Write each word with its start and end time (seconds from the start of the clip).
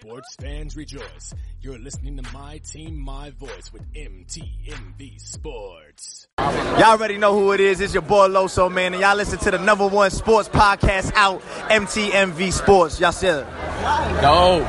Sports 0.00 0.36
fans 0.40 0.76
rejoice. 0.76 1.34
You're 1.60 1.78
listening 1.78 2.16
to 2.18 2.32
My 2.32 2.58
Team, 2.58 2.96
My 2.96 3.30
Voice 3.30 3.72
with 3.72 3.82
MTMV 3.94 5.20
Sports. 5.20 6.28
Y'all 6.38 6.82
already 6.84 7.18
know 7.18 7.36
who 7.36 7.50
it 7.50 7.58
is. 7.58 7.80
It's 7.80 7.94
your 7.94 8.02
boy 8.02 8.28
Loso, 8.28 8.70
man. 8.70 8.94
And 8.94 9.02
y'all 9.02 9.16
listen 9.16 9.40
to 9.40 9.50
the 9.50 9.58
number 9.58 9.88
one 9.88 10.12
sports 10.12 10.48
podcast 10.48 11.12
out, 11.16 11.42
MTMV 11.68 12.52
Sports. 12.52 13.00
Y'all 13.00 13.10
said 13.10 13.44
it. 13.44 14.22
No. 14.22 14.64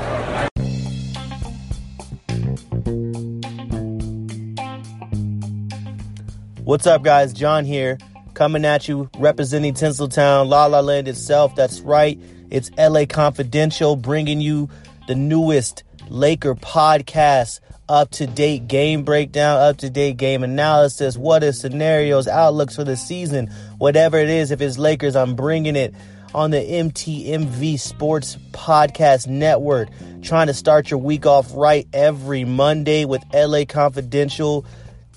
What's 6.64 6.88
up, 6.88 7.04
guys? 7.04 7.34
John 7.34 7.66
here, 7.66 8.00
coming 8.34 8.66
at 8.66 8.88
you, 8.88 9.12
representing 9.20 9.76
Tinseltown, 9.76 10.48
La 10.48 10.66
La 10.66 10.80
Land 10.80 11.08
itself. 11.08 11.56
That's 11.56 11.82
right. 11.82 12.20
It's 12.50 12.72
LA 12.80 13.06
Confidential, 13.06 13.96
bringing 13.96 14.42
you 14.42 14.70
the 15.10 15.16
newest 15.16 15.84
Laker 16.08 16.54
podcast, 16.54 17.62
up 17.90 18.12
to 18.12 18.28
date 18.28 18.68
game 18.68 19.04
breakdown, 19.04 19.60
up 19.60 19.78
to 19.78 19.90
date 19.90 20.18
game 20.18 20.44
analysis, 20.44 21.18
what 21.18 21.44
is 21.44 21.60
scenarios, 21.60 22.28
outlooks 22.28 22.76
for 22.76 22.84
the 22.84 22.96
season, 22.96 23.48
whatever 23.80 24.20
it 24.20 24.30
is. 24.30 24.52
If 24.52 24.62
it's 24.62 24.78
Lakers, 24.78 25.16
I'm 25.16 25.36
bringing 25.36 25.76
it 25.76 25.96
on 26.36 26.52
the 26.52 26.60
MTMV 26.60 27.80
Sports 27.80 28.38
Podcast 28.52 29.26
Network. 29.26 29.90
Trying 30.22 30.46
to 30.46 30.54
start 30.54 30.92
your 30.92 31.00
week 31.00 31.26
off 31.26 31.56
right 31.56 31.88
every 31.92 32.46
Monday 32.46 33.06
with 33.06 33.24
LA 33.34 33.66
Confidential. 33.68 34.64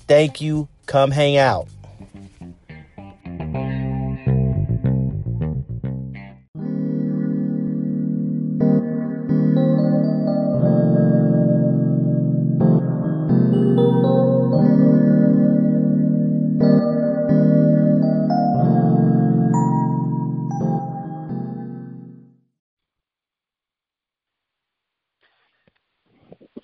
Thank 0.07 0.41
you. 0.41 0.69
Come 0.87 1.11
hang 1.11 1.37
out. 1.37 1.67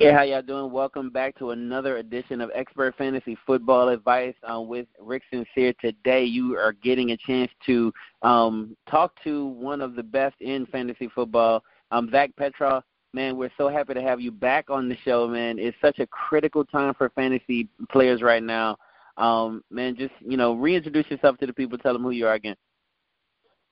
Hey, 0.02 0.14
how 0.14 0.22
y'all 0.22 0.42
doing? 0.42 0.72
Welcome 0.72 1.10
back 1.10 1.38
to 1.40 1.52
another 1.52 1.98
edition 1.98 2.40
of 2.40 2.50
Expert 2.56 2.96
Fantasy 2.96 3.38
Football 3.46 3.90
Advice 3.90 4.34
uh, 4.50 4.62
with 4.62 4.88
Rick 4.98 5.24
Sincere. 5.30 5.74
Today, 5.82 6.24
you 6.24 6.56
are 6.56 6.72
getting 6.72 7.12
a 7.12 7.18
chance 7.18 7.52
to 7.66 7.92
um, 8.22 8.78
talk 8.90 9.12
to 9.26 9.48
one 9.48 9.82
of 9.82 9.96
the 9.96 10.04
best 10.04 10.36
in 10.40 10.66
fantasy 10.68 11.10
football, 11.14 11.66
um, 11.92 12.10
Zach 12.12 12.32
Petrov. 12.38 12.84
Man, 13.12 13.36
we're 13.36 13.52
so 13.58 13.68
happy 13.68 13.94
to 13.94 14.02
have 14.02 14.22
you 14.22 14.32
back 14.32 14.70
on 14.70 14.88
the 14.88 14.96
show, 15.04 15.28
man. 15.28 15.60
It's 15.60 15.76
such 15.82 16.00
a 16.00 16.08
critical 16.08 16.64
time 16.64 16.94
for 16.94 17.10
fantasy 17.10 17.68
players 17.92 18.22
right 18.22 18.42
now. 18.42 18.78
Um, 19.18 19.66
man, 19.70 19.98
just 19.98 20.14
you 20.22 20.38
know, 20.38 20.54
reintroduce 20.54 21.12
yourself 21.12 21.38
to 21.40 21.46
the 21.46 21.52
people. 21.52 21.78
Tell 21.78 21.92
them 21.92 22.04
who 22.04 22.12
you 22.12 22.26
are 22.26 22.36
again. 22.36 22.56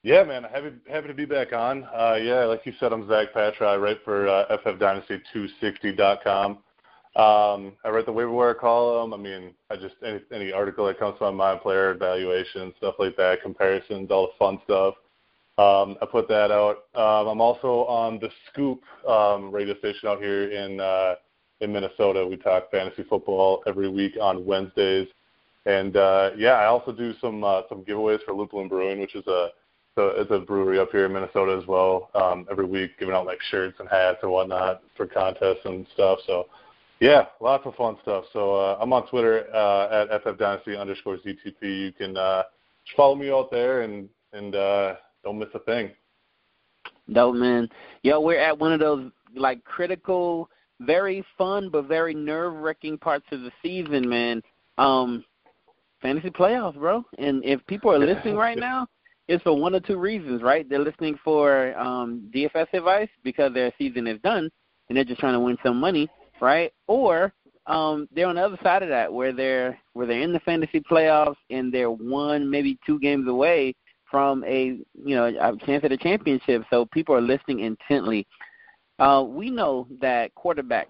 Yeah, 0.04 0.24
man, 0.24 0.44
happy 0.44 0.72
happy 0.90 1.08
to 1.08 1.14
be 1.14 1.26
back 1.26 1.54
on. 1.54 1.84
Uh, 1.86 2.18
yeah, 2.22 2.46
like 2.46 2.66
you 2.66 2.74
said, 2.80 2.94
I'm 2.94 3.08
Zach 3.10 3.34
Patra. 3.34 3.68
I 3.68 3.78
write 3.78 3.98
for 4.06 4.28
uh, 4.28 4.58
FFDynasty260.com. 4.58 6.52
Um, 6.52 7.74
I 7.84 7.90
write 7.90 8.06
the 8.06 8.12
waiver 8.12 8.30
wire 8.32 8.54
column. 8.54 9.12
I 9.12 9.18
mean, 9.18 9.56
I 9.72 9.76
just 9.76 9.96
any 10.06 10.22
any 10.32 10.52
article 10.52 10.86
that 10.86 11.00
comes 11.00 11.18
to 11.18 11.26
my 11.26 11.32
mind, 11.32 11.62
player 11.62 11.92
evaluation, 11.92 12.74
stuff 12.78 12.96
like 13.00 13.18
that, 13.18 13.42
comparisons, 13.42 14.12
all 14.12 14.28
the 14.28 14.34
fun 14.38 14.60
stuff. 14.66 14.94
Um, 15.58 15.98
I 16.00 16.06
put 16.06 16.28
that 16.28 16.52
out. 16.52 16.86
Um, 16.94 17.28
I'm 17.28 17.42
also 17.42 17.86
on 17.86 18.20
the 18.20 18.30
Scoop 18.52 18.84
um, 19.08 19.52
radio 19.52 19.76
station 19.80 20.08
out 20.10 20.20
here 20.20 20.52
in 20.52 20.80
uh, 20.80 21.16
in 21.62 21.74
Minnesota. 21.74 22.26
We 22.26 22.38
talk 22.38 22.70
fantasy 22.70 23.04
football 23.10 23.64
every 23.66 23.90
week 23.90 24.14
on 24.22 24.46
Wednesdays, 24.46 25.08
and 25.66 25.98
uh, 25.98 26.30
yeah, 26.38 26.54
I 26.54 26.68
also 26.68 26.92
do 26.92 27.16
some 27.20 27.44
uh, 27.44 27.64
some 27.68 27.84
giveaways 27.84 28.24
for 28.24 28.36
Lupulin 28.36 28.70
Brewing, 28.70 29.00
which 29.00 29.16
is 29.16 29.26
a 29.26 29.50
so 29.98 30.14
it's 30.16 30.30
a 30.30 30.38
brewery 30.38 30.80
up 30.80 30.92
here 30.92 31.08
in 31.08 31.14
Minnesota 31.14 31.58
as 31.60 31.68
well. 31.68 32.12
Um, 32.14 32.46
every 32.52 32.68
week, 32.68 32.92
giving 33.00 33.16
out 33.16 33.26
like 33.26 33.40
shirts 33.50 33.78
and 33.80 33.90
hats 33.90 34.20
and 34.22 34.32
whatnot 34.32 34.84
for 34.96 35.08
contests 35.08 35.66
and 35.66 35.88
stuff. 35.96 36.20
So, 36.28 36.46
yeah, 37.00 37.26
lots 37.42 37.66
of 37.66 37.74
fun 37.74 37.98
stuff. 38.04 38.26
So 38.32 38.56
uh, 38.56 38.78
I'm 38.80 38.94
on 38.94 39.08
Twitter 39.08 39.48
uh, 39.54 40.08
at 40.12 40.24
ffdynasty 40.24 40.80
underscore 40.80 41.18
ztp. 41.18 41.62
You 41.62 41.92
can 41.92 42.16
uh, 42.16 42.44
follow 42.96 43.16
me 43.16 43.32
out 43.32 43.50
there 43.50 43.82
and 43.82 44.08
and 44.34 44.54
uh, 44.54 44.96
don't 45.24 45.40
miss 45.40 45.50
a 45.56 45.60
thing. 45.60 45.90
Dope 47.12 47.34
man. 47.34 47.68
Yo, 48.04 48.22
we're 48.22 48.40
at 48.40 48.58
one 48.58 48.74
of 48.74 48.80
those 48.80 49.12
like 49.36 49.64
critical, 49.64 50.48
very 50.80 51.26
fun 51.40 51.70
but 51.72 51.86
very 51.86 52.14
nerve 52.14 52.54
wracking 52.54 53.00
parts 53.00 53.26
of 53.32 53.42
the 53.42 53.52
season, 53.64 54.08
man. 54.08 54.44
Um, 54.78 55.26
fantasy 56.04 56.30
playoffs, 56.30 56.76
bro. 56.76 57.04
And 57.18 57.44
if 57.44 57.66
people 57.66 57.92
are 57.92 57.98
listening 57.98 58.36
right 58.36 58.58
now 58.60 58.88
it's 59.28 59.44
for 59.44 59.58
one 59.58 59.76
or 59.76 59.80
two 59.80 59.98
reasons, 59.98 60.42
right? 60.42 60.68
They're 60.70 60.80
listening 60.80 61.20
for 61.24 61.78
um, 61.78 62.30
DFS 62.34 62.68
advice 62.74 63.10
because 63.24 63.54
their 63.54 63.74
season 63.78 64.08
is 64.08 64.20
done 64.22 64.50
and 64.88 64.98
they're 64.98 65.04
just 65.04 65.20
trying 65.20 65.34
to 65.34 65.40
win 65.40 65.58
some 65.64 65.80
money, 65.80 66.08
right? 66.40 66.72
Or 66.88 67.34
um, 67.66 68.08
they're 68.14 68.28
on 68.28 68.36
the 68.36 68.46
other 68.46 68.60
side 68.64 68.84
of 68.84 68.90
that 68.90 69.12
where 69.12 69.34
they're 69.34 69.78
where 69.94 70.08
they're 70.08 70.22
in 70.22 70.32
the 70.32 70.40
fantasy 70.42 70.80
playoffs 70.80 71.36
and 71.50 71.74
they're 71.74 71.92
one 71.92 72.50
maybe 72.50 72.80
two 72.86 73.00
games 73.00 73.28
away 73.28 73.76
from 74.10 74.44
a 74.46 74.80
you 75.04 75.16
know 75.16 75.26
a 75.26 75.66
chance 75.66 75.84
at 75.84 75.92
a 75.92 75.98
championship. 75.98 76.64
So 76.70 76.86
people 76.86 77.14
are 77.14 77.22
listening 77.22 77.60
intently. 77.60 78.26
Uh, 79.00 79.24
we 79.28 79.50
know 79.50 79.88
that 80.02 80.32
quarterbacks 80.36 80.86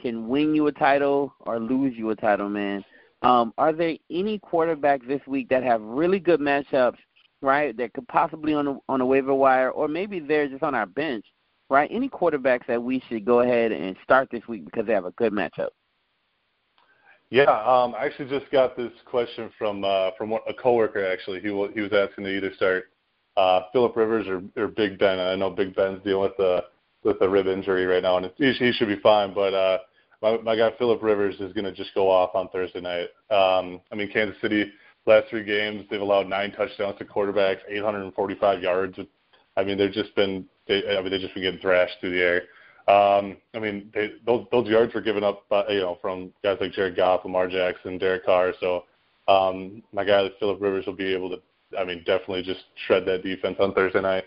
can 0.00 0.28
win 0.28 0.54
you 0.54 0.68
a 0.68 0.72
title 0.72 1.34
or 1.40 1.58
lose 1.58 1.94
you 1.96 2.10
a 2.10 2.16
title, 2.16 2.48
man. 2.48 2.84
Um, 3.22 3.52
are 3.58 3.72
there 3.72 3.96
any 4.10 4.38
quarterbacks 4.38 5.06
this 5.06 5.20
week 5.26 5.48
that 5.50 5.62
have 5.62 5.82
really 5.82 6.18
good 6.18 6.40
matchups 6.40 6.96
right, 7.42 7.76
that 7.76 7.92
could 7.92 8.08
possibly 8.08 8.54
on 8.54 8.66
a, 8.66 8.78
on 8.88 9.00
a 9.00 9.06
waiver 9.06 9.34
wire, 9.34 9.70
or 9.70 9.88
maybe 9.88 10.20
they're 10.20 10.48
just 10.48 10.62
on 10.62 10.74
our 10.74 10.86
bench, 10.86 11.24
right? 11.68 11.90
Any 11.92 12.08
quarterbacks 12.08 12.66
that 12.66 12.82
we 12.82 13.02
should 13.08 13.24
go 13.24 13.40
ahead 13.40 13.72
and 13.72 13.96
start 14.04 14.28
this 14.30 14.46
week 14.48 14.64
because 14.64 14.86
they 14.86 14.92
have 14.92 15.04
a 15.04 15.12
good 15.12 15.32
matchup? 15.32 15.68
Yeah, 17.30 17.44
um, 17.44 17.94
I 17.94 18.06
actually 18.06 18.28
just 18.28 18.50
got 18.50 18.76
this 18.76 18.90
question 19.06 19.50
from 19.56 19.84
uh, 19.84 20.10
from 20.18 20.32
a 20.32 20.54
coworker. 20.60 21.06
Actually, 21.06 21.40
he 21.40 21.48
he 21.74 21.80
was 21.80 21.92
asking 21.92 22.24
to 22.24 22.36
either 22.36 22.52
start 22.56 22.86
uh, 23.36 23.62
Philip 23.72 23.96
Rivers 23.96 24.26
or, 24.26 24.42
or 24.60 24.66
Big 24.66 24.98
Ben. 24.98 25.20
I 25.20 25.36
know 25.36 25.48
Big 25.48 25.74
Ben's 25.76 26.02
dealing 26.02 26.22
with 26.22 26.38
a 26.40 26.64
with 27.04 27.16
a 27.22 27.28
rib 27.28 27.46
injury 27.46 27.86
right 27.86 28.02
now, 28.02 28.16
and 28.16 28.30
he, 28.36 28.52
he 28.52 28.72
should 28.72 28.88
be 28.88 28.98
fine. 29.00 29.32
But 29.32 29.54
uh, 29.54 29.78
my 30.20 30.38
my 30.38 30.56
guy 30.56 30.72
Philip 30.76 31.02
Rivers 31.02 31.36
is 31.36 31.52
going 31.52 31.64
to 31.64 31.72
just 31.72 31.94
go 31.94 32.10
off 32.10 32.34
on 32.34 32.48
Thursday 32.48 32.80
night. 32.80 33.08
Um, 33.30 33.80
I 33.92 33.94
mean, 33.94 34.10
Kansas 34.12 34.36
City 34.42 34.70
last 35.06 35.28
three 35.30 35.44
games, 35.44 35.84
they've 35.90 36.00
allowed 36.00 36.28
nine 36.28 36.52
touchdowns 36.52 36.98
to 36.98 37.04
quarterbacks, 37.04 37.58
845 37.68 38.62
yards. 38.62 38.98
I 39.56 39.64
mean, 39.64 39.78
they've 39.78 39.92
just 39.92 40.14
been, 40.14 40.46
they, 40.68 40.82
I 40.96 41.00
mean, 41.00 41.10
they've 41.10 41.20
just 41.20 41.34
been 41.34 41.42
getting 41.42 41.60
thrashed 41.60 41.94
through 42.00 42.12
the 42.12 42.22
air. 42.22 42.42
Um, 42.88 43.36
I 43.54 43.58
mean, 43.58 43.90
they, 43.94 44.12
those 44.26 44.46
those 44.50 44.66
yards 44.66 44.94
were 44.94 45.00
given 45.00 45.22
up, 45.22 45.48
by, 45.48 45.68
you 45.68 45.80
know, 45.80 45.98
from 46.00 46.32
guys 46.42 46.58
like 46.60 46.72
Jared 46.72 46.96
Goff, 46.96 47.24
Lamar 47.24 47.48
Jackson, 47.48 47.98
Derek 47.98 48.24
Carr. 48.24 48.52
So 48.58 48.84
um, 49.28 49.82
my 49.92 50.04
guy 50.04 50.28
Philip 50.38 50.60
Rivers 50.60 50.86
will 50.86 50.94
be 50.94 51.14
able 51.14 51.30
to, 51.30 51.40
I 51.78 51.84
mean, 51.84 51.98
definitely 51.98 52.42
just 52.42 52.60
shred 52.86 53.04
that 53.06 53.22
defense 53.22 53.56
on 53.60 53.74
Thursday 53.74 54.00
night. 54.00 54.24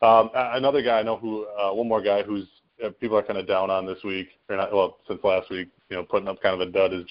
Um, 0.00 0.30
another 0.34 0.82
guy 0.82 0.98
I 0.98 1.02
know 1.02 1.16
who, 1.16 1.46
uh, 1.46 1.72
one 1.72 1.86
more 1.86 2.02
guy 2.02 2.22
who's 2.22 2.48
uh, 2.84 2.90
people 3.00 3.16
are 3.16 3.22
kind 3.22 3.38
of 3.38 3.46
down 3.46 3.70
on 3.70 3.86
this 3.86 4.02
week, 4.02 4.28
or 4.48 4.56
not, 4.56 4.72
well, 4.72 4.98
since 5.06 5.22
last 5.22 5.48
week, 5.50 5.68
you 5.88 5.96
know, 5.96 6.02
putting 6.02 6.26
up 6.26 6.42
kind 6.42 6.60
of 6.60 6.66
a 6.66 6.72
dud 6.72 6.92
is, 6.92 7.04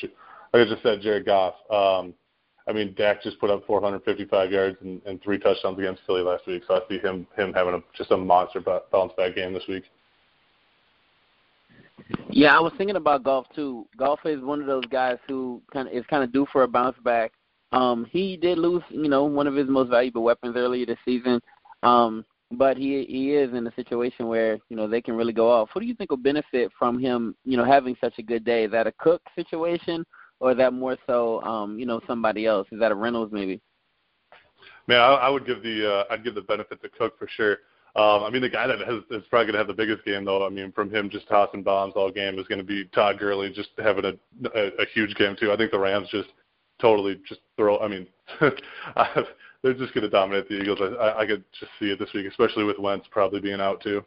like 0.53 0.67
I 0.67 0.69
just 0.69 0.83
said, 0.83 1.01
Jared 1.01 1.25
Goff. 1.25 1.53
Um, 1.71 2.13
I 2.67 2.73
mean, 2.73 2.93
Dak 2.95 3.23
just 3.23 3.39
put 3.39 3.49
up 3.49 3.65
455 3.65 4.51
yards 4.51 4.77
and, 4.81 5.01
and 5.05 5.21
three 5.21 5.39
touchdowns 5.39 5.79
against 5.79 6.03
Philly 6.05 6.21
last 6.21 6.45
week, 6.45 6.63
so 6.67 6.75
I 6.75 6.79
see 6.87 6.99
him 6.99 7.25
him 7.35 7.53
having 7.53 7.73
a, 7.73 7.79
just 7.97 8.11
a 8.11 8.17
monster 8.17 8.61
bounce 8.91 9.13
back 9.17 9.35
game 9.35 9.53
this 9.53 9.67
week. 9.67 9.83
Yeah, 12.29 12.55
I 12.55 12.59
was 12.59 12.73
thinking 12.77 12.95
about 12.95 13.23
Goff 13.23 13.45
too. 13.55 13.87
Goff 13.97 14.19
is 14.25 14.41
one 14.41 14.61
of 14.61 14.67
those 14.67 14.85
guys 14.85 15.17
who 15.27 15.61
kind 15.73 15.87
of 15.87 15.93
is 15.93 16.05
kind 16.09 16.23
of 16.23 16.31
due 16.31 16.47
for 16.51 16.63
a 16.63 16.67
bounce 16.67 16.97
back. 17.03 17.31
Um, 17.71 18.05
he 18.09 18.37
did 18.37 18.57
lose, 18.57 18.83
you 18.89 19.09
know, 19.09 19.23
one 19.23 19.47
of 19.47 19.55
his 19.55 19.67
most 19.67 19.89
valuable 19.89 20.23
weapons 20.23 20.55
earlier 20.57 20.85
this 20.85 20.97
season, 21.05 21.39
um, 21.83 22.25
but 22.51 22.77
he 22.77 23.05
he 23.05 23.31
is 23.31 23.53
in 23.53 23.65
a 23.65 23.73
situation 23.75 24.27
where 24.27 24.59
you 24.69 24.75
know 24.75 24.87
they 24.87 25.01
can 25.01 25.15
really 25.15 25.33
go 25.33 25.49
off. 25.49 25.69
Who 25.73 25.79
do 25.79 25.85
you 25.85 25.95
think 25.95 26.09
will 26.09 26.17
benefit 26.17 26.71
from 26.77 26.99
him, 26.99 27.35
you 27.45 27.57
know, 27.57 27.65
having 27.65 27.95
such 28.01 28.17
a 28.17 28.23
good 28.23 28.43
day? 28.43 28.65
Is 28.65 28.71
that 28.71 28.87
a 28.87 28.93
Cook 28.93 29.21
situation, 29.35 30.05
or 30.41 30.51
is 30.51 30.57
that 30.57 30.73
more 30.73 30.97
so, 31.07 31.41
um, 31.43 31.79
you 31.79 31.85
know, 31.85 32.01
somebody 32.07 32.45
else? 32.45 32.67
Is 32.71 32.79
that 32.79 32.91
a 32.91 32.95
Reynolds 32.95 33.31
maybe? 33.31 33.61
Man, 34.87 34.99
I, 34.99 35.13
I 35.13 35.29
would 35.29 35.45
give 35.45 35.61
the 35.61 35.89
uh, 35.89 36.03
I'd 36.09 36.23
give 36.23 36.35
the 36.35 36.41
benefit 36.41 36.81
to 36.81 36.89
Cook 36.89 37.17
for 37.17 37.29
sure. 37.37 37.59
Um, 37.95 38.23
I 38.23 38.29
mean, 38.29 38.41
the 38.41 38.49
guy 38.49 38.67
that 38.67 38.79
has 38.79 39.03
is 39.11 39.27
probably 39.29 39.45
going 39.45 39.53
to 39.53 39.57
have 39.59 39.67
the 39.67 39.73
biggest 39.73 40.03
game, 40.03 40.25
though. 40.25 40.45
I 40.45 40.49
mean, 40.49 40.71
from 40.71 40.93
him 40.93 41.09
just 41.09 41.27
tossing 41.27 41.61
bombs 41.61 41.93
all 41.95 42.11
game 42.11 42.39
is 42.39 42.47
going 42.47 42.59
to 42.59 42.65
be 42.65 42.85
Todd 42.85 43.19
Gurley, 43.19 43.51
just 43.51 43.69
having 43.77 44.05
a, 44.05 44.13
a, 44.57 44.67
a 44.81 44.85
huge 44.93 45.13
game 45.15 45.35
too. 45.39 45.51
I 45.51 45.57
think 45.57 45.71
the 45.71 45.79
Rams 45.79 46.09
just 46.09 46.29
totally 46.81 47.21
just 47.27 47.41
throw. 47.55 47.79
I 47.79 47.87
mean, 47.87 48.07
they're 48.39 49.73
just 49.73 49.93
going 49.93 50.03
to 50.03 50.09
dominate 50.09 50.49
the 50.49 50.59
Eagles. 50.59 50.79
I, 50.99 51.19
I 51.19 51.25
could 51.27 51.43
just 51.59 51.71
see 51.79 51.91
it 51.91 51.99
this 51.99 52.09
week, 52.13 52.25
especially 52.25 52.63
with 52.63 52.79
Wentz 52.79 53.05
probably 53.11 53.41
being 53.41 53.61
out 53.61 53.81
too. 53.81 54.03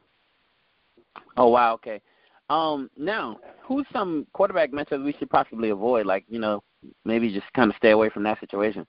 Oh 1.37 1.49
wow, 1.49 1.75
okay. 1.75 2.01
Um, 2.51 2.91
now, 2.97 3.39
who's 3.63 3.87
some 3.93 4.27
quarterback 4.33 4.71
matchups 4.71 5.05
we 5.05 5.15
should 5.19 5.31
possibly 5.31 5.71
avoid? 5.71 6.07
Like, 6.07 6.25
you 6.29 6.39
know, 6.39 6.63
maybe 7.05 7.33
just 7.33 7.51
kind 7.55 7.71
of 7.71 7.77
stay 7.77 7.91
away 7.91 8.11
from 8.11 8.23
that 8.25 8.41
situation. 8.41 8.87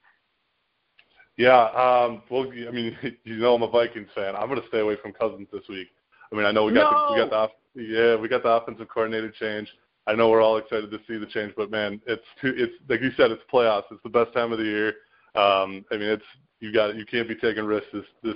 Yeah, 1.37 1.65
um, 1.65 2.21
well, 2.29 2.47
I 2.47 2.71
mean, 2.71 2.97
you 3.23 3.37
know, 3.37 3.55
I'm 3.55 3.63
a 3.63 3.69
Vikings 3.69 4.09
fan. 4.15 4.35
I'm 4.35 4.47
going 4.47 4.61
to 4.61 4.67
stay 4.67 4.79
away 4.79 4.97
from 5.01 5.13
Cousins 5.13 5.47
this 5.51 5.63
week. 5.69 5.87
I 6.31 6.35
mean, 6.35 6.45
I 6.45 6.51
know 6.51 6.65
we 6.65 6.73
got 6.73 6.91
no! 6.91 7.15
the, 7.15 7.23
we 7.23 7.29
got 7.29 7.51
the 7.75 7.83
yeah 7.83 8.15
we 8.15 8.27
got 8.27 8.43
the 8.43 8.49
offensive 8.49 8.87
coordinator 8.87 9.31
change. 9.31 9.69
I 10.07 10.13
know 10.13 10.29
we're 10.29 10.41
all 10.41 10.57
excited 10.57 10.91
to 10.91 10.99
see 11.07 11.17
the 11.17 11.25
change, 11.25 11.53
but 11.57 11.71
man, 11.71 12.01
it's 12.07 12.23
too, 12.41 12.53
it's 12.55 12.73
like 12.89 13.01
you 13.01 13.11
said, 13.17 13.31
it's 13.31 13.41
playoffs. 13.51 13.83
It's 13.91 14.03
the 14.03 14.09
best 14.09 14.33
time 14.33 14.51
of 14.51 14.59
the 14.59 14.63
year. 14.63 14.87
Um, 15.35 15.83
I 15.91 15.97
mean, 15.97 16.09
it's 16.09 16.23
you 16.59 16.73
got 16.73 16.95
you 16.95 17.05
can't 17.05 17.27
be 17.27 17.35
taking 17.35 17.65
risks 17.65 17.89
this 17.93 18.05
this 18.23 18.35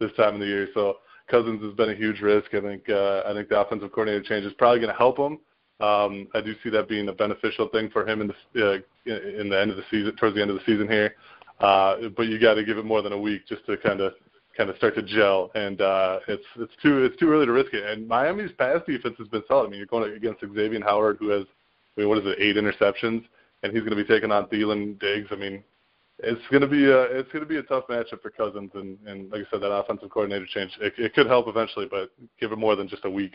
this 0.00 0.10
time 0.16 0.34
of 0.34 0.40
the 0.40 0.46
year. 0.46 0.68
So 0.74 0.98
Cousins 1.30 1.62
has 1.62 1.74
been 1.74 1.90
a 1.90 1.94
huge 1.94 2.20
risk. 2.20 2.54
I 2.54 2.60
think 2.60 2.88
uh, 2.88 3.22
I 3.26 3.32
think 3.32 3.48
the 3.48 3.60
offensive 3.60 3.92
coordinator 3.92 4.24
change 4.24 4.44
is 4.46 4.52
probably 4.54 4.80
going 4.80 4.92
to 4.92 4.98
help 4.98 5.18
him. 5.18 5.38
Um, 5.80 6.28
I 6.34 6.40
do 6.40 6.54
see 6.62 6.70
that 6.70 6.88
being 6.88 7.08
a 7.08 7.12
beneficial 7.12 7.68
thing 7.68 7.88
for 7.90 8.06
him 8.06 8.20
in 8.20 8.32
the 8.54 8.74
uh, 8.74 8.78
in 9.06 9.48
the 9.48 9.60
end 9.60 9.70
of 9.70 9.76
the 9.76 9.84
season, 9.90 10.14
towards 10.16 10.36
the 10.36 10.42
end 10.42 10.50
of 10.50 10.56
the 10.56 10.64
season 10.66 10.88
here. 10.88 11.14
Uh, 11.60 12.08
but 12.16 12.26
you 12.26 12.38
got 12.38 12.54
to 12.54 12.64
give 12.64 12.78
it 12.78 12.84
more 12.84 13.02
than 13.02 13.12
a 13.12 13.18
week 13.18 13.46
just 13.46 13.64
to 13.66 13.76
kind 13.78 14.00
of 14.00 14.12
kind 14.56 14.68
of 14.68 14.76
start 14.76 14.94
to 14.96 15.02
gel. 15.02 15.50
And 15.54 15.80
uh, 15.80 16.20
it's 16.28 16.44
it's 16.56 16.72
too 16.82 17.04
it's 17.04 17.16
too 17.18 17.30
early 17.30 17.46
to 17.46 17.52
risk 17.52 17.72
it. 17.72 17.84
And 17.84 18.06
Miami's 18.06 18.52
pass 18.58 18.80
defense 18.86 19.14
has 19.18 19.28
been 19.28 19.42
solid. 19.48 19.66
I 19.66 19.70
mean, 19.70 19.78
you're 19.78 19.86
going 19.86 20.12
against 20.12 20.40
Xavier 20.40 20.80
Howard, 20.82 21.16
who 21.18 21.30
has 21.30 21.46
I 21.96 22.00
mean, 22.00 22.08
what 22.08 22.18
is 22.18 22.24
it, 22.26 22.38
eight 22.38 22.56
interceptions, 22.56 23.24
and 23.62 23.72
he's 23.72 23.82
going 23.82 23.96
to 23.96 23.96
be 23.96 24.04
taking 24.04 24.30
on 24.30 24.46
Thielen, 24.46 24.98
Diggs. 25.00 25.28
I 25.30 25.36
mean, 25.36 25.62
it's 26.22 26.40
going 26.50 26.62
to 26.62 26.68
be 26.68 26.84
a 26.86 27.02
it's 27.02 27.30
going 27.32 27.44
to 27.44 27.48
be 27.48 27.58
a 27.58 27.62
tough 27.62 27.84
matchup 27.88 28.22
for 28.22 28.30
Cousins. 28.30 28.70
And 28.74 28.98
and 29.06 29.30
like 29.30 29.42
I 29.42 29.50
said, 29.50 29.62
that 29.62 29.72
offensive 29.72 30.10
coordinator 30.10 30.46
change 30.46 30.72
it, 30.80 30.94
it 30.98 31.14
could 31.14 31.26
help 31.26 31.48
eventually, 31.48 31.86
but 31.90 32.10
give 32.40 32.52
it 32.52 32.58
more 32.58 32.76
than 32.76 32.88
just 32.88 33.04
a 33.04 33.10
week. 33.10 33.34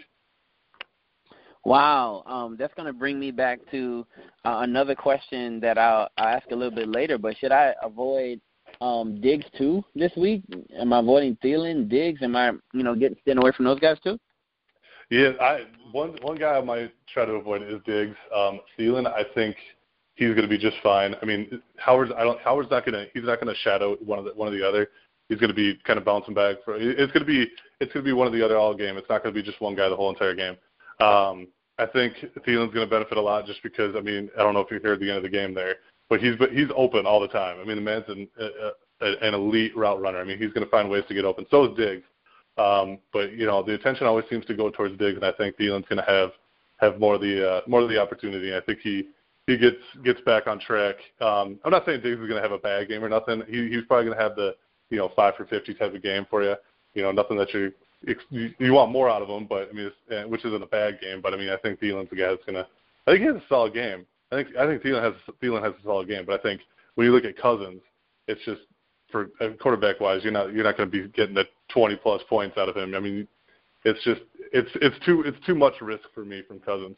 Wow, 1.66 2.22
um, 2.28 2.58
that's 2.60 2.76
going 2.76 2.86
to 2.86 2.94
bring 2.94 3.20
me 3.20 3.32
back 3.32 3.60
to 3.72 4.06
uh, 4.46 4.60
another 4.62 4.94
question 4.94 5.60
that 5.62 5.80
I'll, 5.80 6.08
I'll 6.16 6.28
ask 6.28 6.52
a 6.52 6.56
little 6.56 6.76
bit 6.76 6.88
later. 6.88 7.18
But 7.18 7.36
should 7.40 7.52
I 7.52 7.74
avoid 7.82 8.40
um, 8.82 9.20
Diggs 9.20 9.46
too 9.58 9.84
this 9.96 10.12
week? 10.16 10.44
Am 10.80 10.94
I 10.94 11.00
avoiding 11.00 11.38
Thielen, 11.44 11.90
Diggs? 11.90 12.22
Am 12.22 12.36
I, 12.36 12.52
you 12.74 12.84
know, 12.84 12.94
getting 12.94 13.18
staying 13.22 13.40
away 13.40 13.52
from 13.52 13.66
those 13.66 13.80
guys 13.80 13.98
too? 14.04 14.20
Yeah, 15.10 15.32
I 15.42 15.66
one 15.92 16.18
one 16.22 16.38
guy 16.38 16.56
I 16.56 16.62
might 16.62 16.94
try 17.12 17.26
to 17.26 17.34
avoid 17.34 17.64
is 17.64 17.82
Diggs. 17.86 18.16
Um, 18.36 18.60
Thielen, 18.78 19.08
I 19.08 19.24
think 19.34 19.56
he's 20.16 20.30
going 20.30 20.42
to 20.42 20.48
be 20.48 20.58
just 20.58 20.78
fine. 20.82 21.16
I 21.22 21.26
mean, 21.26 21.62
Howard's 21.78 22.12
I 22.18 22.24
don't 22.24 22.40
Howard's 22.40 22.72
not 22.72 22.86
going 22.86 22.94
to 22.94 23.06
he's 23.14 23.24
not 23.24 23.40
going 23.40 23.54
to 23.54 23.60
shadow 23.62 23.96
one 24.04 24.20
of 24.20 24.26
the 24.26 24.32
one 24.32 24.48
of 24.48 24.54
the 24.54 24.68
other. 24.68 24.90
He's 25.30 25.40
going 25.40 25.50
to 25.50 25.56
be 25.56 25.80
kind 25.86 25.98
of 25.98 26.06
bouncing 26.06 26.34
back 26.34 26.58
for. 26.64 26.76
It's 26.78 27.12
going 27.12 27.26
to 27.26 27.32
be 27.32 27.48
it's 27.80 27.94
going 27.94 28.04
to 28.04 28.10
be 28.10 28.14
one 28.14 28.28
of 28.28 28.34
the 28.34 28.44
other 28.44 28.58
all 28.58 28.74
game. 28.74 28.98
It's 28.98 29.10
not 29.10 29.24
going 29.24 29.34
to 29.34 29.40
be 29.40 29.46
just 29.46 29.62
one 29.62 29.76
guy 29.76 29.90
the 29.90 29.96
whole 29.96 30.10
entire 30.10 30.36
game. 30.36 30.58
Um, 31.00 31.48
I 31.78 31.86
think 31.86 32.14
Thielen's 32.48 32.74
going 32.74 32.88
to 32.88 32.90
benefit 32.90 33.18
a 33.18 33.22
lot 33.22 33.46
just 33.46 33.62
because 33.62 33.96
I 33.96 34.02
mean 34.02 34.30
I 34.38 34.44
don't 34.44 34.54
know 34.54 34.62
if 34.62 34.72
you 34.72 34.80
heard 34.84 35.00
the 35.00 35.10
end 35.10 35.18
of 35.18 35.24
the 35.24 35.30
game 35.30 35.54
there, 35.54 35.76
but 36.10 36.22
he's 36.22 36.36
but 36.38 36.52
he's 36.52 36.70
open 36.76 37.06
all 37.06 37.20
the 37.20 37.28
time. 37.28 37.58
I 37.60 37.66
mean 37.66 37.76
the 37.76 37.82
man's 37.82 38.06
an, 38.08 38.28
a, 38.40 39.28
an 39.28 39.34
elite 39.34 39.76
route 39.76 40.00
runner. 40.00 40.20
I 40.20 40.24
mean 40.24 40.38
he's 40.38 40.54
going 40.54 40.66
to 40.66 40.72
find 40.72 40.90
ways 40.90 41.04
to 41.08 41.14
get 41.14 41.26
open. 41.26 41.46
So 41.52 41.66
is 41.66 41.78
Diggs. 41.78 42.06
Um, 42.58 43.00
but 43.12 43.34
you 43.34 43.46
know 43.46 43.62
the 43.64 43.74
attention 43.74 44.08
always 44.08 44.26
seems 44.30 44.46
to 44.46 44.56
go 44.56 44.70
towards 44.70 44.98
Diggs, 44.98 45.18
and 45.18 45.26
I 45.26 45.34
think 45.34 45.58
Thielen's 45.58 45.88
going 45.90 45.98
to 45.98 46.10
have 46.10 46.32
have 46.78 47.00
more 47.00 47.16
of 47.16 47.22
the 47.22 47.50
uh, 47.50 47.62
more 47.68 47.82
of 47.82 47.90
the 47.90 48.02
opportunity. 48.02 48.56
I 48.56 48.62
think 48.62 48.80
he 48.80 49.10
he 49.48 49.58
gets 49.58 49.78
gets 50.04 50.22
back 50.22 50.48
on 50.48 50.60
track. 50.60 50.96
Um, 51.22 51.60
I'm 51.64 51.72
not 51.72 51.86
saying 51.86 52.02
Diggs 52.02 52.20
is 52.20 52.28
going 52.28 52.42
to 52.42 52.42
have 52.42 52.52
a 52.52 52.58
bad 52.58 52.88
game 52.88 53.04
or 53.04 53.10
nothing. 53.10 53.44
He, 53.48 53.70
he's 53.70 53.86
probably 53.88 54.06
going 54.06 54.18
to 54.18 54.24
have 54.24 54.36
the 54.36 54.56
you 54.90 54.98
know 54.98 55.12
five 55.16 55.36
for 55.36 55.46
fifty 55.46 55.74
type 55.74 55.94
of 55.94 56.02
game 56.02 56.26
for 56.30 56.44
you. 56.44 56.56
You 56.94 57.04
know 57.04 57.12
nothing 57.12 57.38
that 57.38 57.54
you 57.54 57.72
you, 58.30 58.74
want 58.74 58.92
more 58.92 59.10
out 59.10 59.22
of 59.22 59.30
him, 59.30 59.48
but 59.48 59.70
I 59.70 59.74
mean, 59.74 59.88
it's, 59.88 59.96
uh, 60.12 60.28
which 60.28 60.46
isn't 60.46 60.64
a 60.64 60.68
bad 60.68 61.00
game. 61.02 61.22
But 61.22 61.34
I 61.34 61.38
mean, 61.38 61.50
I 61.50 61.58
think 61.58 61.80
Thielen's 61.80 62.10
the 62.10 62.16
guy 62.16 62.28
that's 62.28 62.46
gonna. 62.46 62.68
I 63.08 63.12
think 63.12 63.22
he 63.22 63.28
has 63.28 63.36
a 63.36 63.44
solid 63.48 63.74
game. 63.74 64.06
I 64.32 64.36
think 64.36 64.56
I 64.58 64.66
think 64.66 64.82
Thielen 64.82 65.04
has 65.04 65.14
Thielen 65.42 65.64
has 65.64 65.74
a 65.80 65.84
solid 65.84 66.08
game. 66.08 66.26
But 66.26 66.40
I 66.40 66.44
think 66.44 66.62
when 66.96 67.06
you 67.06 67.14
look 67.14 67.26
at 67.26 67.38
Cousins, 67.38 67.82
it's 68.28 68.44
just 68.46 68.62
for 69.12 69.30
uh, 69.42 69.50
quarterback 69.62 70.00
wise, 70.00 70.24
you're 70.24 70.34
not 70.34 70.54
you're 70.54 70.64
not 70.64 70.78
going 70.78 70.90
to 70.90 71.04
be 71.04 71.08
getting 71.10 71.36
the 71.36 71.46
20 71.70 71.96
plus 71.98 72.22
points 72.30 72.58
out 72.58 72.70
of 72.70 72.76
him. 72.76 72.96
I 72.96 73.00
mean, 73.00 73.28
it's 73.84 74.04
just 74.04 74.22
it's 74.52 74.70
it's 74.76 74.96
too 75.06 75.24
it's 75.26 75.38
too 75.46 75.56
much 75.56 75.74
risk 75.82 76.04
for 76.14 76.26
me 76.26 76.42
from 76.48 76.60
Cousins. 76.60 76.98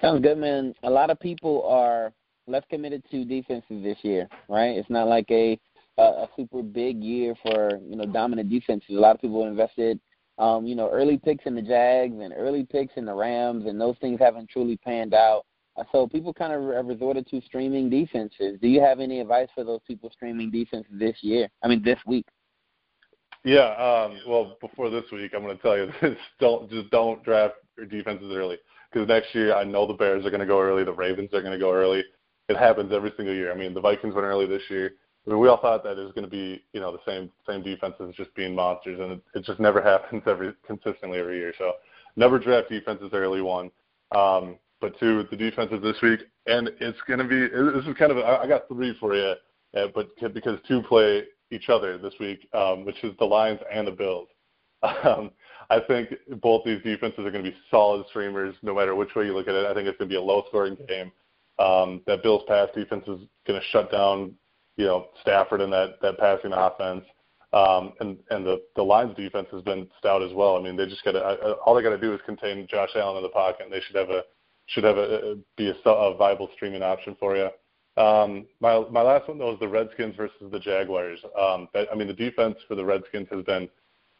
Sounds 0.00 0.22
good, 0.22 0.38
man. 0.38 0.74
A 0.82 0.90
lot 0.90 1.10
of 1.10 1.20
people 1.20 1.64
are 1.66 2.12
less 2.46 2.64
committed 2.70 3.02
to 3.10 3.24
defenses 3.24 3.82
this 3.82 3.98
year, 4.02 4.28
right? 4.48 4.76
It's 4.76 4.90
not 4.90 5.08
like 5.08 5.30
a 5.30 5.58
a, 5.98 6.02
a 6.02 6.28
super 6.36 6.62
big 6.62 7.02
year 7.02 7.34
for 7.42 7.78
you 7.88 7.96
know 7.96 8.06
dominant 8.06 8.48
defenses. 8.48 8.90
A 8.90 9.00
lot 9.00 9.14
of 9.14 9.20
people 9.20 9.46
invested, 9.46 10.00
um, 10.38 10.66
you 10.66 10.74
know, 10.74 10.90
early 10.90 11.18
picks 11.18 11.44
in 11.46 11.54
the 11.54 11.62
Jags 11.62 12.14
and 12.18 12.32
early 12.36 12.64
picks 12.64 12.94
in 12.96 13.04
the 13.04 13.14
Rams, 13.14 13.66
and 13.66 13.80
those 13.80 13.96
things 14.00 14.18
haven't 14.20 14.48
truly 14.48 14.78
panned 14.78 15.12
out. 15.12 15.44
Uh, 15.76 15.84
so 15.92 16.06
people 16.06 16.32
kind 16.32 16.52
of 16.52 16.74
have 16.74 16.86
resorted 16.86 17.26
to 17.28 17.40
streaming 17.42 17.90
defenses. 17.90 18.58
Do 18.60 18.68
you 18.68 18.80
have 18.80 19.00
any 19.00 19.20
advice 19.20 19.48
for 19.54 19.64
those 19.64 19.80
people 19.86 20.10
streaming 20.10 20.50
defenses 20.50 20.92
this 20.92 21.16
year? 21.20 21.48
I 21.62 21.68
mean, 21.68 21.82
this 21.82 21.98
week. 22.06 22.26
Yeah. 23.44 23.70
Um, 23.74 24.18
well, 24.26 24.56
before 24.60 24.88
this 24.88 25.04
week, 25.12 25.32
I'm 25.34 25.42
going 25.42 25.56
to 25.56 25.62
tell 25.62 25.76
you 25.76 25.92
this: 26.00 26.16
don't 26.40 26.70
just 26.70 26.90
don't 26.90 27.22
draft 27.22 27.54
your 27.76 27.86
defenses 27.86 28.32
early 28.34 28.56
because 28.90 29.08
next 29.08 29.34
year 29.34 29.54
I 29.54 29.64
know 29.64 29.86
the 29.86 29.94
Bears 29.94 30.24
are 30.24 30.30
going 30.30 30.40
to 30.40 30.46
go 30.46 30.60
early, 30.60 30.84
the 30.84 30.92
Ravens 30.92 31.32
are 31.32 31.42
going 31.42 31.52
to 31.52 31.58
go 31.58 31.72
early. 31.72 32.02
It 32.48 32.56
happens 32.56 32.92
every 32.92 33.12
single 33.16 33.34
year. 33.34 33.52
I 33.52 33.54
mean, 33.54 33.74
the 33.74 33.80
Vikings 33.80 34.14
went 34.14 34.26
early 34.26 34.46
this 34.46 34.62
year. 34.68 34.92
I 35.26 35.30
mean, 35.30 35.38
we 35.38 35.48
all 35.48 35.60
thought 35.60 35.84
that 35.84 35.98
it 35.98 36.02
was 36.02 36.12
going 36.12 36.24
to 36.24 36.30
be, 36.30 36.64
you 36.72 36.80
know, 36.80 36.90
the 36.90 36.98
same 37.06 37.30
same 37.46 37.62
defenses 37.62 38.14
just 38.16 38.34
being 38.34 38.54
monsters, 38.54 38.98
and 38.98 39.12
it, 39.12 39.20
it 39.34 39.44
just 39.44 39.60
never 39.60 39.82
happens 39.82 40.22
every 40.26 40.52
consistently 40.66 41.18
every 41.18 41.38
year. 41.38 41.52
So, 41.58 41.74
never 42.16 42.38
draft 42.38 42.70
defenses 42.70 43.10
early. 43.12 43.42
One, 43.42 43.70
um, 44.12 44.56
but 44.80 44.98
two, 44.98 45.24
the 45.30 45.36
defenses 45.36 45.82
this 45.82 46.00
week, 46.02 46.20
and 46.46 46.70
it's 46.80 46.98
going 47.06 47.18
to 47.18 47.24
be. 47.24 47.40
This 47.48 47.86
is 47.86 47.96
kind 47.98 48.10
of. 48.10 48.18
I 48.18 48.46
got 48.46 48.66
three 48.68 48.96
for 48.98 49.14
you, 49.14 49.34
uh, 49.76 49.86
but 49.94 50.08
because 50.32 50.58
two 50.66 50.82
play 50.82 51.24
each 51.52 51.68
other 51.68 51.98
this 51.98 52.14
week, 52.18 52.48
um, 52.54 52.84
which 52.84 53.02
is 53.04 53.12
the 53.18 53.24
Lions 53.24 53.60
and 53.72 53.86
the 53.86 53.92
Bills. 53.92 54.28
Um, 55.04 55.30
I 55.70 55.80
think 55.80 56.10
both 56.42 56.64
these 56.64 56.82
defenses 56.82 57.20
are 57.20 57.30
going 57.30 57.44
to 57.44 57.50
be 57.50 57.56
solid 57.70 58.04
streamers, 58.08 58.54
no 58.62 58.74
matter 58.74 58.94
which 58.94 59.14
way 59.14 59.24
you 59.24 59.34
look 59.34 59.48
at 59.48 59.54
it. 59.54 59.66
I 59.66 59.72
think 59.72 59.88
it's 59.88 59.96
going 59.96 60.08
to 60.08 60.12
be 60.12 60.18
a 60.18 60.22
low-scoring 60.22 60.76
game. 60.88 61.12
Um, 61.58 62.02
that 62.06 62.22
Bills 62.22 62.42
pass 62.48 62.68
defense 62.74 63.04
is 63.06 63.20
going 63.46 63.60
to 63.60 63.66
shut 63.70 63.92
down 63.92 64.34
you 64.80 64.86
know 64.86 65.08
Stafford 65.20 65.60
and 65.60 65.72
that 65.72 66.00
that 66.02 66.18
passing 66.18 66.52
offense. 66.52 67.04
Um, 67.52 67.92
and 68.00 68.16
and 68.30 68.46
the 68.46 68.62
the 68.76 68.82
Lions 68.82 69.16
defense 69.16 69.48
has 69.52 69.62
been 69.62 69.88
stout 69.98 70.22
as 70.22 70.32
well. 70.32 70.56
I 70.56 70.62
mean, 70.62 70.76
they 70.76 70.86
just 70.86 71.04
got 71.04 71.12
to 71.12 71.54
all 71.66 71.74
they 71.74 71.82
got 71.82 71.90
to 71.90 71.98
do 71.98 72.14
is 72.14 72.20
contain 72.24 72.66
Josh 72.68 72.90
Allen 72.96 73.18
in 73.18 73.22
the 73.22 73.28
pocket, 73.28 73.64
and 73.64 73.72
they 73.72 73.80
should 73.80 73.96
have 73.96 74.10
a 74.10 74.22
should 74.66 74.84
have 74.84 74.96
a 74.96 75.36
be 75.56 75.68
a, 75.70 75.90
a 75.90 76.16
viable 76.16 76.48
streaming 76.54 76.82
option 76.82 77.16
for 77.20 77.36
you. 77.36 77.50
Um, 78.00 78.46
my 78.60 78.84
my 78.90 79.02
last 79.02 79.28
one 79.28 79.38
though 79.38 79.52
is 79.52 79.60
the 79.60 79.68
Redskins 79.68 80.16
versus 80.16 80.50
the 80.50 80.60
Jaguars. 80.60 81.18
Um, 81.38 81.68
but, 81.74 81.88
I 81.92 81.96
mean, 81.96 82.06
the 82.06 82.14
defense 82.14 82.56
for 82.68 82.76
the 82.76 82.84
Redskins 82.84 83.28
has 83.30 83.44
been 83.44 83.68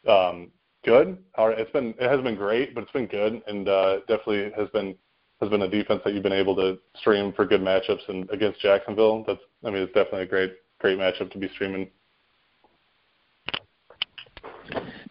um, 0.07 0.51
good. 0.83 1.17
It's 1.37 1.71
been 1.71 1.93
it 1.99 2.09
has 2.09 2.21
been 2.21 2.35
great, 2.35 2.73
but 2.75 2.83
it's 2.83 2.91
been 2.91 3.07
good, 3.07 3.41
and 3.47 3.67
uh, 3.67 3.99
definitely 4.07 4.51
has 4.55 4.69
been 4.69 4.95
has 5.39 5.49
been 5.49 5.63
a 5.63 5.69
defense 5.69 6.01
that 6.05 6.13
you've 6.13 6.23
been 6.23 6.31
able 6.31 6.55
to 6.55 6.77
stream 6.95 7.33
for 7.33 7.45
good 7.45 7.61
matchups 7.61 8.07
and 8.07 8.29
against 8.29 8.61
Jacksonville. 8.61 9.23
That's 9.25 9.41
I 9.65 9.69
mean 9.69 9.83
it's 9.83 9.93
definitely 9.93 10.23
a 10.23 10.27
great 10.27 10.53
great 10.79 10.97
matchup 10.97 11.31
to 11.31 11.37
be 11.37 11.49
streaming. 11.49 11.89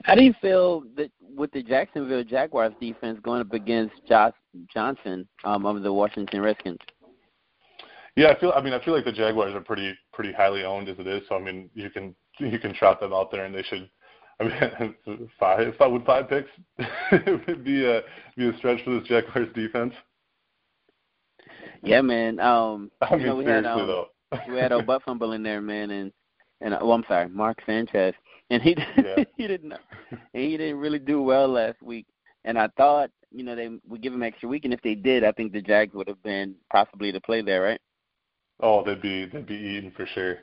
How 0.04 0.14
do 0.14 0.22
you 0.22 0.34
feel 0.40 0.84
that 0.96 1.10
with 1.36 1.52
the 1.52 1.62
Jacksonville 1.62 2.24
Jaguars 2.24 2.72
defense 2.80 3.18
going 3.22 3.40
up 3.40 3.52
against 3.52 3.94
Josh 4.08 4.34
Johnson 4.72 5.28
um, 5.44 5.66
of 5.66 5.82
the 5.82 5.92
Washington 5.92 6.40
Redskins? 6.40 6.78
Yeah, 8.16 8.28
I 8.28 8.40
feel. 8.40 8.52
I 8.54 8.60
mean, 8.60 8.72
I 8.72 8.84
feel 8.84 8.94
like 8.94 9.04
the 9.04 9.12
Jaguars 9.12 9.54
are 9.54 9.60
pretty 9.60 9.94
pretty 10.12 10.32
highly 10.32 10.64
owned 10.64 10.88
as 10.88 10.98
it 10.98 11.06
is. 11.06 11.22
So 11.28 11.36
I 11.36 11.40
mean, 11.40 11.70
you 11.74 11.90
can 11.90 12.14
you 12.38 12.58
can 12.58 12.74
trot 12.74 13.00
them 13.00 13.12
out 13.12 13.30
there, 13.30 13.44
and 13.44 13.54
they 13.54 13.62
should. 13.62 13.88
I 14.40 14.44
mean, 15.06 15.28
five 15.40 15.74
five 15.76 15.92
with 15.92 16.06
five 16.06 16.28
picks 16.28 16.50
would 17.46 17.64
be 17.64 17.86
a 17.86 18.02
be 18.36 18.48
a 18.48 18.56
stretch 18.58 18.82
for 18.84 18.98
this 18.98 19.06
Jaguars 19.08 19.48
defense. 19.54 19.94
Yeah, 21.82 22.00
man. 22.00 22.40
Um, 22.40 22.90
I 23.00 23.12
mean, 23.12 23.20
you 23.20 23.26
know, 23.26 23.36
we 23.36 23.44
seriously 23.44 23.68
had, 23.70 23.80
um, 23.80 23.86
though. 23.86 24.08
we 24.48 24.58
had 24.58 24.72
a 24.72 24.82
butt 24.82 25.02
fumble 25.02 25.32
in 25.32 25.42
there, 25.42 25.60
man, 25.60 25.90
and 25.90 26.12
and 26.60 26.74
oh, 26.80 26.92
I'm 26.92 27.04
sorry, 27.08 27.28
Mark 27.28 27.58
Sanchez, 27.66 28.14
and 28.50 28.62
he 28.62 28.76
Yeah. 28.96 29.24
he 29.36 29.46
didn't 29.46 29.74
and 30.10 30.20
he 30.32 30.56
didn't 30.56 30.78
really 30.78 30.98
do 30.98 31.22
well 31.22 31.48
last 31.48 31.82
week. 31.82 32.06
And 32.44 32.58
I 32.58 32.68
thought, 32.76 33.10
you 33.30 33.44
know, 33.44 33.54
they 33.54 33.68
would 33.86 34.02
give 34.02 34.14
him 34.14 34.22
extra 34.22 34.48
week, 34.48 34.64
and 34.64 34.72
if 34.72 34.80
they 34.80 34.94
did, 34.94 35.24
I 35.24 35.32
think 35.32 35.52
the 35.52 35.60
Jags 35.60 35.94
would 35.94 36.08
have 36.08 36.22
been 36.22 36.54
possibly 36.72 37.12
to 37.12 37.20
play 37.20 37.42
there, 37.42 37.62
right? 37.62 37.80
Oh, 38.60 38.82
they'd 38.84 39.02
be 39.02 39.26
they'd 39.26 39.46
be 39.46 39.54
eaten 39.54 39.92
for 39.96 40.06
sure. 40.06 40.36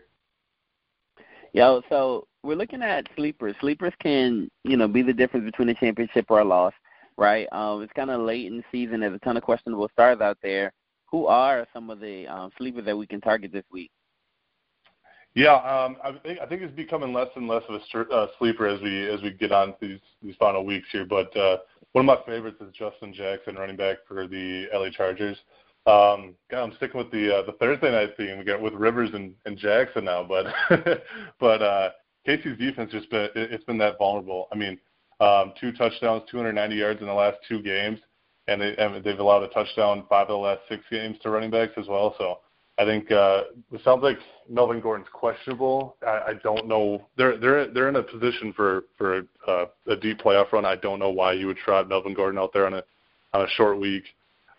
Yo, 1.53 1.81
so 1.89 2.27
we're 2.47 2.55
looking 2.55 2.81
at 2.81 3.05
sleepers. 3.17 3.55
Sleepers 3.59 3.93
can, 4.01 4.49
you 4.63 4.77
know, 4.77 4.87
be 4.87 5.01
the 5.01 5.11
difference 5.11 5.45
between 5.45 5.67
a 5.67 5.73
championship 5.73 6.25
or 6.29 6.39
a 6.39 6.45
loss, 6.45 6.73
right? 7.17 7.45
Um, 7.51 7.83
it's 7.83 7.91
kind 7.91 8.09
of 8.09 8.21
late 8.21 8.47
in 8.47 8.57
the 8.57 8.63
season. 8.71 9.01
There's 9.01 9.13
a 9.13 9.19
ton 9.19 9.35
of 9.35 9.43
questionable 9.43 9.89
stars 9.91 10.21
out 10.21 10.37
there. 10.41 10.71
Who 11.11 11.25
are 11.27 11.67
some 11.73 11.89
of 11.89 11.99
the 11.99 12.25
um, 12.27 12.51
sleepers 12.57 12.85
that 12.85 12.97
we 12.97 13.05
can 13.05 13.19
target 13.19 13.51
this 13.51 13.65
week? 13.69 13.91
Yeah, 15.35 15.55
um, 15.55 15.97
I 16.03 16.13
think 16.23 16.39
I 16.39 16.47
think 16.47 16.63
it's 16.63 16.75
becoming 16.75 17.13
less 17.13 17.27
and 17.35 17.47
less 17.47 17.61
of 17.69 17.75
a 17.75 18.13
uh, 18.15 18.27
sleeper 18.39 18.65
as 18.65 18.81
we 18.81 19.07
as 19.07 19.21
we 19.21 19.31
get 19.31 19.51
on 19.51 19.75
these 19.79 19.99
these 20.23 20.35
final 20.39 20.65
weeks 20.65 20.87
here. 20.91 21.05
But 21.05 21.35
uh, 21.37 21.57
one 21.91 22.07
of 22.09 22.17
my 22.17 22.25
favorites 22.25 22.57
is 22.59 22.73
Justin 22.73 23.13
Jackson, 23.13 23.55
running 23.55 23.75
back 23.75 23.97
for 24.07 24.25
the 24.25 24.65
LA 24.73 24.89
Chargers. 24.89 25.37
Um, 25.85 26.33
God, 26.49 26.63
I'm 26.63 26.73
sticking 26.77 26.97
with 26.97 27.11
the 27.11 27.35
uh, 27.37 27.45
the 27.45 27.51
Thursday 27.59 27.91
night 27.91 28.17
theme. 28.17 28.39
We 28.39 28.45
got 28.45 28.61
with 28.61 28.73
Rivers 28.73 29.11
and, 29.13 29.35
and 29.45 29.57
Jackson 29.57 30.05
now, 30.05 30.23
but 30.23 30.47
but 31.39 31.61
uh, 31.61 31.89
KC's 32.27 32.57
defense 32.57 32.91
just 32.91 33.09
been 33.09 33.29
it's 33.35 33.63
been 33.63 33.77
that 33.77 33.97
vulnerable. 33.97 34.47
I 34.51 34.55
mean, 34.55 34.77
um, 35.19 35.53
two 35.59 35.71
touchdowns, 35.71 36.23
290 36.29 36.75
yards 36.75 37.01
in 37.01 37.07
the 37.07 37.13
last 37.13 37.37
two 37.47 37.61
games, 37.61 37.99
and, 38.47 38.61
they, 38.61 38.75
and 38.77 39.03
they've 39.03 39.19
allowed 39.19 39.43
a 39.43 39.47
touchdown 39.49 40.03
five 40.09 40.23
of 40.23 40.27
the 40.29 40.35
last 40.35 40.61
six 40.69 40.83
games 40.91 41.17
to 41.23 41.29
running 41.29 41.49
backs 41.49 41.73
as 41.77 41.87
well. 41.87 42.15
So 42.17 42.39
I 42.77 42.85
think 42.85 43.11
uh, 43.11 43.43
it 43.71 43.81
sounds 43.83 44.03
like 44.03 44.17
Melvin 44.49 44.79
Gordon's 44.79 45.09
questionable. 45.11 45.95
I, 46.05 46.09
I 46.27 46.33
don't 46.43 46.67
know. 46.67 47.07
They're 47.17 47.37
they're 47.37 47.71
they're 47.73 47.89
in 47.89 47.95
a 47.95 48.03
position 48.03 48.53
for 48.53 48.83
for 48.97 49.23
uh, 49.47 49.65
a 49.87 49.95
deep 49.95 50.19
playoff 50.19 50.51
run. 50.51 50.65
I 50.65 50.75
don't 50.75 50.99
know 50.99 51.09
why 51.09 51.33
you 51.33 51.47
would 51.47 51.57
trot 51.57 51.89
Melvin 51.89 52.13
Gordon 52.13 52.39
out 52.39 52.53
there 52.53 52.67
on 52.67 52.75
a 52.75 52.83
on 53.33 53.41
a 53.41 53.49
short 53.49 53.79
week. 53.79 54.03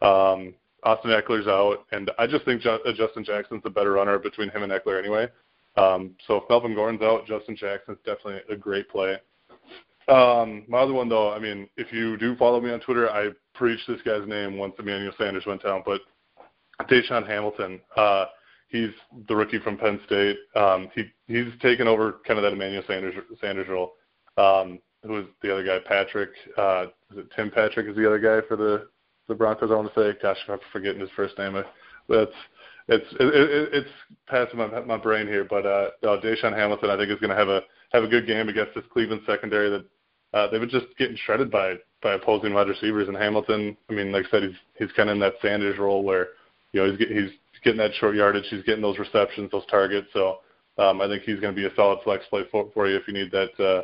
Um, 0.02 0.54
Austin 0.84 1.10
Ekeler's 1.10 1.46
out, 1.46 1.87
and 1.92 2.10
I 2.18 2.26
just 2.26 2.44
think 2.44 2.62
Justin 2.62 3.25
Jackson's 3.25 3.62
a 3.64 3.70
better 3.70 3.92
runner 3.92 4.18
between 4.18 4.48
him 4.48 4.62
and 4.62 4.72
Ekeler 4.72 4.98
anyway. 4.98 5.28
Um, 5.76 6.14
so 6.26 6.37
if 6.37 6.44
Melvin 6.48 6.75
Gordon's 6.75 7.02
out, 7.02 7.26
Justin 7.26 7.56
Jackson's 7.56 7.98
definitely 8.04 8.40
a 8.50 8.56
great 8.56 8.88
play. 8.88 9.16
Um, 10.08 10.64
my 10.68 10.78
other 10.78 10.94
one 10.94 11.08
though, 11.08 11.32
I 11.32 11.38
mean, 11.38 11.68
if 11.76 11.92
you 11.92 12.16
do 12.16 12.34
follow 12.37 12.60
me 12.60 12.70
on 12.70 12.80
Twitter, 12.80 13.10
I 13.10 13.30
preached 13.54 13.87
this 13.87 14.00
guy's 14.02 14.26
name 14.26 14.56
once 14.56 14.75
Emmanuel 14.78 15.12
Sanders 15.18 15.44
went 15.46 15.62
down, 15.62 15.82
but 15.84 16.00
DaeSean 16.87 17.26
Hamilton. 17.26 17.80
Uh, 17.96 18.26
he's 18.68 18.90
the 19.28 19.37
rookie 19.37 19.58
from 19.58 19.76
Penn 19.76 20.00
State. 20.06 20.37
Um, 20.54 20.88
he 20.94 21.04
he's 21.26 21.52
taken 21.60 21.87
over 21.87 22.20
kind 22.26 22.38
of 22.38 22.42
that 22.44 22.52
Emmanuel 22.52 22.84
Sanders 22.87 23.14
Sanders 23.40 23.68
role. 23.68 23.94
Um, 24.37 24.78
who 25.02 25.12
was 25.12 25.25
the 25.42 25.52
other 25.52 25.64
guy? 25.64 25.78
Patrick. 25.87 26.30
Uh, 26.56 26.87
is 27.12 27.18
it 27.18 27.28
Tim 27.34 27.50
Patrick? 27.50 27.88
Is 27.88 27.96
the 27.96 28.06
other 28.06 28.18
guy 28.18 28.46
for 28.46 28.56
the 28.56 28.88
the 29.28 29.34
Broncos? 29.34 29.70
I 29.70 29.75
want 29.75 29.92
to 29.92 30.00
say. 30.00 30.18
Gosh, 30.22 30.38
I'm 30.48 30.58
forgetting 30.72 31.00
his 31.00 31.10
first 31.16 31.37
name. 31.38 31.62
That's 32.08 32.30
it's 32.88 33.07
it, 33.21 33.35
it, 33.35 33.68
it's 33.73 33.90
passing 34.26 34.59
my 34.59 34.80
my 34.80 34.97
brain 34.97 35.26
here. 35.26 35.45
But 35.45 35.66
uh, 35.66 35.90
no, 36.02 36.18
DaeSean 36.18 36.57
Hamilton, 36.57 36.90
I 36.90 36.97
think 36.97 37.11
is 37.11 37.21
going 37.21 37.30
to 37.30 37.37
have 37.37 37.49
a 37.49 37.62
have 37.92 38.04
a 38.04 38.09
good 38.09 38.26
game 38.26 38.49
against 38.49 38.75
this 38.75 38.85
Cleveland 38.92 39.23
secondary 39.26 39.71
that 39.71 39.85
uh, 40.35 40.50
they've 40.50 40.61
been 40.61 40.71
just 40.71 40.87
getting 40.99 41.16
shredded 41.25 41.50
by 41.50 41.76
by 42.02 42.14
opposing 42.14 42.54
wide 42.54 42.68
receivers. 42.68 43.09
And 43.09 43.16
Hamilton, 43.16 43.76
I 43.90 43.92
mean, 43.92 44.12
like 44.12 44.26
I 44.26 44.30
said, 44.30 44.42
he's 44.45 44.57
he's 44.78 44.92
kind 44.97 45.11
of 45.11 45.14
in 45.14 45.21
that 45.21 45.35
Sanders 45.42 45.78
role 45.78 46.02
where 46.02 46.28
you 46.73 46.80
know, 46.80 46.97
he's, 46.97 47.09
he's 47.09 47.30
getting 47.64 47.78
that 47.78 47.95
short 47.95 48.14
yardage. 48.14 48.45
He's 48.50 48.62
getting 48.64 48.83
those 48.83 48.99
receptions, 48.99 49.50
those 49.50 49.66
targets. 49.66 50.09
So 50.12 50.38
um, 50.78 51.00
I 51.00 51.09
think 51.09 51.23
he's 51.23 51.40
going 51.40 51.54
to 51.54 51.61
be 51.61 51.66
a 51.66 51.75
solid 51.75 52.00
flex 52.04 52.25
play 52.30 52.42
for, 52.50 52.71
for 52.73 52.88
you 52.88 52.97
if 52.97 53.09
you 53.09 53.14
need 53.14 53.30
that 53.33 53.61
uh, 53.62 53.83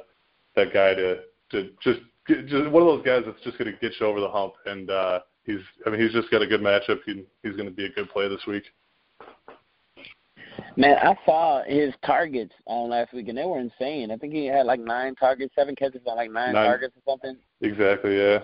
that 0.56 0.72
guy 0.72 0.94
to 0.94 1.20
to 1.50 1.70
just, 1.82 2.00
get, 2.26 2.46
just 2.46 2.70
one 2.70 2.82
of 2.82 2.88
those 2.88 3.04
guys 3.04 3.22
that's 3.26 3.42
just 3.42 3.58
going 3.58 3.70
to 3.70 3.78
get 3.78 3.92
you 4.00 4.06
over 4.06 4.20
the 4.20 4.28
hump. 4.28 4.54
And 4.66 4.90
uh, 4.90 5.20
he's 5.44 5.60
I 5.86 5.90
mean 5.90 6.00
he's 6.00 6.12
just 6.12 6.30
got 6.30 6.42
a 6.42 6.46
good 6.46 6.60
matchup. 6.60 6.98
He, 7.06 7.24
he's 7.42 7.56
going 7.56 7.68
to 7.68 7.74
be 7.74 7.86
a 7.86 7.90
good 7.90 8.10
play 8.10 8.28
this 8.28 8.44
week. 8.46 8.64
Man, 10.76 10.96
I 10.98 11.14
saw 11.24 11.62
his 11.64 11.94
targets 12.04 12.52
on 12.66 12.90
last 12.90 13.12
week, 13.12 13.28
and 13.28 13.38
they 13.38 13.44
were 13.44 13.60
insane. 13.60 14.10
I 14.10 14.16
think 14.16 14.32
he 14.32 14.46
had 14.46 14.66
like 14.66 14.80
nine 14.80 15.14
targets, 15.14 15.54
seven 15.54 15.76
catches 15.76 16.00
on 16.06 16.16
like 16.16 16.30
nine, 16.30 16.54
nine 16.54 16.64
targets 16.66 16.96
or 16.96 17.12
something. 17.12 17.36
Exactly, 17.60 18.16
yeah 18.16 18.40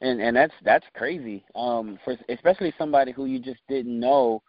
and 0.00 0.20
and 0.20 0.36
that's 0.36 0.52
that's 0.64 0.86
crazy. 0.94 1.44
Um, 1.54 1.98
for 2.04 2.16
especially 2.28 2.72
somebody 2.78 3.12
who 3.12 3.26
you 3.26 3.38
just 3.38 3.60
didn't 3.68 3.98
know 3.98 4.42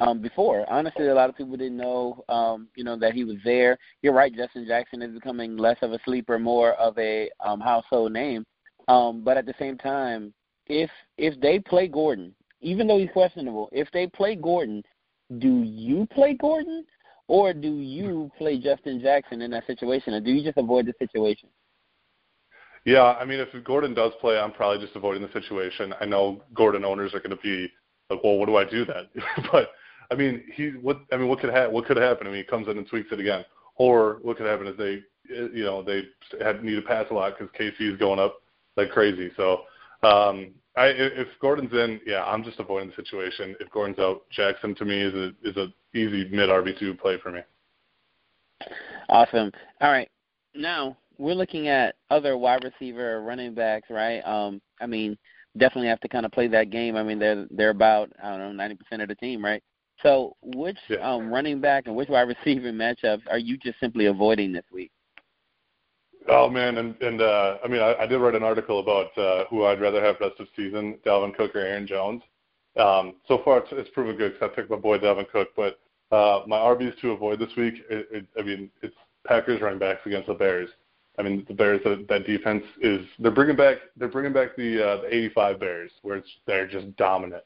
um 0.00 0.20
before. 0.20 0.70
Honestly, 0.70 1.08
a 1.08 1.14
lot 1.14 1.30
of 1.30 1.36
people 1.36 1.56
didn't 1.56 1.76
know 1.76 2.24
um, 2.28 2.68
you 2.74 2.84
know, 2.84 2.98
that 2.98 3.14
he 3.14 3.24
was 3.24 3.36
there. 3.44 3.78
You're 4.02 4.12
right, 4.14 4.34
Justin 4.34 4.66
Jackson 4.66 5.02
is 5.02 5.12
becoming 5.12 5.56
less 5.56 5.78
of 5.82 5.92
a 5.92 5.98
sleeper, 6.04 6.38
more 6.38 6.72
of 6.74 6.98
a 6.98 7.30
um 7.44 7.60
household 7.60 8.12
name. 8.12 8.44
Um, 8.88 9.22
but 9.22 9.36
at 9.36 9.46
the 9.46 9.54
same 9.58 9.78
time, 9.78 10.32
if 10.66 10.90
if 11.18 11.38
they 11.40 11.58
play 11.58 11.88
Gordon, 11.88 12.34
even 12.60 12.86
though 12.86 12.98
he's 12.98 13.10
questionable, 13.12 13.68
if 13.72 13.88
they 13.92 14.06
play 14.06 14.36
Gordon, 14.36 14.82
do 15.38 15.62
you 15.62 16.06
play 16.12 16.34
Gordon 16.34 16.84
or 17.28 17.52
do 17.52 17.68
you 17.68 18.30
play 18.38 18.58
Justin 18.58 19.00
Jackson 19.00 19.40
in 19.40 19.52
that 19.52 19.64
situation, 19.66 20.14
or 20.14 20.20
do 20.20 20.32
you 20.32 20.42
just 20.42 20.58
avoid 20.58 20.86
the 20.86 20.94
situation? 20.98 21.48
Yeah, 22.84 23.02
I 23.04 23.24
mean, 23.24 23.38
if 23.38 23.48
Gordon 23.64 23.94
does 23.94 24.12
play, 24.20 24.36
I'm 24.36 24.52
probably 24.52 24.84
just 24.84 24.96
avoiding 24.96 25.22
the 25.22 25.32
situation. 25.32 25.94
I 26.00 26.06
know 26.06 26.42
Gordon 26.54 26.84
owners 26.84 27.14
are 27.14 27.20
going 27.20 27.30
to 27.30 27.36
be 27.36 27.68
like, 28.08 28.24
well, 28.24 28.36
what 28.36 28.46
do 28.46 28.56
I 28.56 28.64
do 28.64 28.84
then? 28.84 29.06
but 29.52 29.68
I 30.10 30.16
mean, 30.16 30.42
he 30.54 30.70
what 30.70 31.02
I 31.12 31.16
mean, 31.16 31.28
what 31.28 31.40
could 31.40 31.50
ha- 31.50 31.68
what 31.68 31.86
could 31.86 31.98
happen? 31.98 32.26
I 32.26 32.30
mean, 32.30 32.38
he 32.38 32.44
comes 32.44 32.66
in 32.66 32.78
and 32.78 32.88
tweaks 32.88 33.12
it 33.12 33.20
again, 33.20 33.44
or 33.76 34.18
what 34.22 34.36
could 34.36 34.46
happen 34.46 34.66
is 34.66 34.76
they, 34.76 35.00
you 35.28 35.62
know, 35.62 35.82
they 35.82 36.02
had 36.42 36.64
need 36.64 36.74
to 36.74 36.82
pass 36.82 37.06
a 37.10 37.14
lot 37.14 37.38
because 37.38 37.54
KC 37.56 37.92
is 37.92 37.98
going 37.98 38.18
up 38.18 38.42
like 38.76 38.90
crazy. 38.90 39.30
So, 39.36 39.62
um, 40.02 40.50
I 40.76 40.86
if 40.86 41.28
Gordon's 41.40 41.72
in, 41.72 42.00
yeah, 42.06 42.24
I'm 42.24 42.44
just 42.44 42.60
avoiding 42.60 42.90
the 42.90 43.02
situation. 43.02 43.56
If 43.60 43.70
Gordon's 43.70 43.98
out, 43.98 44.22
Jackson 44.30 44.74
to 44.76 44.84
me 44.84 45.00
is 45.00 45.14
a 45.14 45.28
is 45.42 45.56
a 45.56 45.66
easy 45.96 46.28
mid 46.30 46.48
RB 46.48 46.78
two 46.78 46.94
play 46.94 47.18
for 47.22 47.32
me. 47.32 47.40
Awesome. 49.08 49.50
All 49.80 49.90
right, 49.90 50.08
now 50.54 50.96
we're 51.18 51.34
looking 51.34 51.68
at 51.68 51.96
other 52.10 52.36
wide 52.38 52.64
receiver 52.64 53.20
running 53.22 53.54
backs, 53.54 53.88
right? 53.90 54.20
Um, 54.20 54.60
I 54.80 54.86
mean, 54.86 55.18
definitely 55.58 55.88
have 55.88 56.00
to 56.00 56.08
kind 56.08 56.24
of 56.24 56.32
play 56.32 56.46
that 56.48 56.70
game. 56.70 56.96
I 56.96 57.02
mean, 57.02 57.18
they're 57.18 57.46
they're 57.50 57.70
about 57.70 58.10
I 58.22 58.30
don't 58.30 58.38
know 58.38 58.52
ninety 58.52 58.76
percent 58.76 59.02
of 59.02 59.08
the 59.08 59.16
team, 59.16 59.44
right? 59.44 59.62
So, 60.02 60.34
which 60.42 60.78
yeah. 60.88 60.98
um, 60.98 61.30
running 61.30 61.60
back 61.60 61.86
and 61.86 61.96
which 61.96 62.08
wide 62.08 62.22
receiver 62.44 62.72
matchups 62.72 63.22
are 63.28 63.38
you 63.38 63.56
just 63.58 63.78
simply 63.80 64.06
avoiding 64.06 64.52
this 64.52 64.64
week? 64.72 64.90
Oh 66.28 66.48
man, 66.48 66.78
and 66.78 67.00
and 67.00 67.22
uh, 67.22 67.58
I 67.64 67.68
mean, 67.68 67.80
I, 67.80 67.94
I 68.00 68.06
did 68.06 68.18
write 68.18 68.34
an 68.34 68.42
article 68.42 68.80
about 68.80 69.16
uh, 69.16 69.44
who 69.48 69.64
I'd 69.64 69.80
rather 69.80 70.04
have 70.04 70.16
rest 70.20 70.38
of 70.38 70.48
season, 70.54 70.98
Dalvin 71.04 71.34
Cook 71.34 71.54
or 71.56 71.60
Aaron 71.60 71.86
Jones. 71.86 72.22
Um, 72.76 73.16
so 73.26 73.40
far, 73.44 73.58
it's, 73.58 73.68
it's 73.72 73.90
proven 73.90 74.16
good 74.16 74.34
because 74.34 74.50
I 74.52 74.54
picked 74.54 74.70
my 74.70 74.76
boy 74.76 74.98
Dalvin 74.98 75.28
Cook, 75.30 75.48
but 75.56 75.80
uh, 76.12 76.42
my 76.46 76.58
RBs 76.58 77.00
to 77.00 77.12
avoid 77.12 77.38
this 77.38 77.50
week. 77.56 77.74
It, 77.88 78.06
it, 78.12 78.26
I 78.38 78.42
mean, 78.42 78.70
it's 78.82 78.94
Packers 79.26 79.60
running 79.60 79.78
backs 79.78 80.00
against 80.06 80.28
the 80.28 80.34
Bears. 80.34 80.70
I 81.18 81.22
mean, 81.22 81.44
the 81.48 81.54
Bears 81.54 81.80
that, 81.84 82.06
that 82.08 82.26
defense 82.26 82.64
is 82.80 83.04
they're 83.18 83.30
bringing 83.30 83.56
back 83.56 83.78
they're 83.96 84.08
bringing 84.08 84.32
back 84.32 84.56
the 84.56 84.82
uh, 84.82 85.00
the 85.02 85.14
'85 85.14 85.60
Bears 85.60 85.90
where 86.02 86.16
it's 86.16 86.28
they're 86.46 86.66
just 86.66 86.94
dominant, 86.96 87.44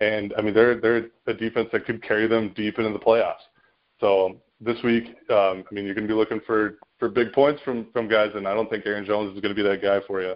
and 0.00 0.32
I 0.36 0.42
mean 0.42 0.54
they're 0.54 0.80
they're 0.80 1.06
a 1.26 1.34
defense 1.34 1.68
that 1.72 1.86
could 1.86 2.02
carry 2.02 2.26
them 2.26 2.52
deep 2.54 2.78
into 2.78 2.92
the 2.92 2.98
playoffs. 2.98 3.44
So 4.00 4.40
this 4.64 4.82
week, 4.82 5.04
um, 5.30 5.64
I 5.70 5.74
mean 5.74 5.84
you're 5.84 5.94
going 5.94 6.06
to 6.06 6.12
be 6.12 6.18
looking 6.18 6.40
for 6.46 6.78
for 6.98 7.08
big 7.08 7.32
points 7.32 7.60
from 7.62 7.86
from 7.92 8.08
guys, 8.08 8.30
and 8.34 8.46
I 8.46 8.54
don't 8.54 8.70
think 8.70 8.86
Aaron 8.86 9.04
Jones 9.04 9.34
is 9.34 9.40
going 9.40 9.54
to 9.54 9.62
be 9.62 9.68
that 9.68 9.82
guy 9.82 10.00
for 10.06 10.22
you. 10.22 10.34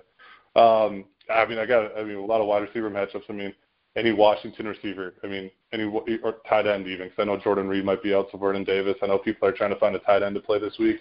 Um, 0.60 1.04
I 1.32 1.46
mean 1.46 1.58
I 1.58 1.66
got 1.66 1.96
I 1.96 2.04
mean 2.04 2.16
a 2.16 2.24
lot 2.24 2.40
of 2.40 2.46
wide 2.46 2.62
receiver 2.62 2.90
matchups. 2.90 3.24
I 3.28 3.32
mean 3.32 3.54
any 3.96 4.12
Washington 4.12 4.66
receiver. 4.66 5.14
I 5.24 5.26
mean 5.26 5.50
any 5.72 5.84
or 5.84 6.36
tight 6.48 6.66
end 6.66 6.86
even 6.86 7.08
because 7.08 7.22
I 7.22 7.24
know 7.24 7.38
Jordan 7.38 7.68
Reed 7.68 7.84
might 7.84 8.02
be 8.02 8.14
out, 8.14 8.28
so 8.30 8.38
Vernon 8.38 8.64
Davis. 8.64 8.96
I 9.02 9.06
know 9.06 9.18
people 9.18 9.48
are 9.48 9.52
trying 9.52 9.70
to 9.70 9.80
find 9.80 9.96
a 9.96 10.00
tight 10.00 10.22
end 10.22 10.34
to 10.34 10.40
play 10.40 10.58
this 10.58 10.76
week 10.78 11.00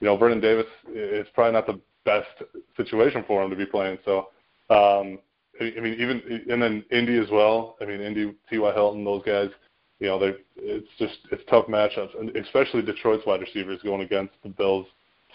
you 0.00 0.06
know, 0.06 0.16
Vernon 0.16 0.40
Davis, 0.40 0.66
it's 0.88 1.30
probably 1.34 1.52
not 1.52 1.66
the 1.66 1.80
best 2.04 2.28
situation 2.76 3.24
for 3.26 3.42
him 3.42 3.50
to 3.50 3.56
be 3.56 3.66
playing. 3.66 3.98
So, 4.04 4.28
um, 4.70 5.18
I 5.60 5.80
mean, 5.80 5.96
even 5.98 6.44
and 6.50 6.60
then 6.60 6.84
Indy 6.90 7.18
as 7.18 7.30
well. 7.30 7.76
I 7.80 7.86
mean, 7.86 8.00
Indy, 8.00 8.34
T.Y. 8.50 8.72
Hilton, 8.74 9.04
those 9.04 9.22
guys. 9.24 9.48
You 9.98 10.08
know, 10.08 10.34
it's 10.56 10.88
just 10.98 11.18
it's 11.32 11.42
tough 11.48 11.66
matchups, 11.66 12.18
and 12.18 12.34
especially 12.36 12.82
Detroit's 12.82 13.26
wide 13.26 13.40
receivers 13.40 13.80
going 13.82 14.02
against 14.02 14.34
the 14.42 14.50
Bills 14.50 14.86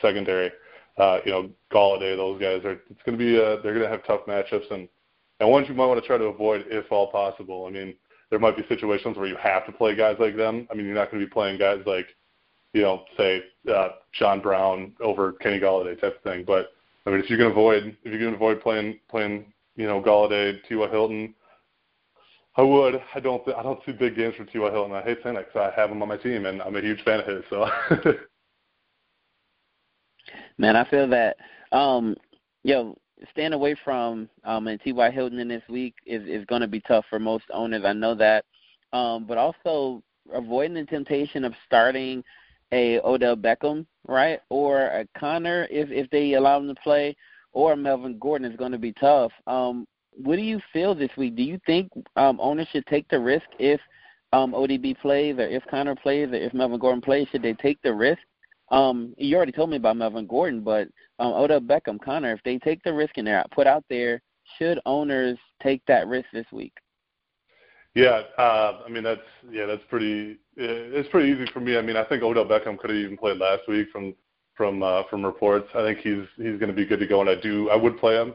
secondary. 0.01 0.51
Uh, 0.97 1.19
you 1.25 1.31
know, 1.31 1.49
Golladay, 1.73 2.15
those 2.15 2.39
guys 2.39 2.63
are. 2.65 2.79
It's 2.89 3.01
going 3.05 3.17
to 3.17 3.23
be. 3.23 3.37
Uh, 3.37 3.61
they're 3.63 3.73
going 3.73 3.85
to 3.85 3.89
have 3.89 4.05
tough 4.05 4.21
matchups, 4.27 4.69
and 4.71 4.87
and 5.39 5.49
ones 5.49 5.67
you 5.67 5.73
might 5.73 5.87
want 5.87 5.99
to 5.99 6.05
try 6.05 6.17
to 6.17 6.25
avoid 6.25 6.65
if 6.67 6.91
all 6.91 7.11
possible. 7.11 7.65
I 7.65 7.71
mean, 7.71 7.95
there 8.29 8.39
might 8.39 8.55
be 8.55 8.63
situations 8.67 9.17
where 9.17 9.27
you 9.27 9.37
have 9.37 9.65
to 9.65 9.71
play 9.71 9.95
guys 9.95 10.17
like 10.19 10.37
them. 10.37 10.67
I 10.69 10.75
mean, 10.75 10.85
you're 10.85 10.95
not 10.95 11.09
going 11.09 11.21
to 11.21 11.27
be 11.27 11.31
playing 11.31 11.57
guys 11.57 11.79
like 11.85 12.07
you 12.73 12.81
know, 12.81 13.03
say 13.17 13.43
uh, 13.73 13.89
John 14.13 14.41
Brown 14.41 14.93
over 15.01 15.33
Kenny 15.33 15.59
Golladay 15.59 15.99
type 15.99 16.17
of 16.17 16.23
thing. 16.23 16.43
But 16.45 16.69
I 17.05 17.09
mean, 17.09 17.19
if 17.19 17.29
you 17.29 17.37
can 17.37 17.47
avoid 17.47 17.95
if 18.03 18.11
you 18.11 18.19
can 18.19 18.33
avoid 18.33 18.61
playing 18.61 18.99
playing 19.09 19.51
you 19.75 19.87
know 19.87 20.01
Golladay, 20.01 20.59
T.Y. 20.67 20.87
Hilton, 20.89 21.33
I 22.55 22.61
would. 22.63 23.01
I 23.15 23.19
don't. 23.19 23.41
I 23.55 23.63
don't 23.63 23.79
see 23.85 23.93
big 23.93 24.15
games 24.15 24.35
for 24.35 24.45
T.Y. 24.45 24.71
Hilton. 24.71 24.93
I 24.93 25.01
hate 25.01 25.19
saying 25.23 25.35
that 25.35 25.47
because 25.47 25.71
I 25.71 25.79
have 25.79 25.89
him 25.89 26.01
on 26.01 26.09
my 26.09 26.17
team 26.17 26.45
and 26.45 26.61
I'm 26.61 26.75
a 26.75 26.81
huge 26.81 27.01
fan 27.03 27.21
of 27.21 27.27
his. 27.27 27.43
So. 27.49 27.69
Man, 30.57 30.75
I 30.75 30.83
feel 30.89 31.07
that. 31.09 31.37
Um, 31.71 32.15
yo, 32.63 32.97
staying 33.31 33.53
away 33.53 33.75
from 33.83 34.29
um 34.43 34.67
and 34.67 34.81
T.Y. 34.81 35.11
Hilton 35.11 35.39
in 35.39 35.47
this 35.47 35.63
week 35.69 35.95
is 36.05 36.27
is 36.27 36.45
going 36.45 36.61
to 36.61 36.67
be 36.67 36.81
tough 36.81 37.05
for 37.09 37.19
most 37.19 37.45
owners. 37.53 37.83
I 37.85 37.93
know 37.93 38.15
that. 38.15 38.45
Um, 38.93 39.25
but 39.25 39.37
also 39.37 40.03
avoiding 40.33 40.73
the 40.73 40.85
temptation 40.85 41.45
of 41.45 41.53
starting 41.65 42.23
a 42.73 42.99
Odell 42.99 43.35
Beckham, 43.35 43.85
right, 44.07 44.39
or 44.49 44.81
a 44.87 45.07
Connor 45.17 45.67
if 45.71 45.89
if 45.89 46.09
they 46.09 46.33
allow 46.33 46.59
him 46.59 46.67
to 46.67 46.81
play, 46.81 47.15
or 47.53 47.75
Melvin 47.75 48.17
Gordon 48.19 48.51
is 48.51 48.57
going 48.57 48.71
to 48.71 48.77
be 48.77 48.93
tough. 48.93 49.31
Um, 49.47 49.87
what 50.13 50.35
do 50.35 50.41
you 50.41 50.59
feel 50.73 50.93
this 50.93 51.11
week? 51.17 51.35
Do 51.35 51.43
you 51.43 51.59
think 51.65 51.91
um, 52.15 52.39
owners 52.41 52.67
should 52.71 52.85
take 52.87 53.07
the 53.09 53.19
risk 53.19 53.45
if 53.59 53.79
um, 54.33 54.53
ODB 54.53 54.99
plays 54.99 55.37
or 55.37 55.47
if 55.47 55.63
Connor 55.69 55.95
plays 55.95 56.29
or 56.29 56.35
if 56.35 56.53
Melvin 56.53 56.79
Gordon 56.79 57.01
plays, 57.01 57.27
should 57.31 57.41
they 57.41 57.53
take 57.53 57.81
the 57.81 57.93
risk? 57.93 58.21
Um, 58.69 59.13
you 59.17 59.35
already 59.35 59.51
told 59.51 59.69
me 59.69 59.77
about 59.77 59.97
Melvin 59.97 60.27
Gordon, 60.27 60.61
but 60.61 60.87
um, 61.19 61.33
Odell 61.33 61.59
Beckham, 61.59 61.99
Connor, 62.01 62.33
if 62.33 62.43
they 62.43 62.57
take 62.57 62.81
the 62.83 62.93
risk 62.93 63.17
and 63.17 63.27
they're 63.27 63.43
put 63.51 63.67
out 63.67 63.83
there, 63.89 64.21
should 64.57 64.79
owners 64.85 65.37
take 65.61 65.81
that 65.87 66.07
risk 66.07 66.27
this 66.33 66.45
week? 66.51 66.73
Yeah, 67.93 68.21
uh, 68.37 68.79
I 68.85 68.89
mean 68.89 69.03
that's 69.03 69.19
yeah, 69.51 69.65
that's 69.65 69.83
pretty. 69.89 70.37
It's 70.55 71.09
pretty 71.09 71.29
easy 71.29 71.51
for 71.51 71.59
me. 71.59 71.77
I 71.77 71.81
mean, 71.81 71.97
I 71.97 72.05
think 72.05 72.23
Odell 72.23 72.45
Beckham 72.45 72.77
could 72.77 72.89
have 72.89 72.97
even 72.97 73.17
played 73.17 73.37
last 73.37 73.67
week 73.67 73.89
from 73.91 74.15
from 74.55 74.81
uh, 74.81 75.03
from 75.09 75.25
reports. 75.25 75.67
I 75.75 75.83
think 75.83 75.99
he's 75.99 76.25
he's 76.37 76.57
going 76.57 76.69
to 76.69 76.73
be 76.73 76.85
good 76.85 76.99
to 76.99 77.07
go, 77.07 77.19
and 77.19 77.29
I 77.29 77.35
do 77.35 77.69
I 77.69 77.75
would 77.75 77.97
play 77.97 78.15
him. 78.15 78.33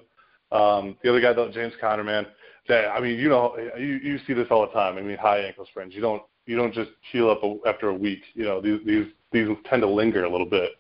Um, 0.53 0.97
the 1.03 1.11
other 1.11 1.21
guy 1.21 1.33
though, 1.33 1.51
James 1.51 1.75
Conner, 1.81 2.05
man. 2.05 2.27
That 2.69 2.89
I 2.89 3.01
mean, 3.01 3.19
you 3.19 3.29
know, 3.29 3.57
you 3.79 4.01
you 4.03 4.19
see 4.27 4.33
this 4.33 4.49
all 4.51 4.67
the 4.67 4.73
time. 4.73 4.99
I 4.99 5.03
mean, 5.03 5.17
high 5.17 5.39
ankle 5.41 5.67
sprains. 5.67 5.95
You 5.95 6.01
don't 6.01 6.23
you 6.47 6.57
don't 6.57 6.75
just 6.75 6.91
heal 7.13 7.31
up 7.31 7.43
a, 7.43 7.57
after 7.69 7.89
a 7.89 7.95
week. 7.95 8.21
You 8.35 8.45
know, 8.45 8.61
these 8.61 8.81
these 8.85 9.07
these 9.33 9.49
tend 9.69 9.83
to 9.83 9.89
linger 9.89 10.25
a 10.25 10.31
little 10.31 10.49
bit. 10.49 10.71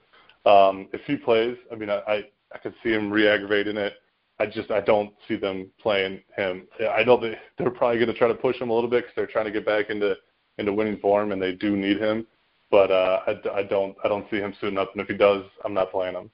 Um, 0.44 0.88
if 0.92 1.00
he 1.06 1.16
plays, 1.16 1.56
I 1.70 1.74
mean, 1.76 1.90
I 1.90 1.98
I, 2.06 2.22
I 2.52 2.58
could 2.58 2.74
see 2.82 2.90
him 2.90 3.10
re-aggravating 3.10 3.76
it. 3.76 3.94
I 4.38 4.46
just 4.46 4.70
I 4.70 4.80
don't 4.80 5.12
see 5.26 5.36
them 5.36 5.70
playing 5.80 6.20
him. 6.36 6.66
I 6.90 7.04
know 7.04 7.18
they 7.18 7.36
they're 7.58 7.70
probably 7.70 7.98
going 7.98 8.12
to 8.12 8.18
try 8.18 8.28
to 8.28 8.34
push 8.34 8.60
him 8.60 8.70
a 8.70 8.74
little 8.74 8.90
bit 8.90 9.04
because 9.04 9.14
they're 9.16 9.26
trying 9.26 9.46
to 9.46 9.50
get 9.50 9.64
back 9.64 9.90
into 9.90 10.14
into 10.58 10.72
winning 10.72 10.98
form 10.98 11.32
and 11.32 11.40
they 11.40 11.52
do 11.52 11.76
need 11.76 11.98
him. 11.98 12.26
But 12.70 12.90
uh, 12.90 13.20
I, 13.26 13.58
I 13.58 13.62
don't 13.62 13.96
I 14.04 14.08
don't 14.08 14.28
see 14.30 14.38
him 14.38 14.54
suiting 14.60 14.78
up. 14.78 14.92
And 14.92 15.00
if 15.00 15.08
he 15.08 15.16
does, 15.16 15.44
I'm 15.64 15.74
not 15.74 15.90
playing 15.90 16.14
him. 16.14 16.30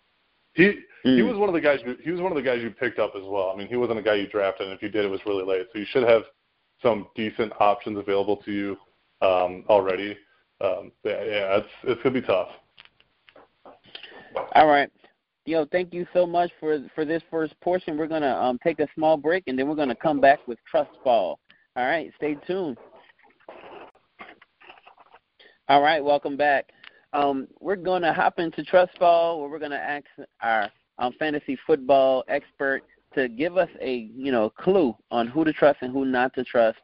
He 0.55 0.81
he 1.03 1.21
hmm. 1.21 1.29
was 1.29 1.37
one 1.37 1.49
of 1.49 1.55
the 1.55 1.61
guys 1.61 1.81
you, 1.85 1.97
he 2.03 2.11
was 2.11 2.21
one 2.21 2.33
of 2.33 2.37
the 2.37 2.43
guys 2.43 2.63
you 2.63 2.71
picked 2.71 2.99
up 2.99 3.13
as 3.17 3.23
well. 3.25 3.51
I 3.53 3.57
mean, 3.57 3.69
he 3.69 3.77
wasn't 3.77 3.99
a 3.99 4.03
guy 4.03 4.15
you 4.15 4.29
drafted, 4.29 4.69
and 4.69 4.77
if 4.77 4.83
you 4.83 4.89
did, 4.89 5.05
it 5.05 5.09
was 5.09 5.21
really 5.27 5.45
late. 5.45 5.67
So 5.73 5.79
you 5.79 5.87
should 5.91 6.09
have 6.09 6.23
some 6.83 7.09
decent 7.15 7.53
options 7.61 7.99
available 7.99 8.37
to 8.39 8.53
you 8.53 8.77
um, 9.21 9.65
already. 9.69 10.17
Um, 10.61 10.93
yeah, 11.05 11.25
yeah, 11.25 11.57
it's 11.59 11.69
it's 11.85 12.03
gonna 12.03 12.21
be 12.21 12.27
tough. 12.27 12.49
All 14.55 14.67
right. 14.67 14.91
Yo, 15.45 15.67
thank 15.73 15.93
you 15.93 16.07
so 16.13 16.25
much 16.25 16.51
for 16.61 16.79
for 16.95 17.05
this 17.05 17.23
first 17.31 17.59
portion. 17.61 17.97
We're 17.97 18.07
gonna 18.07 18.37
um, 18.37 18.59
take 18.63 18.79
a 18.79 18.87
small 18.95 19.17
break 19.17 19.45
and 19.49 19.59
then 19.59 19.69
we're 19.69 19.75
gonna 19.75 19.97
come 19.97 20.21
back 20.21 20.47
with 20.47 20.59
trust 20.71 20.91
fall. 21.03 21.41
All 21.75 21.87
right, 21.87 22.13
stay 22.17 22.37
tuned. 22.47 22.79
All 25.69 25.83
right, 25.83 26.05
welcome 26.05 26.37
back. 26.37 26.67
Um, 27.13 27.49
we're 27.61 27.77
gonna 27.77 28.13
hop 28.13 28.39
into 28.39 28.65
trust 28.65 28.97
fall 28.99 29.41
where 29.41 29.49
we're 29.49 29.59
gonna 29.59 29.77
ask 29.77 30.07
our 30.41 30.71
um, 30.99 31.13
fantasy 31.19 31.59
football 31.67 32.25
expert 32.29 32.83
to 33.15 33.29
give 33.29 33.57
us 33.57 33.69
a 33.81 34.11
you 34.17 34.33
know 34.33 34.51
clue 34.51 34.97
on 35.11 35.27
who 35.27 35.45
to 35.45 35.53
trust 35.53 35.79
and 35.83 35.93
who 35.93 36.05
not 36.05 36.35
to 36.35 36.45
trust 36.45 36.79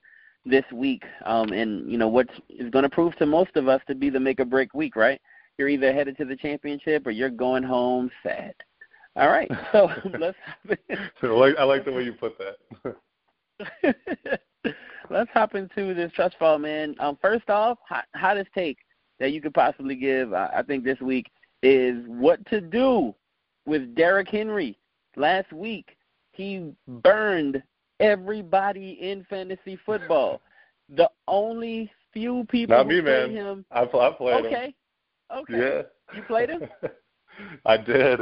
this 0.44 0.64
week, 0.72 1.04
um, 1.24 1.52
and 1.52 1.90
you 1.90 1.98
know 1.98 2.08
what 2.08 2.28
is 2.48 2.70
going 2.70 2.82
to 2.82 2.88
prove 2.88 3.14
to 3.16 3.26
most 3.26 3.56
of 3.56 3.68
us 3.68 3.80
to 3.86 3.94
be 3.94 4.10
the 4.10 4.20
make 4.20 4.40
or 4.40 4.44
break 4.44 4.74
week, 4.74 4.96
right? 4.96 5.20
You're 5.56 5.68
either 5.68 5.92
headed 5.92 6.16
to 6.18 6.24
the 6.24 6.36
championship 6.36 7.06
or 7.06 7.10
you're 7.10 7.30
going 7.30 7.62
home 7.62 8.10
sad. 8.22 8.54
All 9.16 9.28
right, 9.28 9.50
so 9.72 9.90
let's. 10.18 10.36
I 11.22 11.26
like 11.26 11.56
I 11.58 11.64
like 11.64 11.84
the 11.84 11.92
way 11.92 12.04
you 12.04 12.12
put 12.12 12.36
that. 12.38 12.96
let's 15.10 15.30
hop 15.32 15.54
into 15.54 15.94
this 15.94 16.12
trust 16.12 16.36
fall, 16.38 16.58
man. 16.58 16.94
Um, 17.00 17.18
first 17.20 17.48
off, 17.50 17.78
hottest 18.14 18.50
take 18.54 18.78
that 19.18 19.32
you 19.32 19.40
could 19.40 19.54
possibly 19.54 19.94
give, 19.94 20.32
I, 20.32 20.50
I 20.58 20.62
think 20.62 20.84
this 20.84 21.00
week 21.00 21.30
is 21.62 22.04
what 22.06 22.44
to 22.46 22.60
do 22.60 23.14
with 23.66 23.94
Derrick 23.94 24.28
Henry. 24.28 24.78
Last 25.16 25.52
week, 25.52 25.96
he 26.32 26.72
burned 26.86 27.62
everybody 28.00 28.98
in 29.00 29.24
fantasy 29.28 29.78
football. 29.84 30.40
The 30.88 31.10
only 31.26 31.90
few 32.12 32.46
people 32.50 32.76
Not 32.76 32.86
me, 32.86 33.00
man. 33.00 33.30
him. 33.30 33.64
I, 33.70 33.82
I 33.82 33.86
played 33.86 34.46
okay. 34.46 34.48
him. 34.48 34.54
Okay. 34.54 34.74
Okay. 35.36 35.58
Yeah. 35.58 35.82
You 36.16 36.22
played 36.22 36.48
him? 36.48 36.62
I 37.66 37.76
did. 37.76 38.20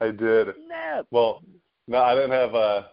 I 0.00 0.10
did. 0.10 0.48
Snap. 0.66 1.06
Well, 1.10 1.42
no, 1.86 1.98
I 1.98 2.14
didn't 2.14 2.32
have 2.32 2.54
a. 2.54 2.88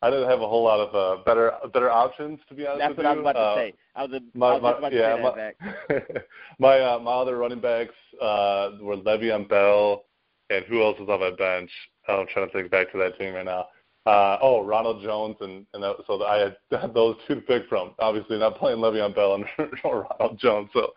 I 0.00 0.10
didn't 0.10 0.28
have 0.28 0.40
a 0.40 0.48
whole 0.48 0.62
lot 0.62 0.78
of 0.78 0.94
uh, 0.94 1.22
better 1.24 1.52
better 1.72 1.90
options 1.90 2.38
to 2.48 2.54
be 2.54 2.66
honest 2.66 2.80
That's 2.80 2.96
with 2.96 3.04
what 3.04 3.04
you. 3.04 3.08
I 3.08 3.14
was 3.14 3.20
about 3.20 3.36
uh, 3.36 3.54
to 3.54 3.60
say. 3.60 3.74
I 3.96 4.02
was, 4.04 4.12
a, 4.12 4.38
my, 4.38 4.46
I 4.46 4.52
was 4.52 4.62
my, 4.62 4.78
about 4.78 4.90
to 4.90 4.98
say 4.98 5.22
my, 5.22 5.52
that, 5.88 6.26
my 6.58 6.80
uh, 6.80 6.98
my 7.00 7.12
other 7.12 7.36
running 7.36 7.60
backs 7.60 7.94
uh, 8.22 8.70
were 8.80 8.96
Le'Veon 8.96 9.48
Bell, 9.48 10.04
and 10.50 10.64
who 10.66 10.82
else 10.82 10.98
was 11.00 11.08
on 11.08 11.20
my 11.20 11.30
bench? 11.30 11.70
Oh, 12.06 12.20
I'm 12.20 12.26
trying 12.28 12.46
to 12.46 12.52
think 12.52 12.70
back 12.70 12.92
to 12.92 12.98
that 12.98 13.18
team 13.18 13.34
right 13.34 13.44
now. 13.44 13.66
Uh, 14.06 14.38
oh, 14.40 14.64
Ronald 14.64 15.02
Jones, 15.02 15.36
and 15.40 15.66
and 15.74 15.82
that, 15.82 15.96
so 16.06 16.24
I 16.24 16.38
had, 16.38 16.56
had 16.80 16.94
those 16.94 17.16
two 17.26 17.34
to 17.36 17.40
pick 17.40 17.68
from. 17.68 17.90
Obviously, 17.98 18.38
not 18.38 18.56
playing 18.56 18.78
Le'Veon 18.78 19.14
Bell 19.14 19.34
and 19.34 19.44
Ronald 19.84 20.38
Jones, 20.38 20.70
so 20.72 20.92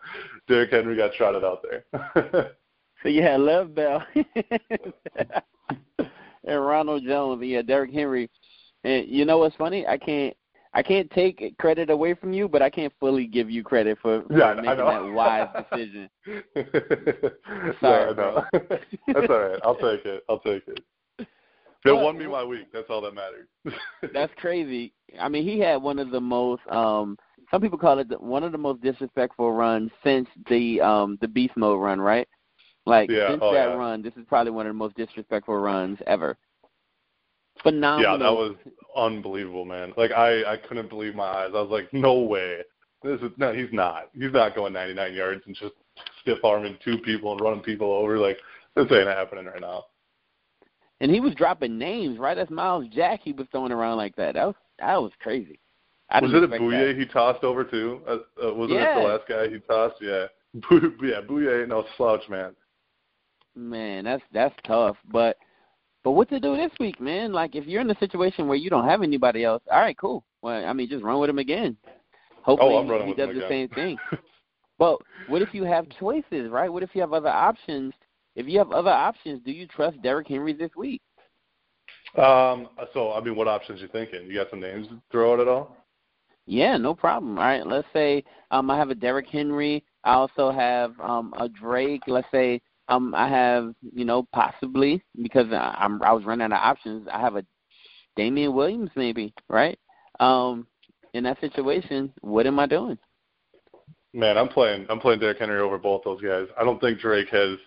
Derrick 0.46 0.70
Henry 0.70 0.96
got 0.96 1.12
trotted 1.14 1.44
out 1.44 1.62
there. 1.62 2.52
so 3.02 3.08
you 3.08 3.22
had 3.22 3.40
Lev 3.40 3.74
Bell 3.74 4.04
and 6.44 6.64
Ronald 6.64 7.04
Jones, 7.04 7.40
and 7.40 7.50
yeah, 7.50 7.62
Derrick 7.62 7.92
Henry. 7.92 8.30
And 8.84 9.08
you 9.08 9.24
know 9.24 9.38
what's 9.38 9.56
funny? 9.56 9.86
I 9.86 9.96
can't 9.96 10.36
I 10.74 10.82
can't 10.82 11.10
take 11.10 11.56
credit 11.58 11.90
away 11.90 12.14
from 12.14 12.32
you, 12.32 12.48
but 12.48 12.62
I 12.62 12.70
can't 12.70 12.92
fully 12.98 13.26
give 13.26 13.50
you 13.50 13.62
credit 13.62 13.98
for, 14.00 14.22
for 14.22 14.38
yeah, 14.38 14.54
making 14.54 14.78
that 14.78 15.12
wise 15.12 15.48
decision. 15.70 16.08
Sorry, 17.80 18.14
no, 18.14 18.44
That's 18.52 19.28
all 19.28 19.40
right. 19.40 19.60
I'll 19.62 19.74
take 19.74 20.04
it. 20.06 20.24
I'll 20.30 20.40
take 20.40 20.62
it. 20.66 20.80
It 21.84 21.92
won 21.92 22.16
me 22.16 22.26
my 22.26 22.44
week. 22.44 22.68
That's 22.72 22.86
all 22.88 23.00
that 23.02 23.14
mattered. 23.14 23.48
that's 24.14 24.32
crazy. 24.36 24.94
I 25.20 25.28
mean, 25.28 25.44
he 25.44 25.58
had 25.58 25.76
one 25.76 25.98
of 25.98 26.10
the 26.10 26.20
most. 26.20 26.62
um 26.70 27.18
Some 27.50 27.60
people 27.60 27.78
call 27.78 27.98
it 27.98 28.08
the, 28.08 28.18
one 28.18 28.44
of 28.44 28.52
the 28.52 28.58
most 28.58 28.80
disrespectful 28.82 29.52
runs 29.52 29.90
since 30.04 30.28
the 30.48 30.80
um 30.80 31.18
the 31.20 31.28
beast 31.28 31.56
mode 31.56 31.80
run, 31.80 32.00
right? 32.00 32.28
Like 32.86 33.10
yeah. 33.10 33.30
since 33.30 33.40
oh, 33.42 33.52
that 33.52 33.68
yeah. 33.68 33.74
run, 33.74 34.00
this 34.00 34.14
is 34.16 34.24
probably 34.28 34.52
one 34.52 34.66
of 34.66 34.70
the 34.70 34.78
most 34.78 34.96
disrespectful 34.96 35.56
runs 35.56 35.98
ever. 36.06 36.38
Phenomenal. 37.62 38.12
Yeah, 38.12 38.18
that 38.18 38.32
was 38.32 38.56
unbelievable, 38.96 39.64
man. 39.64 39.92
Like 39.96 40.12
I, 40.12 40.44
I 40.44 40.56
couldn't 40.56 40.88
believe 40.88 41.14
my 41.14 41.24
eyes. 41.24 41.50
I 41.54 41.60
was 41.60 41.70
like, 41.70 41.92
no 41.92 42.20
way. 42.20 42.58
This 43.02 43.20
is 43.20 43.30
no, 43.36 43.52
he's 43.52 43.72
not. 43.72 44.10
He's 44.14 44.32
not 44.32 44.54
going 44.54 44.72
99 44.72 45.14
yards 45.14 45.42
and 45.46 45.56
just 45.56 45.74
stiff 46.20 46.38
arming 46.44 46.78
two 46.84 46.98
people 46.98 47.32
and 47.32 47.40
running 47.40 47.62
people 47.62 47.92
over. 47.92 48.18
Like 48.18 48.38
this 48.76 48.86
ain't 48.90 49.08
happening 49.08 49.46
right 49.46 49.60
now. 49.60 49.84
And 51.00 51.10
he 51.10 51.20
was 51.20 51.34
dropping 51.34 51.78
names, 51.78 52.18
right? 52.18 52.36
That's 52.36 52.50
Myles 52.50 52.86
Jack. 52.92 53.20
He 53.24 53.32
was 53.32 53.46
throwing 53.50 53.72
around 53.72 53.96
like 53.96 54.14
that. 54.16 54.34
That 54.34 54.46
was 54.46 54.54
that 54.78 55.02
was 55.02 55.12
crazy. 55.20 55.58
I 56.10 56.20
was 56.20 56.32
it 56.32 56.44
a 56.44 56.48
Bouye 56.48 56.98
he 56.98 57.06
tossed 57.06 57.42
over 57.42 57.64
too? 57.64 58.02
Uh, 58.06 58.46
uh, 58.46 58.54
wasn't 58.54 58.80
yeah. 58.80 58.98
it 58.98 59.02
the 59.02 59.08
last 59.08 59.28
guy 59.28 59.48
he 59.48 59.58
tossed? 59.60 59.96
Yeah. 60.00 60.26
yeah, 61.02 61.20
Bouye 61.26 61.60
ain't 61.60 61.70
no 61.70 61.84
slouch, 61.96 62.22
man. 62.28 62.54
Man, 63.56 64.04
that's 64.04 64.22
that's 64.32 64.54
tough. 64.66 64.96
But 65.10 65.36
but 66.04 66.12
what 66.12 66.28
to 66.30 66.40
do 66.40 66.56
this 66.56 66.72
week, 66.80 67.00
man? 67.00 67.32
Like 67.32 67.54
if 67.54 67.66
you're 67.66 67.80
in 67.80 67.90
a 67.90 67.98
situation 67.98 68.48
where 68.48 68.56
you 68.56 68.70
don't 68.70 68.88
have 68.88 69.02
anybody 69.02 69.44
else, 69.44 69.62
all 69.70 69.80
right, 69.80 69.96
cool. 69.96 70.24
Well, 70.42 70.64
I 70.64 70.72
mean, 70.72 70.88
just 70.88 71.04
run 71.04 71.20
with 71.20 71.30
him 71.30 71.38
again. 71.38 71.76
Hopefully, 72.42 72.74
oh, 72.74 73.06
he 73.06 73.14
does 73.14 73.28
the 73.28 73.46
again. 73.46 73.48
same 73.48 73.68
thing. 73.68 73.98
but 74.78 74.98
what 75.28 75.42
if 75.42 75.54
you 75.54 75.62
have 75.64 75.86
choices, 76.00 76.50
right? 76.50 76.72
What 76.72 76.82
if 76.82 76.90
you 76.94 77.00
have 77.00 77.12
other 77.12 77.28
options? 77.28 77.94
If 78.34 78.46
you 78.48 78.58
have 78.58 78.72
other 78.72 78.90
options, 78.90 79.40
do 79.44 79.52
you 79.52 79.66
trust 79.68 80.02
Derrick 80.02 80.26
Henry 80.26 80.52
this 80.52 80.70
week? 80.76 81.02
Um. 82.16 82.68
So, 82.92 83.12
I 83.12 83.20
mean, 83.20 83.36
what 83.36 83.48
options 83.48 83.80
you 83.80 83.88
thinking? 83.88 84.26
You 84.26 84.34
got 84.34 84.50
some 84.50 84.60
names 84.60 84.88
to 84.88 85.00
throw 85.10 85.34
out 85.34 85.40
at 85.40 85.48
all? 85.48 85.76
Yeah, 86.46 86.76
no 86.76 86.94
problem. 86.94 87.38
All 87.38 87.44
right, 87.44 87.64
let's 87.64 87.86
say 87.92 88.24
um, 88.50 88.70
I 88.70 88.76
have 88.76 88.90
a 88.90 88.94
Derrick 88.94 89.28
Henry. 89.28 89.84
I 90.02 90.14
also 90.14 90.50
have 90.50 90.98
um, 91.00 91.32
a 91.38 91.48
Drake. 91.48 92.02
Let's 92.08 92.26
say 92.32 92.60
um, 92.88 93.14
I 93.14 93.28
have, 93.28 93.74
you 93.94 94.04
know, 94.04 94.26
possibly 94.32 95.02
because 95.22 95.46
I'm 95.52 96.02
I 96.02 96.12
was 96.12 96.24
running 96.24 96.44
out 96.44 96.52
of 96.52 96.58
options. 96.58 97.08
I 97.12 97.20
have 97.20 97.36
a 97.36 97.44
Damien 98.16 98.54
Williams, 98.54 98.90
maybe, 98.96 99.32
right? 99.48 99.78
Um, 100.20 100.66
in 101.14 101.24
that 101.24 101.40
situation, 101.40 102.12
what 102.20 102.46
am 102.46 102.58
I 102.58 102.66
doing? 102.66 102.98
Man, 104.14 104.36
I'm 104.36 104.48
playing. 104.48 104.86
I'm 104.90 105.00
playing 105.00 105.20
Derrick 105.20 105.38
Henry 105.38 105.60
over 105.60 105.78
both 105.78 106.02
those 106.04 106.20
guys. 106.20 106.46
I 106.58 106.64
don't 106.64 106.80
think 106.80 107.00
Drake 107.00 107.28
has 107.30 107.58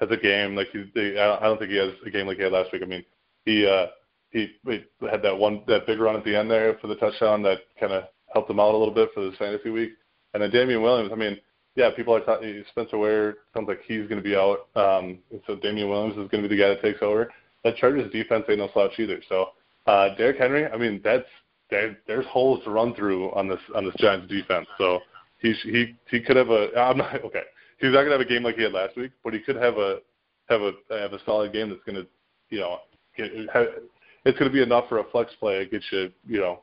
has 0.00 0.10
a 0.10 0.16
game 0.16 0.54
like 0.54 0.68
he. 0.72 0.90
They, 0.94 1.18
I 1.18 1.40
don't 1.40 1.58
think 1.58 1.70
he 1.70 1.78
has 1.78 1.92
a 2.04 2.10
game 2.10 2.26
like 2.26 2.36
he 2.36 2.42
had 2.42 2.52
last 2.52 2.72
week. 2.72 2.82
I 2.82 2.86
mean, 2.86 3.04
he 3.44 3.66
uh, 3.66 3.86
he, 4.30 4.48
he 4.66 4.84
had 5.10 5.22
that 5.22 5.38
one 5.38 5.62
that 5.66 5.86
big 5.86 6.00
run 6.00 6.16
at 6.16 6.24
the 6.24 6.36
end 6.36 6.50
there 6.50 6.76
for 6.80 6.88
the 6.88 6.96
touchdown 6.96 7.42
that 7.44 7.60
kind 7.80 7.92
of 7.92 8.04
helped 8.32 8.50
him 8.50 8.60
out 8.60 8.74
a 8.74 8.76
little 8.76 8.94
bit 8.94 9.10
for 9.14 9.24
this 9.24 9.38
fantasy 9.38 9.70
week. 9.70 9.92
And 10.34 10.42
then 10.42 10.50
Damien 10.50 10.82
Williams. 10.82 11.12
I 11.12 11.16
mean, 11.16 11.38
yeah, 11.76 11.90
people 11.94 12.14
are 12.14 12.20
talking. 12.20 12.64
Spencer 12.70 12.98
Ware 12.98 13.36
sounds 13.52 13.68
like 13.68 13.80
he's 13.86 14.06
going 14.08 14.22
to 14.22 14.22
be 14.22 14.36
out. 14.36 14.68
Um, 14.76 15.18
so 15.46 15.56
Damien 15.56 15.88
Williams 15.88 16.16
is 16.16 16.28
going 16.30 16.42
to 16.42 16.48
be 16.48 16.56
the 16.56 16.62
guy 16.62 16.68
that 16.68 16.82
takes 16.82 17.02
over. 17.02 17.32
That 17.64 17.76
Chargers 17.76 18.10
defense 18.12 18.44
ain't 18.48 18.58
no 18.58 18.68
slouch 18.72 18.92
either. 18.98 19.20
So 19.28 19.50
uh, 19.86 20.14
Derrick 20.16 20.38
Henry, 20.38 20.66
I 20.66 20.76
mean, 20.76 21.00
that's 21.02 21.26
there, 21.70 21.98
there's 22.06 22.26
holes 22.26 22.62
to 22.64 22.70
run 22.70 22.94
through 22.94 23.32
on 23.32 23.48
this 23.48 23.60
on 23.74 23.84
this 23.84 23.94
Giants 23.98 24.28
defense. 24.28 24.66
So 24.78 25.00
he 25.40 25.52
he 25.64 25.96
he 26.10 26.20
could 26.20 26.36
have 26.36 26.50
a. 26.50 26.68
I'm 26.78 26.98
not 26.98 27.24
okay. 27.24 27.42
He's 27.78 27.92
not 27.92 28.04
going 28.04 28.10
to 28.10 28.18
have 28.18 28.20
a 28.20 28.24
game 28.24 28.44
like 28.44 28.56
he 28.56 28.62
had 28.62 28.72
last 28.72 28.96
week, 28.96 29.12
but 29.24 29.34
he 29.34 29.40
could 29.40 29.56
have 29.56 29.76
a 29.78 29.98
have 30.48 30.60
a 30.60 30.72
have 30.90 31.12
a 31.12 31.18
solid 31.24 31.52
game 31.52 31.70
that's 31.70 31.82
going 31.84 31.96
to 31.96 32.06
you 32.50 32.60
know 32.60 32.78
get, 33.16 33.32
have, 33.52 33.66
it's 34.24 34.38
going 34.38 34.50
to 34.50 34.54
be 34.54 34.62
enough 34.62 34.88
for 34.88 34.98
a 34.98 35.04
flex 35.10 35.32
play 35.40 35.58
to 35.58 35.66
get 35.66 35.82
you 35.90 36.12
you 36.26 36.40
know 36.40 36.60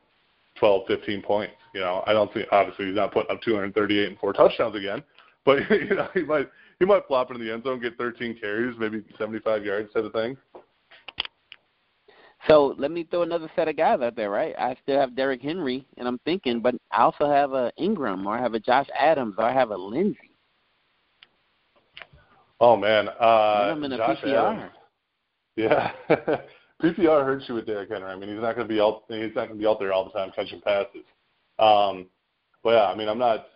12, 0.58 0.82
15 0.86 1.22
points. 1.22 1.54
You 1.72 1.80
know, 1.80 2.02
I 2.06 2.12
don't 2.12 2.32
think 2.32 2.48
obviously 2.52 2.86
he's 2.86 2.96
not 2.96 3.12
putting 3.12 3.34
up 3.34 3.42
238 3.42 4.08
and 4.08 4.18
four 4.18 4.32
touchdowns 4.32 4.76
again, 4.76 5.02
but 5.44 5.58
you 5.70 5.94
know 5.94 6.08
he 6.14 6.22
might 6.22 6.48
he 6.78 6.84
might 6.84 7.06
flop 7.06 7.30
into 7.30 7.42
the 7.42 7.52
end 7.52 7.64
zone, 7.64 7.80
get 7.80 7.96
13 7.96 8.38
carries, 8.38 8.76
maybe 8.78 9.02
75 9.18 9.64
yards 9.64 9.92
type 9.92 10.04
of 10.04 10.12
thing. 10.12 10.36
So 12.48 12.74
let 12.76 12.90
me 12.90 13.04
throw 13.04 13.22
another 13.22 13.48
set 13.54 13.68
of 13.68 13.76
guys 13.76 14.00
out 14.00 14.16
there, 14.16 14.30
right? 14.30 14.54
I 14.58 14.76
still 14.82 14.98
have 14.98 15.14
Derrick 15.14 15.42
Henry, 15.42 15.86
and 15.96 16.08
I'm 16.08 16.18
thinking, 16.24 16.60
but 16.60 16.74
I 16.90 17.02
also 17.02 17.28
have 17.28 17.52
a 17.52 17.72
Ingram, 17.76 18.26
or 18.26 18.36
I 18.36 18.40
have 18.40 18.54
a 18.54 18.58
Josh 18.58 18.88
Adams, 18.98 19.36
or 19.38 19.44
I 19.44 19.52
have 19.52 19.70
a 19.70 19.76
Lindsay. 19.76 20.30
Oh 22.60 22.76
man, 22.76 23.08
uh, 23.08 23.72
I'm 23.72 23.82
in 23.84 23.92
a 23.92 23.96
Josh 23.96 24.18
PPR. 24.18 24.56
Adams. 24.56 24.72
Yeah, 25.56 25.92
PPR 26.82 27.24
hurts 27.24 27.44
you 27.48 27.54
with 27.54 27.66
Derrick 27.66 27.90
Henry. 27.90 28.08
I 28.08 28.16
mean, 28.16 28.28
he's 28.28 28.40
not 28.40 28.56
going 28.56 28.66
to 28.66 28.74
be 28.74 28.80
out. 28.80 29.02
He's 29.08 29.34
not 29.34 29.46
going 29.46 29.50
to 29.50 29.54
be 29.54 29.66
out 29.66 29.78
there 29.78 29.92
all 29.92 30.04
the 30.04 30.10
time 30.10 30.32
catching 30.34 30.60
passes. 30.60 31.04
Um, 31.62 32.06
but 32.62 32.70
yeah, 32.70 32.86
I 32.86 32.96
mean, 32.96 33.08
I'm 33.08 33.18
not. 33.18 33.46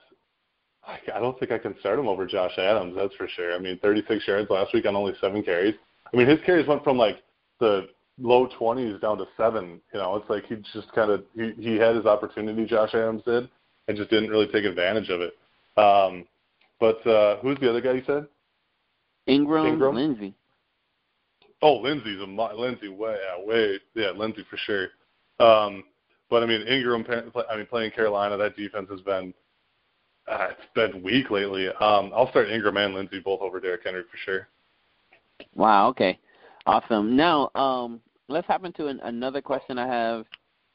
I 0.87 0.99
I 1.15 1.21
don't 1.21 1.39
think 1.39 1.51
I 1.51 1.59
can 1.59 1.79
start 1.81 1.99
him 1.99 2.09
over 2.09 2.27
Josh 2.27 2.57
Adams. 2.59 2.95
That's 2.97 3.15
for 3.15 3.29
sure. 3.29 3.55
I 3.55 3.59
mean, 3.59 3.79
36 3.81 4.27
yards 4.27 4.51
last 4.51 4.73
week 4.73 4.87
on 4.87 4.95
only 4.95 5.15
seven 5.21 5.43
carries. 5.43 5.75
I 6.13 6.17
mean, 6.17 6.29
his 6.29 6.39
carries 6.47 6.69
went 6.69 6.85
from 6.85 6.97
like 6.97 7.23
the 7.59 7.89
low 8.19 8.49
20s 8.59 9.01
down 9.01 9.19
to 9.19 9.27
seven. 9.37 9.81
You 9.93 10.01
know, 10.01 10.17
it's 10.17 10.31
like 10.31 10.47
he 10.47 10.57
just 10.73 10.93
kind 10.93 11.11
of 11.11 11.25
he 11.35 11.53
he 11.59 11.77
had 11.77 11.97
his 11.97 12.07
opportunity. 12.07 12.65
Josh 12.65 12.95
Adams 12.95 13.23
did, 13.25 13.49
and 13.89 13.97
just 13.97 14.11
didn't 14.11 14.31
really 14.31 14.47
take 14.47 14.65
advantage 14.65 15.11
of 15.11 15.21
it. 15.21 15.35
Um, 15.77 16.27
but 16.79 17.05
uh, 17.07 17.39
who's 17.39 17.59
the 17.59 17.69
other 17.69 17.81
guy 17.81 17.93
you 17.93 18.03
said? 18.07 18.27
Ingram, 19.27 19.67
Ingram? 19.67 19.95
Lindsay. 19.97 20.35
Oh, 21.63 21.77
Lindsay's 21.79 22.21
a 22.21 22.25
Lindsay 22.25 22.89
way 22.89 23.17
yeah, 23.17 23.45
way 23.45 23.81
yeah 23.95 24.11
Lindsay 24.11 24.45
for 24.49 24.57
sure. 24.59 24.89
Um, 25.41 25.83
but 26.31 26.43
I 26.43 26.47
mean 26.47 26.63
Ingram, 26.63 27.05
I 27.51 27.57
mean 27.57 27.67
playing 27.67 27.93
Carolina, 27.93 28.37
that 28.37 28.57
defense 28.57 28.89
has 28.91 29.01
been 29.01 29.33
uh, 30.29 30.49
it's 30.51 30.61
been 30.75 31.03
weak 31.03 31.31
lately. 31.31 31.69
Um, 31.69 32.11
I'll 32.15 32.29
start 32.31 32.51
Ingram 32.51 32.77
and 32.77 32.95
Lindsay 32.95 33.21
both 33.21 33.41
over 33.41 33.61
Derrick 33.61 33.83
Henry 33.85 34.03
for 34.11 34.17
sure. 34.25 34.49
Wow. 35.55 35.89
Okay. 35.89 36.19
Awesome. 36.67 37.15
Now, 37.17 37.51
um, 37.55 38.01
let's 38.29 38.47
hop 38.47 38.65
into 38.65 38.89
an, 38.89 38.99
another 39.05 39.41
question 39.41 39.79
I 39.79 39.87
have. 39.87 40.25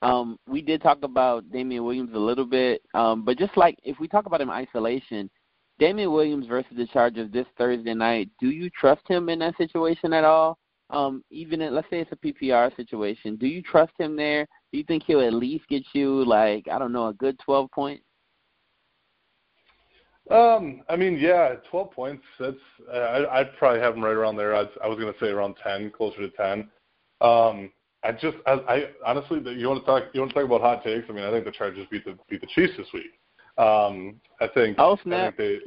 Um, 0.01 0.39
we 0.47 0.61
did 0.61 0.81
talk 0.81 0.99
about 1.03 1.51
Damien 1.51 1.83
Williams 1.83 2.11
a 2.15 2.19
little 2.19 2.45
bit, 2.45 2.81
um, 2.93 3.23
but 3.23 3.37
just 3.37 3.55
like 3.55 3.77
if 3.83 3.99
we 3.99 4.07
talk 4.07 4.25
about 4.25 4.41
him 4.41 4.49
in 4.49 4.55
isolation, 4.55 5.29
Damien 5.77 6.11
Williams 6.11 6.47
versus 6.47 6.71
the 6.75 6.87
Chargers 6.87 7.31
this 7.31 7.45
Thursday 7.57 7.93
night. 7.93 8.29
Do 8.39 8.49
you 8.49 8.69
trust 8.69 9.01
him 9.07 9.29
in 9.29 9.39
that 9.39 9.57
situation 9.57 10.13
at 10.13 10.23
all? 10.23 10.57
Um, 10.89 11.23
even 11.29 11.61
in, 11.61 11.73
let's 11.73 11.89
say 11.89 11.99
it's 11.99 12.11
a 12.11 12.15
PPR 12.15 12.75
situation, 12.75 13.35
do 13.35 13.47
you 13.47 13.61
trust 13.61 13.93
him 13.97 14.15
there? 14.15 14.47
Do 14.71 14.77
you 14.77 14.83
think 14.85 15.03
he'll 15.05 15.21
at 15.21 15.33
least 15.33 15.67
get 15.67 15.83
you 15.93 16.23
like 16.25 16.67
I 16.71 16.79
don't 16.79 16.93
know 16.93 17.07
a 17.07 17.13
good 17.13 17.37
twelve 17.39 17.69
points? 17.71 18.03
Um, 20.29 20.83
I 20.87 20.95
mean, 20.95 21.17
yeah, 21.17 21.55
12 21.69 21.91
points. 21.91 22.23
That's 22.39 22.55
uh, 22.93 22.97
I, 22.97 23.39
I'd 23.39 23.57
probably 23.57 23.81
have 23.81 23.95
him 23.95 24.03
right 24.03 24.15
around 24.15 24.37
there. 24.37 24.55
I'd, 24.55 24.69
I 24.81 24.87
was 24.87 24.97
going 24.97 25.11
to 25.11 25.19
say 25.19 25.29
around 25.29 25.55
10, 25.61 25.91
closer 25.91 26.19
to 26.19 26.29
10. 26.29 26.69
Um, 27.19 27.71
I 28.03 28.11
just, 28.13 28.37
I, 28.45 28.51
I 28.51 28.83
honestly, 29.05 29.41
you 29.57 29.67
want 29.67 29.81
to 29.81 29.85
talk, 29.85 30.03
you 30.13 30.21
want 30.21 30.31
to 30.31 30.35
talk 30.35 30.45
about 30.45 30.61
hot 30.61 30.83
takes? 30.83 31.05
I 31.09 31.13
mean, 31.13 31.25
I 31.25 31.31
think 31.31 31.45
the 31.45 31.51
Chargers 31.51 31.85
beat 31.91 32.05
the 32.05 32.17
beat 32.29 32.41
the 32.41 32.47
Chiefs 32.47 32.73
this 32.77 32.87
week. 32.93 33.11
Um, 33.57 34.15
I 34.39 34.47
think. 34.47 34.77
Oh 34.79 34.97
I 35.05 35.31
think 35.31 35.37
they, 35.37 35.59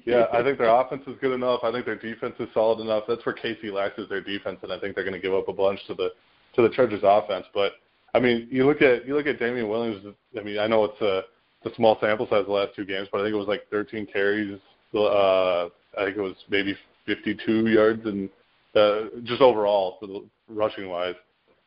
yeah, 0.04 0.26
I 0.32 0.42
think 0.42 0.58
their 0.58 0.68
offense 0.68 1.02
is 1.06 1.14
good 1.20 1.32
enough. 1.32 1.60
I 1.62 1.72
think 1.72 1.86
their 1.86 1.96
defense 1.96 2.34
is 2.40 2.48
solid 2.52 2.80
enough. 2.80 3.04
That's 3.08 3.24
where 3.24 3.34
KC 3.34 3.72
lacks 3.72 3.98
is 3.98 4.08
their 4.08 4.20
defense, 4.20 4.58
and 4.62 4.72
I 4.72 4.78
think 4.78 4.94
they're 4.94 5.04
going 5.04 5.14
to 5.14 5.20
give 5.20 5.32
up 5.32 5.48
a 5.48 5.52
bunch 5.52 5.80
to 5.86 5.94
the 5.94 6.10
to 6.56 6.62
the 6.62 6.68
Chargers 6.70 7.00
offense. 7.02 7.46
But 7.54 7.72
I 8.14 8.20
mean, 8.20 8.48
you 8.50 8.66
look 8.66 8.82
at 8.82 9.06
you 9.06 9.14
look 9.14 9.26
at 9.26 9.38
Damien 9.38 9.68
Williams. 9.68 10.04
I 10.38 10.42
mean, 10.42 10.58
I 10.58 10.66
know 10.66 10.84
it's 10.84 11.00
a 11.00 11.22
it's 11.62 11.72
a 11.72 11.76
small 11.76 11.98
sample 12.00 12.26
size 12.28 12.44
the 12.46 12.52
last 12.52 12.74
two 12.74 12.84
games, 12.84 13.08
but 13.10 13.20
I 13.20 13.24
think 13.24 13.34
it 13.34 13.38
was 13.38 13.48
like 13.48 13.68
13 13.70 14.06
carries. 14.06 14.58
Uh, 14.94 15.66
I 15.66 16.04
think 16.04 16.16
it 16.16 16.20
was 16.20 16.36
maybe 16.48 16.76
52 17.06 17.66
yards 17.68 18.06
and 18.06 18.30
uh, 18.74 19.06
just 19.24 19.42
overall 19.42 19.96
for 20.00 20.06
the 20.06 20.24
rushing 20.48 20.88
wise. 20.88 21.14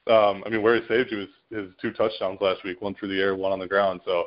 Um, 0.07 0.43
I 0.45 0.49
mean, 0.49 0.63
where 0.63 0.79
he 0.79 0.87
saved 0.87 1.11
you 1.11 1.17
was 1.19 1.27
his 1.51 1.69
two 1.81 1.91
touchdowns 1.91 2.39
last 2.41 2.63
week, 2.63 2.81
one 2.81 2.95
through 2.95 3.09
the 3.09 3.21
air, 3.21 3.35
one 3.35 3.51
on 3.51 3.59
the 3.59 3.67
ground. 3.67 4.01
So 4.05 4.25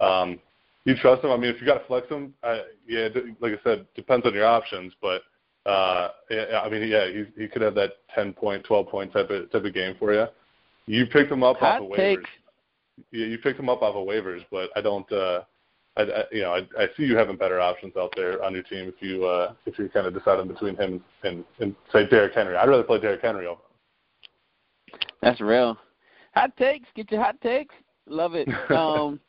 um, 0.00 0.38
you 0.84 0.94
trust 0.96 1.24
him. 1.24 1.30
I 1.30 1.36
mean, 1.36 1.50
if 1.50 1.60
you 1.60 1.66
got 1.66 1.78
to 1.78 1.86
flex 1.86 2.08
him, 2.08 2.32
I, 2.44 2.62
yeah, 2.86 3.08
like 3.40 3.52
I 3.52 3.58
said, 3.64 3.86
depends 3.96 4.24
on 4.24 4.34
your 4.34 4.46
options, 4.46 4.92
but 5.02 5.22
uh, 5.68 6.10
yeah, 6.30 6.60
I 6.64 6.68
mean, 6.68 6.86
yeah, 6.86 7.06
he 7.08 7.24
he 7.36 7.48
could 7.48 7.62
have 7.62 7.74
that 7.74 7.94
10 8.14 8.34
point, 8.34 8.64
12 8.64 8.88
point 8.88 9.12
type 9.12 9.30
of 9.30 9.50
type 9.50 9.64
of 9.64 9.74
game 9.74 9.96
for 9.98 10.12
you. 10.14 10.26
You 10.86 11.06
picked 11.06 11.30
him 11.30 11.42
up 11.42 11.58
Hot 11.58 11.80
off 11.80 11.82
of 11.82 11.98
waivers. 11.98 12.24
Yeah, 13.12 13.26
you 13.26 13.38
picked 13.38 13.58
him 13.58 13.68
up 13.68 13.82
off 13.82 13.96
of 13.96 14.06
waivers, 14.06 14.44
but 14.50 14.70
I 14.76 14.80
don't. 14.80 15.10
uh 15.12 15.42
I, 15.96 16.02
I 16.02 16.24
you 16.30 16.42
know, 16.42 16.52
I, 16.52 16.58
I 16.78 16.86
see 16.96 17.04
you 17.04 17.16
having 17.16 17.36
better 17.36 17.60
options 17.60 17.96
out 17.96 18.12
there 18.16 18.42
on 18.44 18.52
your 18.52 18.62
team 18.62 18.92
if 18.94 19.00
you 19.00 19.24
uh 19.24 19.54
if 19.66 19.78
you're 19.78 19.88
kind 19.88 20.06
of 20.06 20.14
deciding 20.14 20.48
between 20.48 20.76
him 20.76 21.02
and 21.24 21.44
and 21.60 21.74
say 21.92 22.06
Derrick 22.08 22.34
Henry. 22.34 22.56
I'd 22.56 22.68
rather 22.68 22.82
play 22.82 23.00
Derrick 23.00 23.22
Henry 23.22 23.46
over. 23.46 23.60
That's 25.22 25.40
real. 25.40 25.76
Hot 26.34 26.56
takes. 26.56 26.88
Get 26.94 27.10
your 27.10 27.22
hot 27.22 27.40
takes. 27.40 27.74
Love 28.06 28.34
it. 28.34 28.48
Um, 28.70 29.20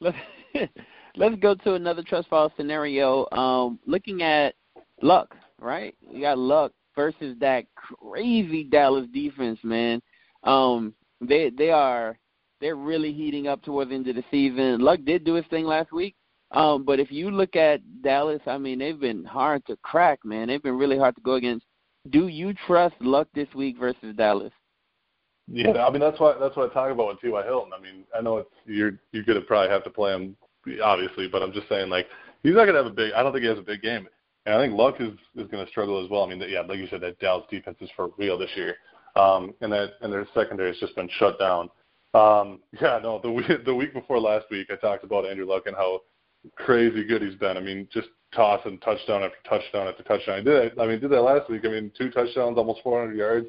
let's 0.00 0.16
let's 1.16 1.36
go 1.36 1.54
to 1.54 1.74
another 1.74 2.02
trust 2.02 2.28
fall 2.28 2.52
scenario. 2.56 3.26
Um, 3.32 3.78
looking 3.86 4.22
at 4.22 4.54
Luck, 5.00 5.34
right? 5.58 5.94
You 6.00 6.20
got 6.20 6.38
Luck 6.38 6.72
versus 6.94 7.36
that 7.40 7.64
crazy 7.74 8.64
Dallas 8.64 9.06
defense, 9.12 9.58
man. 9.62 10.02
Um, 10.44 10.94
they 11.20 11.50
they 11.50 11.70
are 11.70 12.18
they're 12.60 12.76
really 12.76 13.12
heating 13.12 13.48
up 13.48 13.62
towards 13.62 13.90
the 13.90 13.96
end 13.96 14.08
of 14.08 14.16
the 14.16 14.24
season. 14.30 14.80
Luck 14.80 15.00
did 15.04 15.24
do 15.24 15.34
his 15.34 15.46
thing 15.46 15.64
last 15.64 15.92
week. 15.92 16.14
Um, 16.52 16.84
but 16.84 17.00
if 17.00 17.10
you 17.10 17.30
look 17.30 17.56
at 17.56 17.80
Dallas, 18.02 18.42
I 18.46 18.58
mean, 18.58 18.78
they've 18.78 18.98
been 18.98 19.24
hard 19.24 19.64
to 19.66 19.76
crack, 19.82 20.20
man. 20.24 20.48
They've 20.48 20.62
been 20.62 20.76
really 20.76 20.98
hard 20.98 21.14
to 21.16 21.22
go 21.22 21.34
against. 21.34 21.64
Do 22.10 22.28
you 22.28 22.52
trust 22.66 22.94
Luck 23.00 23.28
this 23.34 23.48
week 23.54 23.78
versus 23.78 24.14
Dallas? 24.16 24.52
Yeah, 25.48 25.72
I 25.84 25.90
mean 25.90 26.00
that's 26.00 26.20
what 26.20 26.38
that's 26.40 26.56
what 26.56 26.70
I 26.70 26.74
talk 26.74 26.92
about 26.92 27.08
with 27.08 27.20
T.Y. 27.20 27.44
Hilton. 27.44 27.72
I 27.76 27.82
mean, 27.82 28.04
I 28.16 28.20
know 28.20 28.38
it's 28.38 28.50
you're 28.64 28.92
you're 29.12 29.24
gonna 29.24 29.40
probably 29.40 29.70
have 29.70 29.84
to 29.84 29.90
play 29.90 30.12
him, 30.12 30.36
obviously, 30.82 31.28
but 31.28 31.42
I'm 31.42 31.52
just 31.52 31.68
saying 31.68 31.90
like 31.90 32.06
he's 32.42 32.54
not 32.54 32.66
gonna 32.66 32.78
have 32.78 32.86
a 32.86 32.90
big. 32.90 33.12
I 33.12 33.22
don't 33.22 33.32
think 33.32 33.42
he 33.42 33.48
has 33.48 33.58
a 33.58 33.62
big 33.62 33.82
game, 33.82 34.06
and 34.46 34.54
I 34.54 34.62
think 34.62 34.74
Luck 34.74 34.96
is 35.00 35.12
is 35.36 35.50
gonna 35.50 35.66
struggle 35.68 36.02
as 36.02 36.08
well. 36.10 36.22
I 36.22 36.28
mean, 36.28 36.42
yeah, 36.48 36.60
like 36.60 36.78
you 36.78 36.86
said, 36.88 37.00
that 37.00 37.18
Dallas 37.18 37.44
defense 37.50 37.76
is 37.80 37.90
for 37.96 38.10
real 38.18 38.38
this 38.38 38.50
year, 38.56 38.76
um, 39.16 39.54
and 39.60 39.72
that 39.72 39.92
and 40.00 40.12
their 40.12 40.26
secondary 40.34 40.70
has 40.70 40.78
just 40.78 40.94
been 40.96 41.08
shut 41.18 41.38
down. 41.38 41.68
Um, 42.14 42.60
yeah, 42.80 42.98
no, 43.02 43.20
the 43.22 43.30
week 43.30 43.46
the 43.64 43.74
week 43.74 43.92
before 43.92 44.18
last 44.18 44.46
week, 44.50 44.68
I 44.70 44.76
talked 44.76 45.04
about 45.04 45.26
Andrew 45.26 45.46
Luck 45.46 45.64
and 45.66 45.76
how 45.76 46.00
crazy 46.56 47.04
good 47.04 47.22
he's 47.22 47.36
been. 47.36 47.56
I 47.56 47.60
mean, 47.60 47.88
just 47.92 48.08
tossing 48.34 48.78
touchdown 48.78 49.22
after 49.22 49.36
touchdown 49.48 49.88
after 49.88 50.02
touchdown. 50.02 50.38
I 50.38 50.42
did. 50.42 50.78
I 50.78 50.86
mean, 50.86 51.00
did 51.00 51.10
that 51.10 51.22
last 51.22 51.50
week. 51.50 51.62
I 51.64 51.68
mean, 51.68 51.92
two 51.96 52.10
touchdowns, 52.10 52.58
almost 52.58 52.82
400 52.82 53.16
yards. 53.16 53.46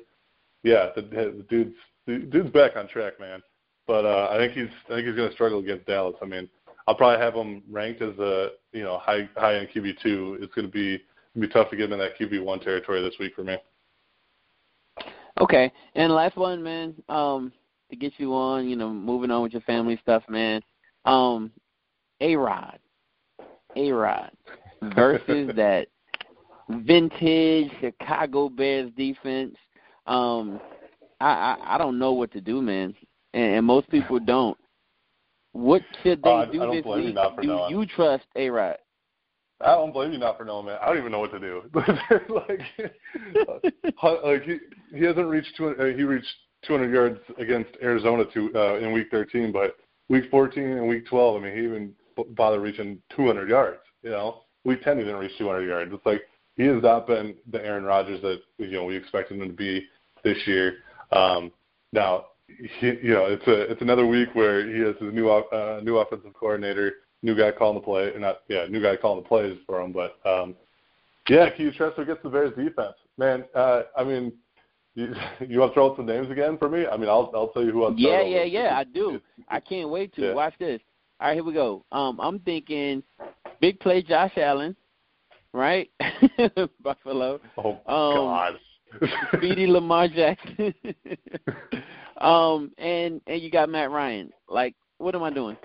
Yeah, 0.64 0.90
the, 0.96 1.02
the 1.02 1.46
dude's 1.50 1.76
the 2.06 2.20
dude's 2.20 2.50
back 2.52 2.76
on 2.76 2.88
track, 2.88 3.20
man. 3.20 3.42
But 3.88 4.06
uh, 4.06 4.30
I 4.32 4.38
think 4.38 4.54
he's 4.54 4.70
I 4.86 4.96
think 4.96 5.08
he's 5.08 5.16
going 5.16 5.30
to 5.30 5.34
struggle 5.34 5.60
against 5.60 5.86
Dallas. 5.86 6.16
I 6.22 6.26
mean, 6.26 6.50
I'll 6.88 6.96
probably 6.96 7.24
have 7.24 7.34
him 7.34 7.64
ranked 7.70 8.02
as 8.02 8.18
a 8.20 8.50
you 8.72 8.84
know 8.84 8.98
high 8.98 9.30
high 9.36 9.56
end 9.56 9.70
QB 9.74 10.02
two. 10.02 10.38
It's 10.42 10.54
going 10.54 10.68
to 10.68 10.72
be 10.72 11.02
be 11.40 11.48
tough 11.48 11.70
to 11.72 11.76
get 11.76 11.86
him 11.86 11.94
in 11.94 12.00
that 12.00 12.18
QB 12.18 12.44
one 12.44 12.60
territory 12.60 13.02
this 13.02 13.16
week 13.20 13.34
for 13.36 13.44
me. 13.44 13.58
Okay, 15.40 15.72
and 15.96 16.14
last 16.14 16.38
one, 16.38 16.62
man. 16.62 16.94
Um, 17.10 17.52
to 17.90 17.96
get 17.96 18.14
you 18.18 18.34
on, 18.34 18.68
you 18.68 18.76
know, 18.76 18.90
moving 18.90 19.32
on 19.32 19.44
with 19.44 19.52
your 19.54 19.62
family 19.62 20.00
stuff, 20.02 20.24
man. 20.28 20.62
Um, 21.06 21.52
A 22.22 22.36
Rod, 22.36 22.80
A 23.76 23.92
Rod 23.92 24.32
versus 24.96 25.52
that 25.56 25.88
vintage 26.70 27.72
Chicago 27.82 28.50
Bears 28.50 28.92
defense. 28.96 29.56
Um, 30.08 30.60
I, 31.20 31.26
I 31.26 31.76
I 31.76 31.78
don't 31.78 32.00
know 32.00 32.14
what 32.14 32.32
to 32.34 32.42
do, 32.42 32.62
man, 32.62 32.94
and, 33.34 33.56
and 33.56 33.66
most 33.66 33.90
people 33.90 34.20
don't. 34.20 34.58
What 35.54 35.82
should 36.02 36.22
they 36.24 36.30
I- 36.30 36.46
do 36.46 36.60
this 36.72 36.86
week? 36.86 37.16
Do 37.42 37.66
you 37.70 37.86
trust 37.86 38.26
A 38.36 38.50
Rod? 38.50 38.78
I 39.64 39.76
don't 39.76 39.94
blame 39.94 40.12
you 40.12 40.18
not 40.18 40.38
for 40.38 40.46
knowing, 40.46 40.66
man. 40.66 40.78
I 40.82 40.88
don't 40.88 40.98
even 40.98 41.12
know 41.12 41.20
what 41.20 41.32
to 41.32 41.40
do. 41.40 41.64
like, 41.74 42.62
like 44.24 44.44
he 44.44 44.60
he 44.96 45.04
hasn't 45.04 45.28
reached 45.28 45.56
two. 45.58 45.70
Uh, 45.70 45.86
he 45.96 46.04
reached 46.04 46.28
200 46.66 46.94
yards 46.94 47.20
against 47.38 47.72
Arizona 47.82 48.26
to 48.34 48.52
uh, 48.56 48.76
in 48.78 48.92
week 48.92 49.08
13, 49.12 49.52
but 49.52 49.76
week 50.10 50.26
14 50.30 50.64
and 50.64 50.88
week 50.88 51.06
12, 51.08 51.42
I 51.42 51.46
mean, 51.46 51.58
he 51.58 51.64
even 51.64 51.94
bothered 52.36 52.62
reaching 52.62 53.02
200 53.16 53.50
yards. 53.50 53.80
You 54.02 54.12
know, 54.12 54.44
week 54.64 54.84
10 54.84 54.98
he 54.98 55.04
didn't 55.04 55.20
reach 55.20 55.38
200 55.38 55.68
yards. 55.68 55.92
It's 55.94 56.06
like 56.06 56.22
he 56.56 56.64
has 56.64 56.82
not 56.82 57.08
been 57.08 57.36
the 57.52 57.64
Aaron 57.66 57.84
Rodgers 57.84 58.22
that 58.22 58.42
you 58.58 58.72
know 58.72 58.86
we 58.86 58.96
expected 58.96 59.40
him 59.40 59.48
to 59.48 59.54
be 59.54 59.86
this 60.24 60.38
year. 60.46 60.78
Um, 61.12 61.52
now, 61.92 62.26
he, 62.48 62.88
you 63.02 63.14
know, 63.14 63.26
it's 63.26 63.48
a 63.48 63.72
it's 63.72 63.82
another 63.82 64.06
week 64.06 64.30
where 64.34 64.68
he 64.68 64.82
has 64.82 64.96
his 65.00 65.14
new 65.14 65.30
uh, 65.30 65.82
new 65.84 65.98
offensive 65.98 66.34
coordinator, 66.34 66.94
new 67.24 67.36
guy 67.36 67.52
calling 67.52 67.76
the 67.76 67.82
play, 67.82 68.12
not 68.18 68.42
yeah, 68.50 68.66
new 68.70 68.82
guy 68.82 68.96
calling 68.96 69.24
the 69.24 69.28
plays 69.28 69.58
for 69.66 69.82
him. 69.82 69.92
But 69.92 70.20
um, 70.30 70.56
yeah, 71.28 71.50
Keith 71.50 71.74
Tressler 71.80 72.06
gets 72.06 72.22
the 72.22 72.30
Bears 72.30 72.54
defense. 72.56 72.94
Man, 73.18 73.46
uh, 73.56 73.84
I 73.98 74.04
mean, 74.04 74.34
you, 74.94 75.16
you 75.48 75.60
want 75.60 75.72
to 75.72 75.74
throw 75.74 75.90
out 75.92 75.96
some 75.98 76.06
names 76.06 76.30
again 76.30 76.58
for 76.58 76.70
me? 76.70 76.86
I 76.86 76.98
mean, 76.98 77.10
I'll 77.10 77.32
I'll 77.34 77.48
tell 77.48 77.64
you 77.64 77.72
who 77.72 77.86
I'll. 77.86 77.94
Yeah, 77.98 78.22
yeah, 78.22 78.38
over. 78.40 78.46
yeah. 78.46 78.78
I 78.78 78.84
do. 78.84 79.20
I 79.50 79.60
can't 79.60 79.90
wait 79.90 80.14
to 80.16 80.22
Yeah. 80.22 80.34
watch 80.34 80.54
this. 80.60 80.82
All 81.20 81.28
right, 81.30 81.36
here 81.36 81.44
we 81.44 81.54
go. 81.54 81.86
Um, 81.92 82.20
I'm 82.20 82.40
thinking 82.40 83.02
big 83.62 83.80
play 83.80 84.02
Josh 84.04 84.34
Allen, 84.38 84.76
right? 85.54 85.90
Buffalo. 86.82 87.40
Oh 87.58 87.72
Um, 87.72 87.80
God. 87.88 88.54
Speedy 89.38 89.66
Lamar 89.66 90.08
Jackson. 90.08 90.74
um, 92.20 92.72
and 92.78 93.22
and 93.28 93.42
you 93.42 93.50
got 93.50 93.70
Matt 93.70 93.90
Ryan. 93.90 94.32
Like, 94.50 94.76
what 94.98 95.16
am 95.16 95.24
I 95.24 95.32
doing? 95.32 95.58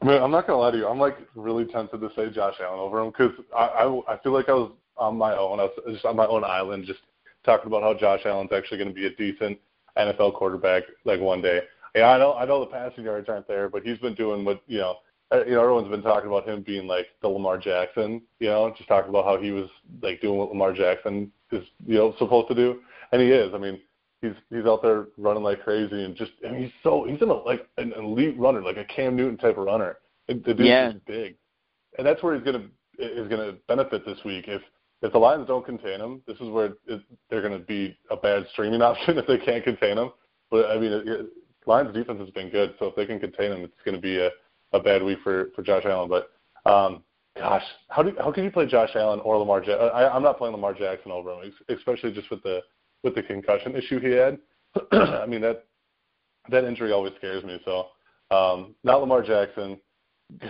I 0.00 0.06
mean, 0.06 0.22
I'm 0.22 0.30
not 0.30 0.46
gonna 0.46 0.60
lie 0.60 0.70
to 0.70 0.76
you. 0.76 0.86
I'm 0.86 0.98
like 1.00 1.18
really 1.34 1.64
tempted 1.64 2.00
to 2.00 2.10
say 2.14 2.30
Josh 2.30 2.54
Allen 2.62 2.78
over 2.78 3.00
him 3.00 3.10
because 3.10 3.32
I, 3.56 3.64
I 3.64 4.14
I 4.14 4.18
feel 4.18 4.32
like 4.32 4.48
I 4.48 4.52
was 4.54 4.72
on 4.96 5.16
my 5.16 5.36
own. 5.36 5.60
I 5.60 5.64
was 5.64 5.72
just 5.92 6.04
on 6.04 6.16
my 6.16 6.26
own 6.26 6.44
island, 6.44 6.84
just 6.86 7.00
talking 7.44 7.66
about 7.66 7.82
how 7.82 7.94
Josh 7.94 8.20
Allen's 8.24 8.52
actually 8.52 8.78
going 8.78 8.88
to 8.88 8.94
be 8.94 9.06
a 9.06 9.14
decent 9.16 9.58
NFL 9.96 10.34
quarterback 10.34 10.84
like 11.04 11.20
one 11.20 11.42
day. 11.42 11.62
Yeah, 11.94 12.10
I 12.10 12.18
know 12.18 12.34
I 12.34 12.44
know 12.44 12.60
the 12.60 12.66
passing 12.66 13.04
yards 13.04 13.28
aren't 13.28 13.48
there, 13.48 13.68
but 13.68 13.82
he's 13.82 13.98
been 13.98 14.14
doing 14.14 14.44
what 14.44 14.62
you 14.68 14.78
know. 14.78 14.96
uh, 15.32 15.44
You 15.44 15.52
know, 15.52 15.62
everyone's 15.62 15.88
been 15.90 16.02
talking 16.02 16.28
about 16.28 16.48
him 16.48 16.62
being 16.62 16.86
like 16.86 17.06
the 17.20 17.28
Lamar 17.28 17.58
Jackson. 17.58 18.22
You 18.38 18.48
know, 18.50 18.72
just 18.76 18.88
talking 18.88 19.10
about 19.10 19.24
how 19.24 19.36
he 19.40 19.50
was 19.50 19.68
like 20.00 20.20
doing 20.20 20.38
what 20.38 20.50
Lamar 20.50 20.72
Jackson 20.72 21.32
is 21.50 21.64
you 21.86 21.96
know 21.96 22.14
supposed 22.18 22.48
to 22.48 22.54
do, 22.54 22.80
and 23.10 23.20
he 23.20 23.28
is. 23.30 23.52
I 23.52 23.58
mean, 23.58 23.80
he's 24.22 24.32
he's 24.50 24.66
out 24.66 24.82
there 24.82 25.06
running 25.16 25.42
like 25.42 25.62
crazy 25.62 26.04
and 26.04 26.14
just 26.16 26.32
I 26.46 26.50
mean 26.50 26.62
he's 26.64 26.72
so 26.82 27.04
he's 27.08 27.20
in 27.22 27.28
a 27.28 27.34
like 27.34 27.66
an 27.78 27.92
elite 27.96 28.38
runner, 28.38 28.62
like 28.62 28.76
a 28.76 28.84
Cam 28.84 29.16
Newton 29.16 29.36
type 29.38 29.58
of 29.58 29.64
runner. 29.64 29.98
The 30.28 30.34
dude's 30.34 30.60
Yeah. 30.60 30.92
just 30.92 31.04
big, 31.06 31.36
and 31.96 32.06
that's 32.06 32.22
where 32.22 32.34
he's 32.34 32.44
gonna 32.44 32.66
is 32.98 33.28
gonna 33.28 33.52
benefit 33.68 34.04
this 34.04 34.18
week. 34.24 34.46
If 34.48 34.62
if 35.00 35.12
the 35.12 35.18
Lions 35.18 35.46
don't 35.46 35.64
contain 35.64 36.00
him, 36.00 36.20
this 36.26 36.36
is 36.40 36.48
where 36.48 36.72
it, 36.86 37.00
they're 37.30 37.42
gonna 37.42 37.58
be 37.60 37.96
a 38.10 38.16
bad 38.16 38.46
streaming 38.52 38.82
option 38.90 39.16
if 39.18 39.26
they 39.26 39.38
can't 39.38 39.64
contain 39.64 39.96
him. 39.96 40.10
But 40.50 40.66
I 40.70 40.78
mean, 40.78 40.92
it, 40.92 41.08
it, 41.08 41.26
Lions 41.66 41.94
defense 41.94 42.18
has 42.20 42.30
been 42.30 42.50
good, 42.50 42.74
so 42.78 42.86
if 42.86 42.96
they 42.96 43.06
can 43.06 43.20
contain 43.20 43.52
him, 43.52 43.62
it's 43.62 43.74
gonna 43.84 44.00
be 44.00 44.18
a 44.18 44.30
a 44.72 44.80
bad 44.80 45.02
week 45.02 45.18
for 45.24 45.50
for 45.54 45.62
Josh 45.62 45.84
Allen. 45.86 46.10
But 46.10 46.30
um, 46.70 47.02
gosh, 47.36 47.62
how 47.88 48.02
do 48.02 48.12
how 48.18 48.32
can 48.32 48.44
you 48.44 48.50
play 48.50 48.66
Josh 48.66 48.90
Allen 48.96 49.20
or 49.20 49.38
Lamar? 49.38 49.62
Ja- 49.62 49.76
I, 49.76 50.14
I'm 50.14 50.22
not 50.22 50.36
playing 50.36 50.54
Lamar 50.54 50.74
Jackson 50.74 51.10
over 51.12 51.32
him, 51.32 51.52
especially 51.68 52.12
just 52.12 52.30
with 52.30 52.42
the 52.42 52.60
with 53.02 53.14
the 53.14 53.22
concussion 53.22 53.76
issue 53.76 54.00
he 54.00 54.10
had. 54.10 54.38
I 54.92 55.26
mean 55.26 55.40
that 55.40 55.64
that 56.50 56.64
injury 56.64 56.92
always 56.92 57.12
scares 57.18 57.44
me. 57.44 57.60
So 57.64 57.86
um, 58.30 58.74
not 58.84 59.00
Lamar 59.00 59.22
Jackson. 59.22 59.78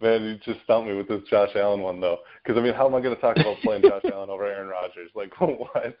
Man, 0.00 0.22
you 0.22 0.36
just 0.44 0.62
stumped 0.62 0.88
me 0.88 0.96
with 0.96 1.08
this 1.08 1.22
Josh 1.28 1.50
Allen 1.56 1.80
one 1.80 2.00
though. 2.00 2.18
Because 2.42 2.58
I 2.58 2.62
mean, 2.62 2.74
how 2.74 2.86
am 2.86 2.94
I 2.94 3.00
going 3.00 3.14
to 3.14 3.20
talk 3.20 3.36
about 3.36 3.56
playing 3.62 3.82
Josh 3.82 4.02
Allen 4.12 4.30
over 4.30 4.46
Aaron 4.46 4.68
Rodgers? 4.68 5.10
Like 5.14 5.32
what? 5.40 5.96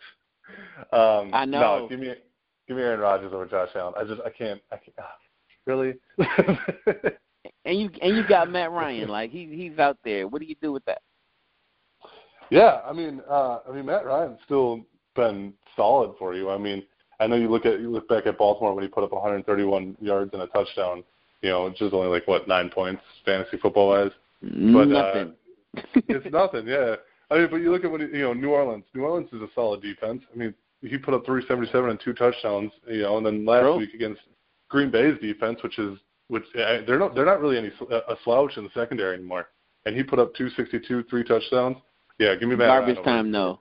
Um, 0.92 1.30
I 1.32 1.44
know. 1.44 1.80
No, 1.80 1.88
give 1.88 1.98
me 1.98 2.14
give 2.68 2.76
me 2.76 2.82
Aaron 2.82 3.00
Rodgers 3.00 3.32
over 3.32 3.46
Josh 3.46 3.70
Allen. 3.74 3.94
I 3.96 4.04
just 4.04 4.20
I 4.24 4.30
can't. 4.30 4.60
I 4.70 4.76
can't. 4.76 4.96
ah, 5.00 5.16
really? 5.66 5.94
And 7.64 7.78
you 7.80 7.90
and 8.00 8.16
you 8.16 8.26
got 8.26 8.50
Matt 8.50 8.70
Ryan. 8.70 9.08
Like 9.08 9.30
he 9.30 9.46
he's 9.46 9.78
out 9.78 9.98
there. 10.04 10.26
What 10.26 10.40
do 10.40 10.46
you 10.46 10.56
do 10.62 10.72
with 10.72 10.84
that? 10.86 11.02
Yeah, 12.50 12.80
I 12.84 12.92
mean, 12.92 13.20
uh, 13.28 13.60
I 13.68 13.72
mean, 13.72 13.86
Matt 13.86 14.04
Ryan's 14.04 14.38
still 14.44 14.80
been 15.14 15.54
solid 15.76 16.14
for 16.18 16.34
you. 16.34 16.50
I 16.50 16.58
mean, 16.58 16.82
I 17.20 17.26
know 17.26 17.36
you 17.36 17.48
look 17.48 17.66
at 17.66 17.80
you 17.80 17.90
look 17.90 18.08
back 18.08 18.26
at 18.26 18.38
Baltimore 18.38 18.74
when 18.74 18.82
he 18.82 18.88
put 18.88 19.04
up 19.04 19.12
131 19.12 19.96
yards 20.00 20.30
and 20.32 20.42
a 20.42 20.46
touchdown. 20.48 21.04
You 21.42 21.50
know, 21.50 21.64
which 21.64 21.80
is 21.80 21.92
only 21.94 22.08
like 22.08 22.26
what 22.28 22.48
nine 22.48 22.68
points 22.68 23.02
fantasy 23.24 23.56
football 23.58 23.88
wise. 23.88 24.10
But, 24.42 24.88
Nothing. 24.88 25.34
Uh, 25.76 25.80
it's 26.08 26.32
nothing. 26.32 26.66
Yeah, 26.66 26.96
I 27.30 27.38
mean, 27.38 27.48
but 27.50 27.58
you 27.58 27.70
look 27.70 27.84
at 27.84 27.90
what 27.90 28.00
he, 28.00 28.08
you 28.08 28.22
know, 28.22 28.32
New 28.32 28.50
Orleans. 28.50 28.84
New 28.94 29.04
Orleans 29.04 29.28
is 29.32 29.40
a 29.40 29.48
solid 29.54 29.80
defense. 29.80 30.22
I 30.34 30.36
mean, 30.36 30.54
he 30.82 30.98
put 30.98 31.14
up 31.14 31.24
377 31.24 31.90
and 31.90 32.00
two 32.02 32.12
touchdowns. 32.12 32.72
You 32.88 33.02
know, 33.02 33.18
and 33.18 33.26
then 33.26 33.46
last 33.46 33.62
True. 33.62 33.78
week 33.78 33.94
against 33.94 34.20
Green 34.68 34.90
Bay's 34.90 35.18
defense, 35.20 35.62
which 35.62 35.78
is 35.78 35.98
which 36.28 36.44
uh, 36.56 36.78
they're 36.86 36.98
not 36.98 37.14
they're 37.14 37.26
not 37.26 37.40
really 37.40 37.58
any 37.58 37.70
a 37.90 38.16
slouch 38.24 38.56
in 38.56 38.64
the 38.64 38.70
secondary 38.74 39.14
anymore. 39.14 39.48
And 39.86 39.96
he 39.96 40.02
put 40.02 40.18
up 40.18 40.34
262, 40.34 41.04
three 41.04 41.24
touchdowns. 41.24 41.76
Yeah, 42.20 42.34
give 42.34 42.50
me 42.50 42.54
Ryan 42.54 42.84
Garbage 42.84 43.02
time, 43.04 43.30
no. 43.30 43.60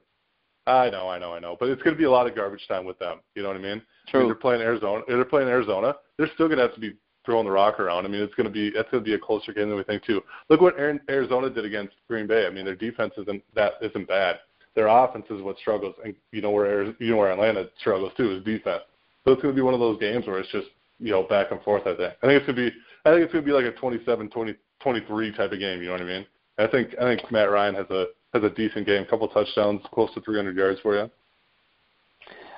I 0.67 0.89
know, 0.89 1.07
I 1.09 1.17
know, 1.17 1.33
I 1.33 1.39
know. 1.39 1.55
But 1.57 1.69
it's 1.69 1.81
going 1.81 1.95
to 1.95 1.97
be 1.97 2.03
a 2.03 2.11
lot 2.11 2.27
of 2.27 2.35
garbage 2.35 2.67
time 2.67 2.83
with 2.85 2.99
them. 2.99 3.21
You 3.33 3.41
know 3.41 3.47
what 3.47 3.57
I 3.57 3.61
mean? 3.61 3.71
I 3.71 3.75
mean, 3.75 3.83
True. 4.09 4.25
they're 4.25 4.35
playing 4.35 4.61
Arizona. 4.61 5.01
They're 5.07 5.23
playing 5.23 5.47
Arizona. 5.47 5.95
They're 6.17 6.29
still 6.33 6.47
going 6.47 6.57
to 6.57 6.65
have 6.65 6.75
to 6.75 6.81
be 6.81 6.93
throwing 7.25 7.45
the 7.45 7.51
rock 7.51 7.79
around. 7.79 8.05
I 8.05 8.09
mean, 8.09 8.21
it's 8.21 8.33
going 8.35 8.47
to 8.47 8.51
be 8.51 8.69
that's 8.69 8.91
going 8.91 9.01
to 9.01 9.07
be 9.07 9.15
a 9.15 9.19
closer 9.19 9.53
game 9.53 9.69
than 9.69 9.77
we 9.77 9.83
think 9.83 10.03
too. 10.03 10.21
Look 10.49 10.59
what 10.59 10.77
Aaron, 10.77 10.99
Arizona 11.09 11.49
did 11.49 11.63
against 11.63 11.93
Green 12.09 12.27
Bay. 12.27 12.45
I 12.45 12.49
mean, 12.49 12.65
their 12.65 12.75
defense 12.75 13.13
isn't 13.17 13.41
that 13.55 13.73
isn't 13.81 14.07
bad. 14.09 14.39
Their 14.75 14.87
offense 14.87 15.25
is 15.29 15.41
what 15.41 15.57
struggles, 15.57 15.95
and 16.03 16.13
you 16.33 16.41
know 16.41 16.51
where 16.51 16.83
you 16.83 17.11
know 17.11 17.17
where 17.17 17.31
Atlanta 17.31 17.69
struggles 17.79 18.11
too 18.17 18.31
is 18.31 18.43
defense. 18.43 18.83
So 19.23 19.31
it's 19.31 19.41
going 19.41 19.55
to 19.55 19.59
be 19.59 19.63
one 19.63 19.73
of 19.73 19.79
those 19.79 19.99
games 19.99 20.27
where 20.27 20.39
it's 20.39 20.51
just 20.51 20.67
you 20.99 21.11
know 21.11 21.23
back 21.23 21.51
and 21.51 21.61
forth. 21.61 21.83
I 21.83 21.95
think. 21.95 22.13
I 22.21 22.27
think 22.27 22.41
it's 22.41 22.45
going 22.45 22.57
to 22.57 22.69
be. 22.69 22.77
I 23.05 23.11
think 23.11 23.23
it's 23.23 23.31
going 23.31 23.45
to 23.45 23.49
be 23.49 23.55
like 23.55 23.65
a 23.65 23.77
27, 23.77 24.29
20, 24.29 24.55
23 24.81 25.31
type 25.31 25.51
of 25.53 25.59
game. 25.59 25.79
You 25.79 25.85
know 25.85 25.93
what 25.93 26.01
I 26.01 26.05
mean? 26.05 26.25
I 26.57 26.67
think 26.67 26.95
I 26.99 27.03
think 27.03 27.31
Matt 27.31 27.49
Ryan 27.49 27.75
has 27.75 27.89
a 27.89 28.07
has 28.33 28.43
a 28.43 28.49
decent 28.49 28.85
game, 28.85 29.05
couple 29.05 29.27
touchdowns, 29.27 29.81
close 29.93 30.13
to 30.13 30.21
300 30.21 30.55
yards 30.55 30.79
for 30.81 30.95
you. 30.95 31.09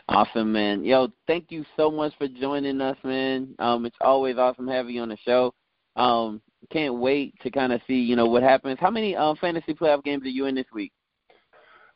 Awesome, 0.10 0.51
man. 0.51 0.84
Yo, 0.84 1.07
thank 1.27 1.51
you 1.51 1.63
so 1.77 1.89
much 1.89 2.13
for 2.17 2.27
joining 2.27 2.81
us, 2.81 2.97
man. 3.03 3.55
Um, 3.60 3.86
it's 3.86 3.95
always 4.01 4.38
awesome 4.38 4.67
having 4.67 4.95
you 4.95 5.01
on 5.01 5.10
the 5.10 5.17
show. 5.25 5.53
Um, 5.95 6.41
can't 6.69 6.95
wait 6.95 7.34
to 7.41 7.51
kind 7.51 7.71
of 7.71 7.81
see, 7.88 7.95
you 7.95 8.15
know, 8.15 8.25
what 8.25 8.43
happens. 8.43 8.77
How 8.79 8.91
many 8.91 9.15
um, 9.15 9.36
fantasy 9.38 9.73
playoff 9.73 10.03
games 10.03 10.23
are 10.23 10.29
you 10.29 10.45
in 10.47 10.55
this 10.55 10.65
week? 10.73 10.91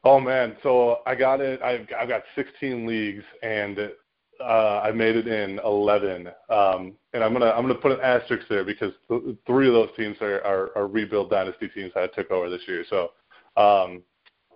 Oh 0.03 0.19
man, 0.19 0.55
so 0.61 0.99
I 1.07 1.15
got 1.15 1.41
it. 1.41 1.61
I've 1.63 1.88
I've 1.99 2.07
got 2.07 2.21
16 2.35 2.85
leagues, 2.85 3.23
and 3.41 3.91
uh, 4.39 4.81
I 4.83 4.91
made 4.91 5.15
it 5.15 5.27
in 5.27 5.59
11. 5.65 6.27
Um, 6.49 6.93
and 7.13 7.23
I'm 7.23 7.33
gonna 7.33 7.49
I'm 7.49 7.63
gonna 7.63 7.75
put 7.75 7.91
an 7.91 8.01
asterisk 8.01 8.47
there 8.47 8.63
because 8.63 8.93
th- 9.09 9.35
three 9.47 9.67
of 9.67 9.73
those 9.73 9.89
teams 9.97 10.17
are, 10.21 10.45
are, 10.45 10.77
are 10.77 10.88
rebuild 10.88 11.31
dynasty 11.31 11.67
teams 11.69 11.91
that 11.95 12.03
I 12.03 12.07
took 12.07 12.29
over 12.29 12.49
this 12.49 12.61
year. 12.67 12.85
So 12.89 13.11
um, 13.57 14.01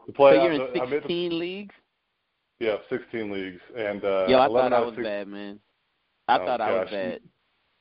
the 0.07 0.13
So 0.13 0.19
playoffs. 0.19 0.43
you're 0.43 0.53
in 0.53 0.81
I 0.81 0.85
made 0.85 0.91
the, 1.03 1.07
16 1.07 1.39
leagues? 1.39 1.75
yeah, 2.59 2.75
16 2.89 3.31
leagues, 3.31 3.62
and 3.77 4.03
uh, 4.03 4.25
Yo, 4.27 4.39
I 4.39 4.47
thought 4.47 4.73
I 4.73 4.79
was 4.79 4.89
16 4.95 5.03
bad, 5.03 5.27
man. 5.27 5.59
I 6.27 6.38
Oh, 6.39 6.45
thought 6.45 6.62
I 6.62 6.71
was 6.71 6.89
bad. 6.91 7.21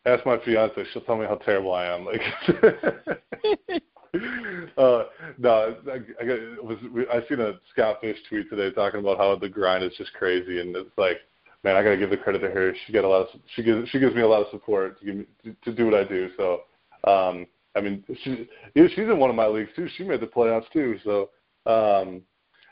Ask 0.07 0.24
my 0.24 0.38
fiance; 0.44 0.83
she'll 0.92 1.02
tell 1.02 1.16
me 1.18 1.26
how 1.26 1.35
terrible 1.37 1.74
I 1.74 1.87
am. 1.87 2.04
Like, 2.04 2.20
uh, 4.78 5.04
no, 5.38 5.76
I, 5.87 6.00
I 6.20 6.24
got, 6.24 6.64
was 6.64 6.78
I 7.12 7.20
seen 7.28 7.40
a 7.40 7.54
Scott 7.72 8.00
Fish 8.00 8.16
tweet 8.28 8.48
today 8.48 8.74
talking 8.74 9.00
about 9.00 9.18
how 9.18 9.37
the 9.37 9.48
grind 9.48 9.85
is 9.85 9.92
just 9.98 10.12
crazy, 10.14 10.61
and 10.61 10.74
it's 10.76 10.96
like, 10.96 11.18
man, 11.64 11.76
I 11.76 11.83
got 11.83 11.90
to 11.90 11.96
give 11.98 12.11
the 12.11 12.16
credit 12.16 12.38
to 12.40 12.50
her. 12.50 12.72
She 12.87 12.92
got 12.92 13.04
a 13.04 13.09
lot 13.09 13.22
of 13.22 13.40
she 13.54 13.62
gives 13.62 13.88
she 13.90 13.98
gives 13.98 14.14
me 14.14 14.22
a 14.22 14.28
lot 14.28 14.42
of 14.42 14.50
support 14.50 14.98
to 15.00 15.04
give 15.04 15.16
me 15.16 15.24
to, 15.44 15.54
to 15.64 15.72
do 15.74 15.85
what 15.85 15.94
I 15.94 16.04
do. 16.04 16.31
So, 16.37 16.62
um, 17.04 17.46
I 17.79 17.81
mean, 17.81 18.05
she 18.23 18.49
yeah, 18.75 18.88
she's 18.88 18.99
in 18.99 19.19
one 19.19 19.31
of 19.31 19.37
my 19.37 19.47
leagues 19.47 19.71
too. 19.75 19.88
She 19.97 20.05
made 20.05 20.21
the 20.21 20.27
playoffs 20.27 20.71
too. 20.73 20.99
So, 21.05 21.31
um, 21.67 22.23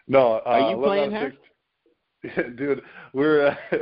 no, 0.08 0.34
uh, 0.34 0.42
Are 0.46 0.70
you 0.70 0.76
11 0.76 0.82
playing 0.84 1.10
her? 1.12 1.32
16 2.22 2.56
dude, 2.56 2.82
we're 3.12 3.48
uh, 3.48 3.54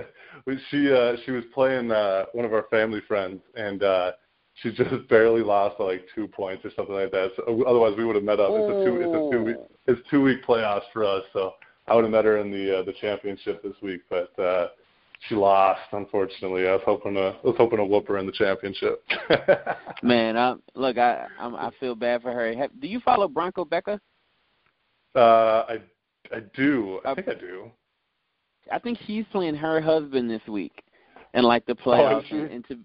we, 0.46 0.58
she 0.70 0.92
uh 0.92 1.16
she 1.24 1.30
was 1.30 1.44
playing 1.54 1.90
uh 1.90 2.24
one 2.32 2.44
of 2.44 2.52
our 2.52 2.66
family 2.70 3.00
friends 3.06 3.40
and 3.54 3.82
uh 3.82 4.12
she 4.54 4.72
just 4.72 4.90
barely 5.08 5.42
lost 5.42 5.78
by 5.78 5.84
like 5.84 6.06
two 6.14 6.28
points 6.28 6.64
or 6.64 6.70
something 6.76 6.94
like 6.94 7.10
that. 7.12 7.30
So 7.36 7.64
otherwise 7.66 7.94
we 7.96 8.04
would 8.04 8.16
have 8.16 8.24
met 8.24 8.40
up. 8.40 8.50
It's 8.52 8.70
a 8.70 8.84
two 8.84 9.00
it's 9.00 9.14
a 9.14 9.30
two 9.30 9.44
week 9.44 9.56
it's 9.86 10.10
two 10.10 10.22
week 10.22 10.44
playoffs 10.44 10.90
for 10.92 11.04
us, 11.04 11.22
so 11.32 11.54
I 11.86 11.94
would 11.94 12.04
have 12.04 12.12
met 12.12 12.24
her 12.24 12.38
in 12.38 12.50
the 12.50 12.80
uh, 12.80 12.82
the 12.82 12.92
championship 13.00 13.62
this 13.62 13.76
week, 13.82 14.02
but 14.10 14.38
uh 14.38 14.68
she 15.28 15.34
lost 15.34 15.80
unfortunately. 15.92 16.66
I 16.68 16.72
was 16.72 16.82
hoping 16.84 17.14
to 17.14 17.34
I 17.42 17.46
was 17.46 17.56
hoping 17.56 17.78
to 17.78 17.84
whoop 17.84 18.08
her 18.08 18.18
in 18.18 18.26
the 18.26 18.32
championship. 18.32 19.02
Man, 20.02 20.36
I, 20.36 20.54
look, 20.74 20.98
I 20.98 21.26
I'm, 21.38 21.54
I 21.54 21.70
feel 21.80 21.94
bad 21.94 22.22
for 22.22 22.32
her. 22.32 22.54
Have, 22.54 22.70
do 22.80 22.86
you 22.86 23.00
follow 23.00 23.28
Bronco 23.28 23.64
Becca? 23.64 24.00
uh 25.14 25.64
I 25.68 25.78
I 26.32 26.40
do. 26.54 27.00
I 27.04 27.14
think 27.14 27.28
I 27.28 27.34
do. 27.34 27.70
I 28.72 28.78
think 28.78 28.98
she's 29.06 29.24
playing 29.30 29.54
her 29.56 29.80
husband 29.80 30.30
this 30.30 30.40
week, 30.48 30.82
and 31.34 31.44
like 31.44 31.66
the 31.66 31.76
Oh, 31.84 31.84
playoffs. 31.84 32.30
and, 32.30 32.50
and 32.50 32.64
to, 32.68 32.78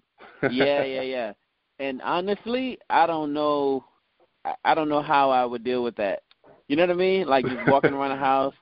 yeah, 0.52 0.84
yeah, 0.84 1.02
yeah. 1.02 1.32
And 1.78 2.02
honestly, 2.02 2.78
I 2.90 3.06
don't 3.06 3.32
know. 3.32 3.84
I, 4.44 4.54
I 4.64 4.74
don't 4.74 4.88
know 4.88 5.02
how 5.02 5.30
I 5.30 5.44
would 5.44 5.64
deal 5.64 5.82
with 5.82 5.96
that. 5.96 6.22
You 6.68 6.76
know 6.76 6.82
what 6.82 6.90
I 6.90 6.98
mean? 6.98 7.26
Like 7.26 7.46
just 7.46 7.66
walking 7.66 7.92
around 7.94 8.10
the 8.10 8.16
house, 8.16 8.54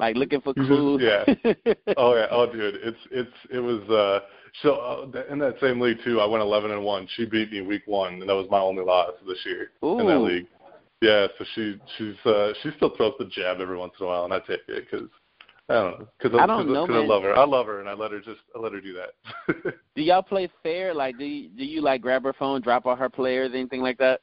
like 0.00 0.16
looking 0.16 0.40
for 0.40 0.54
clues. 0.54 1.00
yeah. 1.02 1.24
oh 1.96 2.14
yeah, 2.16 2.26
oh 2.30 2.50
dude, 2.50 2.76
it's 2.82 2.98
it's 3.10 3.30
it 3.52 3.60
was 3.60 3.82
uh 3.90 4.26
so 4.62 4.74
uh, 4.74 5.32
in 5.32 5.38
that 5.38 5.54
same 5.60 5.80
league 5.80 5.98
too. 6.04 6.20
I 6.20 6.26
went 6.26 6.42
eleven 6.42 6.70
and 6.70 6.82
one. 6.82 7.06
She 7.16 7.26
beat 7.26 7.52
me 7.52 7.60
week 7.60 7.82
one, 7.86 8.14
and 8.14 8.28
that 8.28 8.34
was 8.34 8.48
my 8.50 8.58
only 8.58 8.82
loss 8.82 9.12
this 9.26 9.38
year 9.44 9.70
in 9.82 9.98
that 9.98 10.16
Ooh. 10.16 10.26
league. 10.26 10.46
Yeah, 11.02 11.28
so 11.38 11.44
she 11.54 11.80
she's 11.96 12.16
uh 12.24 12.52
she 12.62 12.70
still 12.76 12.96
throws 12.96 13.14
the 13.18 13.26
jab 13.26 13.60
every 13.60 13.76
once 13.76 13.92
in 14.00 14.06
a 14.06 14.08
while, 14.08 14.24
and 14.24 14.32
I 14.32 14.38
take 14.40 14.60
it 14.68 14.88
because 14.90 15.08
I 15.68 15.74
don't 15.74 16.00
know 16.00 16.08
because 16.18 16.38
I 16.38 16.46
don't 16.46 16.72
know, 16.72 16.84
I 16.84 16.88
man. 16.88 17.08
love 17.08 17.22
her. 17.22 17.36
I 17.36 17.44
love 17.44 17.66
her, 17.66 17.80
and 17.80 17.88
I 17.88 17.92
let 17.92 18.10
her 18.10 18.20
just 18.20 18.40
I 18.56 18.58
let 18.58 18.72
her 18.72 18.80
do 18.80 18.94
that. 18.94 19.74
do 19.94 20.02
y'all 20.02 20.22
play 20.22 20.48
fair? 20.62 20.94
Like, 20.94 21.18
do 21.18 21.24
you, 21.24 21.48
do 21.50 21.64
you 21.64 21.80
like 21.80 22.00
grab 22.00 22.24
her 22.24 22.32
phone, 22.32 22.60
drop 22.60 22.86
all 22.86 22.96
her 22.96 23.10
players, 23.10 23.52
anything 23.54 23.82
like 23.82 23.98
that? 23.98 24.20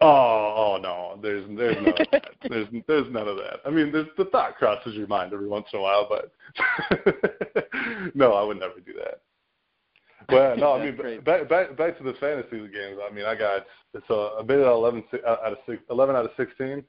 Oh 0.00 0.54
oh 0.56 0.78
no, 0.82 1.18
there's 1.22 1.44
there's 1.56 1.76
none 1.76 1.88
of 1.88 2.06
that. 2.12 2.24
There's 2.48 2.66
there's 2.88 3.12
none 3.12 3.28
of 3.28 3.36
that. 3.36 3.60
I 3.66 3.70
mean, 3.70 3.92
there's 3.92 4.08
the 4.16 4.24
thought 4.26 4.56
crosses 4.56 4.94
your 4.94 5.06
mind 5.06 5.32
every 5.32 5.46
once 5.46 5.66
in 5.72 5.78
a 5.78 5.82
while, 5.82 6.08
but 6.08 6.32
no, 8.14 8.32
I 8.32 8.42
would 8.42 8.58
never 8.58 8.80
do 8.80 8.94
that. 8.94 9.20
well, 10.30 10.56
no, 10.56 10.72
I 10.72 10.84
mean 10.90 11.20
back, 11.22 11.48
back 11.48 11.76
back 11.76 11.98
to 11.98 12.04
the 12.04 12.14
fantasy 12.14 12.58
games. 12.68 12.98
I 13.06 13.12
mean, 13.12 13.26
I 13.26 13.34
got 13.34 13.66
so 14.08 14.36
I 14.38 14.42
made 14.42 14.58
it 14.58 14.66
11 14.66 15.04
out 15.26 15.38
of 15.52 15.58
six, 15.66 15.82
11 15.90 16.16
out 16.16 16.24
of 16.24 16.30
16. 16.36 16.82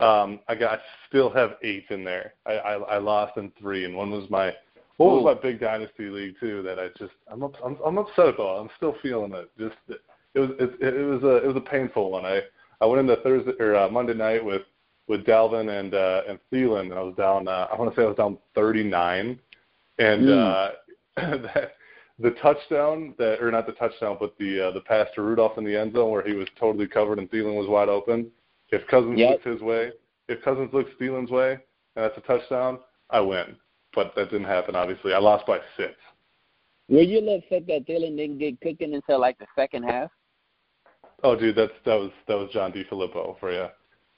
Um, 0.00 0.40
I 0.46 0.54
got 0.54 0.78
I 0.78 0.82
still 1.08 1.30
have 1.30 1.52
eight 1.62 1.86
in 1.90 2.04
there. 2.04 2.34
I, 2.46 2.52
I 2.52 2.72
I 2.74 2.98
lost 2.98 3.36
in 3.38 3.50
three, 3.58 3.86
and 3.86 3.96
one 3.96 4.10
was 4.10 4.28
my 4.30 4.52
what 4.98 5.22
was 5.22 5.36
my 5.36 5.40
big 5.40 5.60
dynasty 5.60 6.08
league 6.10 6.34
too 6.38 6.62
that 6.62 6.78
I 6.78 6.88
just 6.98 7.14
I'm 7.30 7.42
up, 7.42 7.54
I'm, 7.64 7.78
I'm 7.84 7.98
upset 7.98 8.28
about. 8.28 8.60
I'm 8.60 8.70
still 8.76 8.94
feeling 9.00 9.32
it. 9.32 9.50
Just 9.58 9.76
it 10.34 10.38
was 10.38 10.50
it, 10.58 10.94
it 10.94 11.06
was 11.06 11.22
a 11.22 11.36
it 11.36 11.46
was 11.46 11.56
a 11.56 11.60
painful 11.60 12.10
one. 12.10 12.26
I 12.26 12.42
I 12.80 12.86
went 12.86 13.00
into 13.00 13.20
Thursday 13.22 13.52
or 13.58 13.76
uh, 13.76 13.88
Monday 13.88 14.14
night 14.14 14.44
with 14.44 14.62
with 15.08 15.24
Dalvin 15.24 15.80
and 15.80 15.94
uh, 15.94 16.22
and 16.28 16.38
Thielen, 16.52 16.90
and 16.90 16.94
I 16.94 17.02
was 17.02 17.14
down. 17.16 17.48
Uh, 17.48 17.68
I 17.72 17.76
want 17.76 17.92
to 17.94 18.00
say 18.00 18.04
I 18.04 18.08
was 18.08 18.16
down 18.16 18.38
39, 18.54 19.38
and 19.98 20.22
mm. 20.22 20.30
uh, 20.30 20.70
that, 21.16 21.72
the 22.18 22.30
touchdown 22.42 23.14
that 23.18 23.40
or 23.40 23.50
not 23.50 23.66
the 23.66 23.72
touchdown, 23.72 24.16
but 24.20 24.36
the 24.38 24.68
uh, 24.68 24.70
the 24.72 24.80
pass 24.80 25.08
to 25.14 25.22
Rudolph 25.22 25.58
in 25.58 25.64
the 25.64 25.76
end 25.76 25.94
zone 25.94 26.10
where 26.10 26.26
he 26.26 26.34
was 26.34 26.48
totally 26.58 26.86
covered 26.86 27.18
and 27.18 27.30
Thielen 27.30 27.56
was 27.56 27.68
wide 27.68 27.88
open. 27.88 28.30
If 28.70 28.86
Cousins 28.88 29.18
yep. 29.18 29.30
looks 29.30 29.44
his 29.46 29.60
way, 29.62 29.92
if 30.28 30.42
Cousins 30.44 30.70
looks 30.72 30.90
Thielen's 31.00 31.30
way, 31.30 31.52
and 31.52 32.04
that's 32.04 32.18
a 32.18 32.20
touchdown, 32.20 32.78
I 33.10 33.20
win. 33.20 33.56
But 33.94 34.12
that 34.14 34.30
didn't 34.30 34.46
happen. 34.46 34.76
Obviously, 34.76 35.14
I 35.14 35.18
lost 35.18 35.46
by 35.46 35.58
six. 35.76 35.94
Were 36.88 37.00
you 37.00 37.18
a 37.18 37.20
little 37.20 37.38
upset 37.38 37.66
that 37.66 37.86
Thielen 37.86 38.16
didn't 38.16 38.38
get 38.38 38.60
cooking 38.60 38.94
until 38.94 39.20
like 39.20 39.38
the 39.38 39.46
second 39.56 39.84
half? 39.84 40.10
Oh, 41.22 41.36
dude, 41.36 41.56
that's 41.56 41.72
that 41.84 41.94
was 41.94 42.10
that 42.26 42.36
was 42.36 42.50
John 42.52 42.72
DeFilippo 42.72 43.38
for 43.40 43.52
you. 43.52 43.66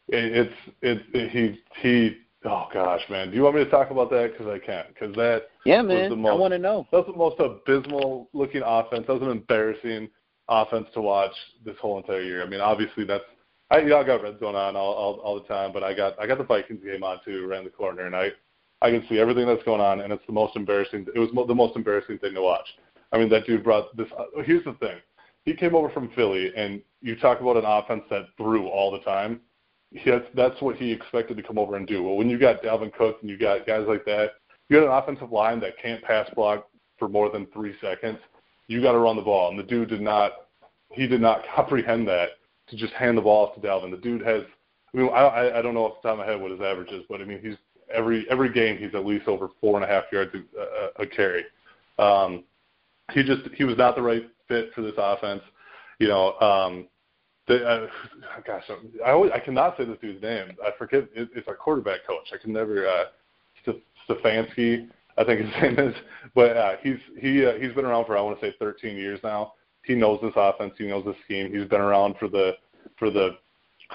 It, 0.08 0.48
it's 0.48 0.54
it, 0.82 1.02
it 1.14 1.30
he 1.30 1.60
he. 1.80 2.16
Oh 2.44 2.66
gosh, 2.72 3.02
man, 3.10 3.30
do 3.30 3.36
you 3.36 3.42
want 3.42 3.56
me 3.56 3.64
to 3.64 3.70
talk 3.70 3.90
about 3.90 4.10
that? 4.10 4.32
Because 4.32 4.46
I 4.46 4.64
can't. 4.64 4.88
Because 4.88 5.14
that 5.16 5.48
yeah, 5.64 5.82
man, 5.82 6.02
was 6.02 6.10
the 6.10 6.16
most, 6.16 6.30
I 6.30 6.34
want 6.34 6.52
to 6.52 6.58
know. 6.58 6.86
That 6.90 7.06
was 7.06 7.06
the 7.06 7.18
most 7.18 7.38
abysmal 7.38 8.28
looking 8.32 8.62
offense. 8.64 9.06
That 9.06 9.14
was 9.14 9.22
an 9.22 9.30
embarrassing 9.30 10.08
offense 10.48 10.86
to 10.94 11.00
watch 11.00 11.34
this 11.64 11.76
whole 11.80 11.98
entire 11.98 12.22
year. 12.22 12.42
I 12.42 12.48
mean, 12.48 12.60
obviously 12.60 13.04
that's 13.04 13.24
I 13.70 13.78
y'all 13.80 14.04
got 14.04 14.22
red 14.22 14.38
zone 14.40 14.56
on 14.56 14.74
all, 14.74 14.92
all 14.92 15.14
all 15.20 15.34
the 15.40 15.46
time, 15.46 15.72
but 15.72 15.84
I 15.84 15.94
got 15.94 16.18
I 16.18 16.26
got 16.26 16.38
the 16.38 16.44
Vikings 16.44 16.82
game 16.82 17.04
on 17.04 17.20
too 17.24 17.48
around 17.48 17.64
the 17.64 17.70
corner, 17.70 18.06
and 18.06 18.16
I 18.16 18.30
I 18.82 18.90
can 18.90 19.06
see 19.08 19.18
everything 19.18 19.46
that's 19.46 19.62
going 19.62 19.80
on, 19.80 20.00
and 20.00 20.12
it's 20.12 20.26
the 20.26 20.32
most 20.32 20.56
embarrassing. 20.56 21.06
It 21.14 21.18
was 21.18 21.30
mo- 21.32 21.46
the 21.46 21.54
most 21.54 21.76
embarrassing 21.76 22.18
thing 22.18 22.34
to 22.34 22.42
watch. 22.42 22.66
I 23.12 23.18
mean, 23.18 23.28
that 23.30 23.46
dude 23.46 23.62
brought 23.62 23.96
this. 23.96 24.08
Uh, 24.18 24.42
here's 24.44 24.64
the 24.64 24.72
thing: 24.74 24.98
he 25.44 25.54
came 25.54 25.74
over 25.74 25.88
from 25.90 26.10
Philly, 26.14 26.52
and 26.56 26.82
you 27.00 27.16
talk 27.16 27.40
about 27.40 27.56
an 27.56 27.64
offense 27.64 28.02
that 28.10 28.26
threw 28.36 28.68
all 28.68 28.90
the 28.90 29.00
time. 29.00 29.40
That's 30.04 30.26
that's 30.34 30.60
what 30.60 30.76
he 30.76 30.92
expected 30.92 31.36
to 31.36 31.42
come 31.42 31.58
over 31.58 31.76
and 31.76 31.86
do. 31.86 32.02
Well, 32.02 32.16
when 32.16 32.30
you 32.30 32.38
got 32.38 32.62
Dalvin 32.62 32.92
Cook 32.92 33.18
and 33.20 33.30
you 33.30 33.38
got 33.38 33.66
guys 33.66 33.86
like 33.88 34.04
that, 34.04 34.32
you 34.68 34.78
got 34.78 34.86
an 34.86 35.02
offensive 35.02 35.32
line 35.32 35.58
that 35.60 35.78
can't 35.82 36.02
pass 36.02 36.28
block 36.34 36.68
for 36.98 37.08
more 37.08 37.30
than 37.30 37.46
three 37.46 37.74
seconds. 37.80 38.18
You 38.68 38.80
got 38.80 38.92
to 38.92 38.98
run 38.98 39.16
the 39.16 39.22
ball, 39.22 39.50
and 39.50 39.58
the 39.58 39.64
dude 39.64 39.88
did 39.88 40.00
not. 40.00 40.32
He 40.92 41.06
did 41.06 41.20
not 41.20 41.44
comprehend 41.56 42.06
that 42.08 42.30
to 42.68 42.76
just 42.76 42.92
hand 42.92 43.18
the 43.18 43.22
ball 43.22 43.48
off 43.48 43.54
to 43.54 43.60
Dalvin. 43.60 43.90
The 43.90 43.96
dude 43.96 44.24
has. 44.24 44.42
I 44.94 44.96
mean, 44.96 45.08
I 45.10 45.58
I 45.58 45.62
don't 45.62 45.74
know 45.74 45.86
off 45.86 46.02
the 46.02 46.08
top 46.08 46.18
of 46.18 46.26
my 46.26 46.30
head 46.30 46.40
what 46.40 46.50
his 46.50 46.60
average 46.60 46.90
is, 46.90 47.02
but 47.08 47.20
I 47.20 47.24
mean, 47.24 47.40
he's 47.42 47.56
every 47.92 48.26
every 48.30 48.52
game 48.52 48.78
he's 48.78 48.94
at 48.94 49.06
least 49.06 49.28
over 49.28 49.48
four 49.60 49.76
and 49.76 49.84
a 49.84 49.88
half 49.88 50.04
yards 50.12 50.32
a, 50.34 51.02
a, 51.02 51.06
carry. 51.06 51.44
Um, 51.98 52.44
he 53.12 53.22
just 53.22 53.42
he 53.54 53.64
was 53.64 53.76
not 53.76 53.96
the 53.96 54.02
right 54.02 54.28
fit 54.50 54.74
for 54.74 54.82
this 54.82 54.92
offense. 54.98 55.42
You 55.98 56.08
know, 56.08 56.38
um, 56.40 56.88
the, 57.48 57.64
uh, 57.66 57.86
gosh, 58.46 58.64
I 59.04 59.10
always 59.12 59.32
I 59.34 59.38
cannot 59.38 59.76
say 59.78 59.86
this 59.86 59.96
dude's 60.02 60.22
name. 60.22 60.56
I 60.62 60.70
forget. 60.76 61.04
It, 61.14 61.30
it's 61.34 61.48
our 61.48 61.56
quarterback 61.56 62.06
coach. 62.06 62.28
I 62.34 62.36
can 62.36 62.52
never. 62.52 62.86
Uh, 62.86 63.04
Stefanski, 64.08 64.88
I 65.18 65.24
think 65.24 65.40
his 65.40 65.50
name 65.62 65.78
is. 65.78 65.94
But 66.34 66.56
uh, 66.56 66.72
he's 66.82 66.98
he 67.18 67.46
uh, 67.46 67.52
he's 67.54 67.72
been 67.72 67.84
around 67.84 68.04
for 68.06 68.16
I 68.16 68.20
want 68.20 68.38
to 68.40 68.46
say 68.46 68.54
13 68.58 68.96
years 68.96 69.20
now. 69.22 69.54
He 69.84 69.94
knows 69.94 70.20
this 70.22 70.32
offense. 70.36 70.74
He 70.76 70.86
knows 70.86 71.04
the 71.04 71.14
scheme. 71.24 71.52
He's 71.52 71.68
been 71.68 71.80
around 71.80 72.16
for 72.18 72.28
the 72.28 72.52
for 72.98 73.10
the 73.10 73.38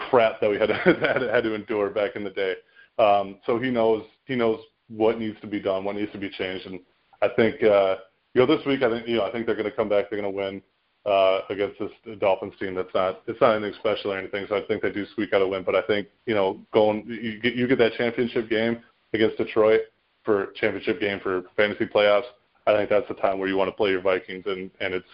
crap 0.09 0.41
that 0.41 0.49
we 0.49 0.57
had 0.57 0.69
had, 0.85 1.21
had 1.21 1.43
to 1.43 1.53
endure 1.53 1.89
back 1.89 2.15
in 2.15 2.23
the 2.23 2.29
day. 2.31 2.55
Um, 2.97 3.37
so 3.45 3.59
he 3.59 3.69
knows 3.69 4.03
he 4.25 4.35
knows 4.35 4.59
what 4.87 5.19
needs 5.19 5.39
to 5.41 5.47
be 5.47 5.59
done, 5.59 5.83
what 5.83 5.95
needs 5.95 6.11
to 6.11 6.17
be 6.17 6.29
changed, 6.29 6.65
and 6.65 6.79
I 7.21 7.29
think 7.35 7.63
uh, 7.63 7.97
you 8.35 8.45
know 8.45 8.55
this 8.55 8.63
week 8.65 8.83
I 8.83 8.89
think 8.89 9.07
you 9.07 9.17
know 9.17 9.23
I 9.25 9.31
think 9.31 9.47
they're 9.47 9.55
going 9.55 9.69
to 9.69 9.75
come 9.75 9.89
back. 9.89 10.09
They're 10.09 10.21
going 10.21 10.31
to 10.31 10.37
win 10.37 10.61
uh, 11.05 11.41
against 11.49 11.79
this 11.79 12.19
Dolphins 12.19 12.53
team. 12.59 12.75
That's 12.75 12.93
not 12.93 13.21
it's 13.25 13.39
not 13.41 13.55
anything 13.55 13.73
special 13.79 14.13
or 14.13 14.19
anything. 14.19 14.45
So 14.47 14.57
I 14.57 14.61
think 14.67 14.83
they 14.83 14.91
do 14.91 15.05
squeak 15.11 15.33
out 15.33 15.41
a 15.41 15.47
win. 15.47 15.63
But 15.63 15.75
I 15.75 15.81
think 15.81 16.07
you 16.27 16.35
know 16.35 16.59
going 16.73 17.05
you 17.07 17.39
get 17.39 17.55
you 17.55 17.67
get 17.67 17.79
that 17.79 17.93
championship 17.93 18.49
game 18.49 18.83
against 19.13 19.37
Detroit 19.37 19.81
for 20.23 20.47
championship 20.55 20.99
game 20.99 21.19
for 21.21 21.43
fantasy 21.55 21.85
playoffs. 21.85 22.25
I 22.67 22.75
think 22.75 22.89
that's 22.89 23.07
the 23.07 23.13
time 23.15 23.39
where 23.39 23.47
you 23.47 23.57
want 23.57 23.69
to 23.69 23.75
play 23.75 23.91
your 23.91 24.01
Vikings, 24.01 24.43
and 24.47 24.69
and 24.81 24.93
it's 24.93 25.07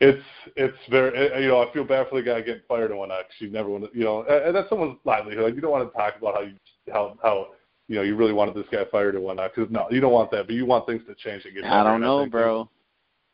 it's 0.00 0.24
it's 0.54 0.76
very 0.90 1.42
you 1.42 1.48
know 1.48 1.62
I 1.62 1.72
feel 1.72 1.84
bad 1.84 2.08
for 2.08 2.20
the 2.20 2.22
guy 2.22 2.40
getting 2.40 2.62
fired 2.68 2.90
and 2.90 3.00
whatnot 3.00 3.24
because 3.28 3.40
you 3.40 3.50
never 3.50 3.68
want 3.68 3.90
to 3.90 3.98
you 3.98 4.04
know 4.04 4.22
and 4.22 4.54
that's 4.54 4.68
someone's 4.68 4.98
livelihood. 5.04 5.56
You 5.56 5.60
don't 5.60 5.72
want 5.72 5.90
to 5.90 5.98
talk 5.98 6.14
about 6.18 6.34
how 6.34 6.42
you 6.42 6.54
how 6.92 7.18
how 7.22 7.48
you 7.90 7.96
know 7.96 8.02
you 8.02 8.14
really 8.14 8.32
wanted 8.32 8.54
this 8.54 8.66
guy 8.70 8.84
fired 8.88 9.16
and 9.16 9.24
whatnot 9.24 9.52
because 9.52 9.68
no 9.70 9.88
you 9.90 10.00
don't 10.00 10.12
want 10.12 10.30
that, 10.30 10.46
but 10.46 10.54
you 10.54 10.64
want 10.64 10.86
things 10.86 11.02
to 11.08 11.14
change 11.16 11.44
and 11.44 11.54
get 11.54 11.64
better. 11.64 11.74
I 11.74 11.82
don't 11.82 12.00
know, 12.00 12.20
I 12.20 12.28
bro. 12.28 12.70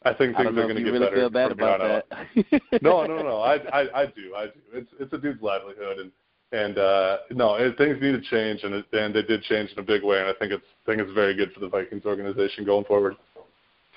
I 0.03 0.15
think 0.15 0.35
things 0.35 0.47
I 0.47 0.51
are 0.51 0.53
going 0.53 0.77
to 0.77 0.83
get 0.83 0.93
really 0.93 1.05
better. 1.05 1.17
Feel 1.17 1.31
bad 1.31 1.53
about 1.53 2.05
that. 2.09 2.83
no, 2.83 3.07
no, 3.07 3.19
no. 3.23 3.39
I, 3.39 3.57
I, 3.57 4.03
I 4.03 4.07
do. 4.07 4.35
I 4.35 4.47
do. 4.47 4.53
It's, 4.73 4.91
it's 4.99 5.13
a 5.13 5.19
dude's 5.19 5.43
livelihood, 5.43 5.99
and 5.99 6.13
and 6.53 6.79
uh, 6.79 7.19
no, 7.33 7.57
it, 7.57 7.77
things 7.77 7.99
need 8.01 8.13
to 8.13 8.21
change, 8.23 8.63
and 8.63 8.75
it, 8.77 8.87
and 8.93 9.15
they 9.15 9.23
did 9.23 9.43
change 9.43 9.73
in 9.73 9.79
a 9.79 9.83
big 9.83 10.03
way, 10.03 10.21
and 10.21 10.29
I 10.29 10.33
think 10.33 10.53
it's 10.53 10.65
I 10.87 10.91
think 10.91 11.03
it's 11.03 11.13
very 11.13 11.35
good 11.35 11.53
for 11.53 11.61
the 11.61 11.69
Vikings 11.69 12.07
organization 12.07 12.65
going 12.65 12.87
forward. 12.87 13.17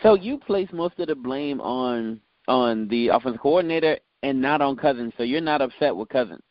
So 0.03 0.15
you 0.15 0.39
place 0.39 0.67
most 0.73 0.99
of 0.99 1.07
the 1.07 1.15
blame 1.15 1.61
on 1.61 2.19
on 2.49 2.89
the 2.89 3.09
offensive 3.09 3.39
coordinator 3.39 3.97
and 4.23 4.41
not 4.41 4.61
on 4.61 4.75
Cousins. 4.75 5.13
So 5.15 5.23
you're 5.23 5.39
not 5.39 5.61
upset 5.61 5.95
with 5.95 6.09
Cousins. 6.09 6.41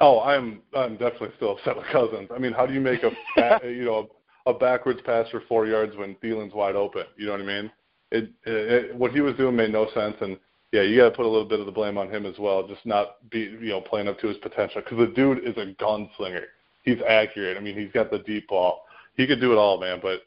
Oh, 0.00 0.20
I'm 0.20 0.60
I'm 0.76 0.96
definitely 0.96 1.30
still 1.36 1.52
upset 1.52 1.76
with 1.76 1.86
Cousins. 1.86 2.28
I 2.34 2.38
mean, 2.38 2.52
how 2.52 2.66
do 2.66 2.74
you 2.74 2.80
make 2.80 3.02
a 3.02 3.10
you 3.64 3.84
know 3.84 4.08
a, 4.46 4.50
a 4.50 4.58
backwards 4.58 5.00
pass 5.04 5.28
for 5.30 5.42
four 5.48 5.66
yards 5.66 5.96
when 5.96 6.16
Thielen's 6.16 6.54
wide 6.54 6.76
open? 6.76 7.04
You 7.16 7.26
know 7.26 7.32
what 7.32 7.42
I 7.42 7.44
mean? 7.44 7.70
It, 8.10 8.24
it, 8.44 8.72
it 8.72 8.96
what 8.96 9.12
he 9.12 9.20
was 9.20 9.34
doing 9.36 9.56
made 9.56 9.72
no 9.72 9.88
sense, 9.94 10.16
and 10.20 10.38
yeah, 10.72 10.82
you 10.82 10.96
got 10.96 11.10
to 11.10 11.16
put 11.16 11.26
a 11.26 11.28
little 11.28 11.48
bit 11.48 11.60
of 11.60 11.66
the 11.66 11.72
blame 11.72 11.96
on 11.96 12.10
him 12.10 12.26
as 12.26 12.38
well. 12.38 12.66
Just 12.66 12.84
not 12.84 13.30
be 13.30 13.40
you 13.40 13.68
know 13.68 13.80
playing 13.80 14.08
up 14.08 14.18
to 14.20 14.28
his 14.28 14.36
potential 14.38 14.82
because 14.82 14.98
the 14.98 15.14
dude 15.14 15.44
is 15.44 15.56
a 15.56 15.74
gunslinger. 15.82 16.44
He's 16.82 16.98
accurate. 17.08 17.56
I 17.56 17.60
mean, 17.60 17.78
he's 17.78 17.92
got 17.92 18.10
the 18.10 18.18
deep 18.18 18.48
ball. 18.48 18.82
He 19.16 19.26
could 19.26 19.40
do 19.40 19.52
it 19.52 19.56
all, 19.56 19.80
man. 19.80 20.00
But 20.02 20.22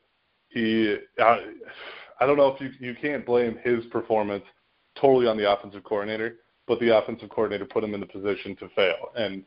he, 0.49 0.97
I, 1.19 1.41
I 2.19 2.25
don't 2.25 2.38
know 2.38 2.47
if 2.47 2.62
you 2.62 2.71
you 2.80 2.95
can't 2.99 3.25
blame 3.25 3.60
his 3.62 3.86
performance 3.88 4.43
totally 4.99 5.27
on 5.27 5.38
the 5.38 5.51
offensive 5.51 5.84
coordinator, 5.84 6.38
but 6.65 6.80
the 6.80 6.97
offensive 6.97 7.30
coordinator 7.30 7.65
put 7.65 7.84
him 7.84 7.93
in 7.93 7.99
the 7.99 8.06
position 8.06 8.56
to 8.56 8.69
fail. 8.69 9.12
And 9.15 9.43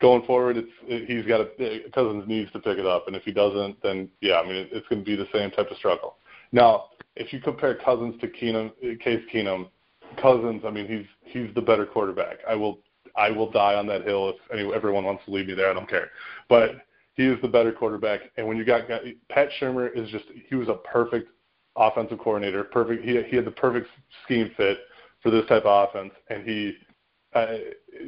going 0.00 0.24
forward, 0.26 0.56
it's 0.56 0.68
it, 0.82 1.08
he's 1.08 1.26
got 1.26 1.40
a 1.40 1.90
Cousins 1.90 2.24
needs 2.26 2.50
to 2.52 2.58
pick 2.58 2.78
it 2.78 2.86
up, 2.86 3.06
and 3.06 3.16
if 3.16 3.22
he 3.24 3.32
doesn't, 3.32 3.82
then 3.82 4.08
yeah, 4.20 4.36
I 4.36 4.42
mean 4.42 4.56
it, 4.56 4.68
it's 4.72 4.88
going 4.88 5.04
to 5.04 5.04
be 5.04 5.16
the 5.16 5.28
same 5.32 5.50
type 5.50 5.70
of 5.70 5.76
struggle. 5.76 6.16
Now, 6.52 6.86
if 7.16 7.32
you 7.32 7.40
compare 7.40 7.74
Cousins 7.74 8.14
to 8.20 8.28
Keenum, 8.28 8.70
Case 9.00 9.22
Keenum, 9.32 9.68
Cousins, 10.20 10.62
I 10.66 10.70
mean, 10.70 10.86
he's 10.86 11.06
he's 11.32 11.54
the 11.54 11.60
better 11.60 11.86
quarterback. 11.86 12.38
I 12.48 12.54
will 12.54 12.80
I 13.16 13.30
will 13.30 13.50
die 13.50 13.74
on 13.74 13.86
that 13.88 14.04
hill 14.04 14.30
if 14.30 14.36
any, 14.52 14.72
everyone 14.72 15.04
wants 15.04 15.24
to 15.24 15.30
leave 15.30 15.46
me 15.46 15.54
there. 15.54 15.70
I 15.70 15.74
don't 15.74 15.88
care. 15.88 16.10
But 16.48 16.76
he 17.14 17.24
is 17.24 17.40
the 17.40 17.48
better 17.48 17.72
quarterback. 17.72 18.20
And 18.36 18.46
when 18.46 18.56
you 18.56 18.64
got 18.64 18.88
Pat 19.30 19.48
Shurmur 19.60 19.96
is 19.96 20.08
just 20.10 20.24
he 20.48 20.54
was 20.54 20.68
a 20.68 20.74
perfect 20.74 21.30
offensive 21.76 22.18
coordinator. 22.18 22.64
Perfect. 22.64 23.04
He 23.04 23.20
he 23.28 23.36
had 23.36 23.44
the 23.44 23.50
perfect 23.50 23.88
scheme 24.24 24.50
fit 24.56 24.78
for 25.22 25.30
this 25.30 25.46
type 25.46 25.64
of 25.64 25.88
offense. 25.88 26.12
And 26.28 26.44
he 26.48 26.74
uh, 27.32 27.56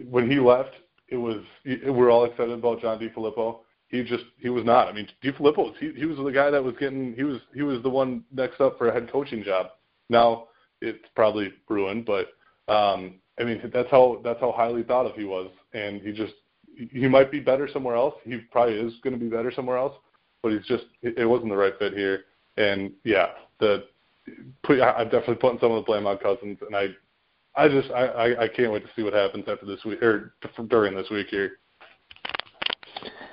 when 0.09 0.31
he 0.31 0.39
left, 0.39 0.75
it 1.09 1.17
was 1.17 1.39
we're 1.87 2.11
all 2.11 2.25
excited 2.25 2.53
about 2.53 2.81
John 2.81 2.99
DeFilippo. 2.99 3.61
He 3.89 4.03
just 4.03 4.25
he 4.39 4.51
was 4.51 4.65
not. 4.65 4.89
I 4.89 4.93
mean, 4.93 5.09
DeFilippo 5.25 5.75
he 5.79 5.93
he 5.97 6.05
was 6.05 6.19
the 6.19 6.31
guy 6.31 6.51
that 6.51 6.63
was 6.63 6.75
getting 6.79 7.15
he 7.15 7.25
was 7.25 7.41
he 7.55 7.63
was 7.63 7.83
the 7.83 7.91
one 7.91 8.25
next 8.33 8.61
up 8.61 8.79
for 8.79 8.89
a 8.89 8.93
head 8.93 9.11
coaching 9.11 9.43
job. 9.43 9.69
Now 10.11 10.49
it's 10.81 11.05
probably 11.15 11.53
ruined, 11.69 12.07
but 12.07 12.29
um, 12.73 13.15
I 13.41 13.45
mean 13.45 13.61
that's 13.73 13.91
how 13.91 14.21
that's 14.23 14.41
how 14.41 14.53
highly 14.53 14.83
thought 14.83 15.07
of 15.07 15.15
he 15.15 15.25
was, 15.25 15.51
and 15.73 16.01
he 16.03 16.13
just 16.13 16.35
he 16.93 17.09
might 17.09 17.31
be 17.31 17.41
better 17.41 17.69
somewhere 17.73 17.97
else. 17.97 18.15
He 18.25 18.39
probably 18.51 18.75
is 18.75 18.95
going 19.03 19.19
to 19.19 19.21
be 19.21 19.31
better 19.31 19.51
somewhere 19.51 19.79
else, 19.79 19.95
but 20.43 20.53
he's 20.53 20.67
just 20.67 20.85
it, 21.03 21.27
wasn't 21.27 21.51
the 21.51 21.57
right 21.57 21.73
fit 21.79 21.95
here. 21.95 22.25
And 22.57 22.93
yeah, 23.05 23.29
the 23.59 23.85
I'm 24.69 25.09
definitely 25.09 25.37
putting 25.37 25.59
some 25.61 25.73
of 25.73 25.83
the 25.83 25.87
blame 25.87 26.07
on 26.07 26.19
Cousins, 26.19 26.59
and 26.61 26.77
I 26.77 26.89
I 27.59 27.69
just 27.69 27.91
I, 27.91 28.07
I 28.07 28.43
I 28.45 28.49
can't 28.49 28.73
wait 28.73 28.85
to 28.85 28.91
see 28.95 29.03
what 29.03 29.15
happens 29.15 29.45
after 29.49 29.67
this 29.67 29.85
week 29.85 30.01
or 30.01 30.35
during 30.69 30.95
this 30.95 31.11
week 31.11 31.27
here. 31.29 31.59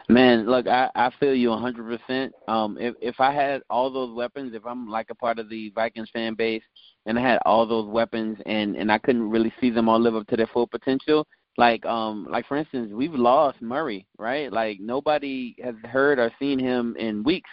Man, 0.09 0.47
look, 0.49 0.67
I 0.67 0.89
I 0.95 1.11
feel 1.19 1.35
you 1.35 1.51
a 1.51 1.57
100%. 1.57 2.31
Um 2.47 2.75
if 2.79 2.95
if 3.01 3.19
I 3.19 3.31
had 3.31 3.61
all 3.69 3.91
those 3.91 4.15
weapons, 4.15 4.55
if 4.55 4.65
I'm 4.65 4.89
like 4.89 5.11
a 5.11 5.15
part 5.15 5.37
of 5.37 5.47
the 5.47 5.71
Vikings 5.75 6.09
fan 6.11 6.33
base 6.33 6.63
and 7.05 7.19
I 7.19 7.21
had 7.21 7.39
all 7.45 7.67
those 7.67 7.87
weapons 7.87 8.39
and 8.47 8.75
and 8.75 8.91
I 8.91 8.97
couldn't 8.97 9.29
really 9.29 9.53
see 9.61 9.69
them 9.69 9.87
all 9.87 9.99
live 9.99 10.15
up 10.15 10.25
to 10.27 10.35
their 10.35 10.47
full 10.47 10.65
potential, 10.65 11.27
like 11.57 11.85
um 11.85 12.27
like 12.27 12.47
for 12.47 12.57
instance, 12.57 12.91
we've 12.91 13.13
lost 13.13 13.61
Murray, 13.61 14.07
right? 14.17 14.51
Like 14.51 14.79
nobody 14.79 15.55
has 15.63 15.75
heard 15.83 16.17
or 16.17 16.31
seen 16.39 16.57
him 16.57 16.95
in 16.97 17.23
weeks. 17.23 17.49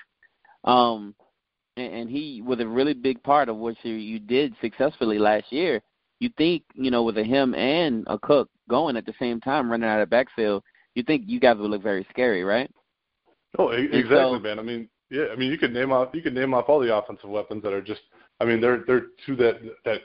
Um 0.64 1.14
and, 1.76 1.94
and 1.94 2.10
he 2.10 2.40
was 2.42 2.60
a 2.60 2.66
really 2.66 2.94
big 2.94 3.22
part 3.22 3.50
of 3.50 3.56
what 3.56 3.76
you, 3.82 3.92
you 3.92 4.18
did 4.18 4.54
successfully 4.62 5.18
last 5.18 5.52
year. 5.52 5.82
You 6.22 6.30
think, 6.38 6.62
you 6.74 6.92
know, 6.92 7.02
with 7.02 7.18
a 7.18 7.24
him 7.24 7.52
and 7.56 8.04
a 8.06 8.16
Cook 8.16 8.48
going 8.70 8.96
at 8.96 9.04
the 9.04 9.14
same 9.18 9.40
time, 9.40 9.68
running 9.68 9.88
out 9.88 10.00
of 10.00 10.08
backfield, 10.08 10.62
you 10.94 11.02
think 11.02 11.24
you 11.26 11.40
guys 11.40 11.56
would 11.58 11.68
look 11.68 11.82
very 11.82 12.06
scary, 12.10 12.44
right? 12.44 12.70
Oh, 13.58 13.70
exactly, 13.70 14.08
so, 14.08 14.38
man. 14.38 14.60
I 14.60 14.62
mean, 14.62 14.88
yeah, 15.10 15.24
I 15.32 15.36
mean, 15.36 15.50
you 15.50 15.58
could 15.58 15.74
name 15.74 15.90
off 15.90 16.10
you 16.14 16.22
could 16.22 16.32
name 16.32 16.54
off 16.54 16.68
all 16.68 16.78
the 16.78 16.94
offensive 16.94 17.28
weapons 17.28 17.64
that 17.64 17.72
are 17.72 17.82
just. 17.82 18.02
I 18.38 18.44
mean, 18.44 18.60
they're 18.60 18.84
they're 18.86 19.06
to 19.26 19.36
that 19.36 19.60
that 19.84 20.02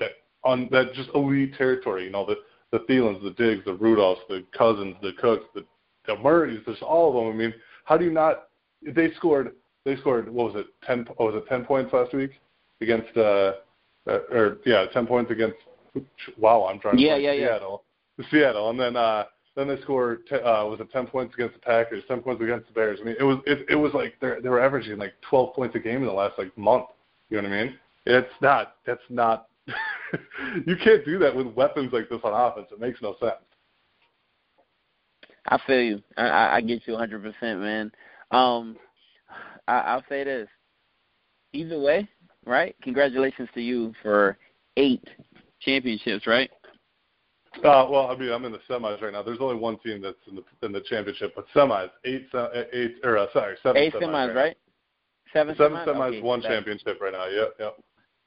that 0.00 0.10
on 0.42 0.68
that 0.72 0.92
just 0.92 1.08
elite 1.14 1.54
territory. 1.56 2.02
You 2.04 2.10
know, 2.10 2.26
the 2.26 2.34
the 2.72 2.84
Thielens, 2.86 3.22
the 3.22 3.30
Diggs, 3.30 3.64
the 3.64 3.76
Rudolphs, 3.76 4.26
the 4.28 4.44
Cousins, 4.58 4.96
the 5.02 5.12
Cooks, 5.20 5.44
the 5.54 5.64
the 6.04 6.16
Murrays. 6.16 6.58
There's 6.66 6.82
all 6.82 7.08
of 7.10 7.14
them. 7.14 7.32
I 7.32 7.36
mean, 7.36 7.54
how 7.84 7.96
do 7.96 8.04
you 8.04 8.12
not? 8.12 8.48
They 8.82 9.12
scored. 9.12 9.52
They 9.84 9.96
scored. 9.98 10.28
What 10.28 10.52
was 10.52 10.64
it? 10.64 10.66
Ten. 10.84 11.06
What 11.14 11.32
was 11.32 11.40
it? 11.40 11.48
Ten 11.48 11.64
points 11.64 11.92
last 11.92 12.12
week 12.12 12.32
against. 12.80 13.16
uh, 13.16 13.52
uh 14.06 14.18
Or 14.30 14.58
yeah, 14.64 14.86
ten 14.92 15.06
points 15.06 15.30
against. 15.30 15.56
Wow, 16.38 16.68
I'm 16.70 16.78
trying 16.78 16.96
to. 16.96 17.02
Yeah, 17.02 17.16
yeah, 17.16 17.34
Seattle. 17.34 17.84
Yeah. 18.18 18.24
Seattle, 18.30 18.70
and 18.70 18.80
then. 18.80 18.96
uh 18.96 19.24
then 19.56 19.66
they 19.66 19.80
scored 19.82 20.26
t- 20.28 20.36
uh, 20.36 20.64
was 20.64 20.78
it 20.80 20.90
ten 20.92 21.06
points 21.06 21.34
against 21.34 21.54
the 21.54 21.60
Packers, 21.60 22.04
ten 22.06 22.20
points 22.20 22.40
against 22.40 22.68
the 22.68 22.72
Bears. 22.72 23.00
I 23.02 23.04
mean, 23.04 23.16
it 23.18 23.24
was 23.24 23.38
it, 23.46 23.66
it 23.68 23.74
was 23.74 23.92
like 23.92 24.14
they 24.20 24.34
they 24.42 24.48
were 24.48 24.62
averaging 24.62 24.96
like 24.98 25.12
twelve 25.28 25.54
points 25.54 25.74
a 25.74 25.80
game 25.80 25.96
in 25.96 26.06
the 26.06 26.12
last 26.12 26.38
like 26.38 26.56
month. 26.56 26.86
You 27.30 27.42
know 27.42 27.48
what 27.48 27.56
I 27.56 27.64
mean? 27.64 27.74
It's 28.06 28.32
not. 28.40 28.76
That's 28.86 29.02
not. 29.08 29.48
you 30.66 30.76
can't 30.82 31.04
do 31.04 31.18
that 31.18 31.34
with 31.34 31.46
weapons 31.48 31.92
like 31.92 32.08
this 32.08 32.20
on 32.24 32.32
offense. 32.32 32.68
It 32.72 32.80
makes 32.80 33.02
no 33.02 33.16
sense. 33.20 33.34
I 35.46 35.58
feel 35.66 35.80
you. 35.80 36.02
I, 36.16 36.56
I 36.56 36.60
get 36.60 36.86
you 36.86 36.94
100%, 36.94 37.32
man. 37.42 37.92
Um, 38.30 38.76
I, 39.68 39.78
I'll 39.78 40.04
say 40.08 40.24
this. 40.24 40.48
Either 41.52 41.80
way, 41.80 42.08
right? 42.50 42.76
Congratulations 42.82 43.48
to 43.54 43.62
you 43.62 43.94
for 44.02 44.36
eight 44.76 45.08
championships, 45.60 46.26
right? 46.26 46.50
Uh, 47.58 47.86
well, 47.90 48.08
I 48.08 48.16
mean, 48.16 48.30
I'm 48.30 48.44
in 48.44 48.52
the 48.52 48.60
semis 48.68 49.00
right 49.00 49.12
now. 49.12 49.22
There's 49.22 49.40
only 49.40 49.56
one 49.56 49.78
team 49.78 50.02
that's 50.02 50.16
in 50.28 50.36
the 50.36 50.66
in 50.66 50.72
the 50.72 50.80
championship, 50.82 51.32
but 51.34 51.46
semis, 51.54 51.90
eight, 52.04 52.28
eight, 52.72 52.96
or 53.02 53.18
uh, 53.18 53.26
sorry, 53.32 53.56
seven 53.62 53.82
eight 53.82 53.92
semis, 53.94 54.02
semis 54.02 54.34
right? 54.34 54.56
Seven, 55.32 55.56
seven 55.56 55.78
semis, 55.78 55.86
semis 55.86 56.08
okay, 56.08 56.22
one 56.22 56.42
championship 56.42 56.98
right 57.00 57.12
now. 57.12 57.26
Yep, 57.26 57.54
yep. 57.58 57.76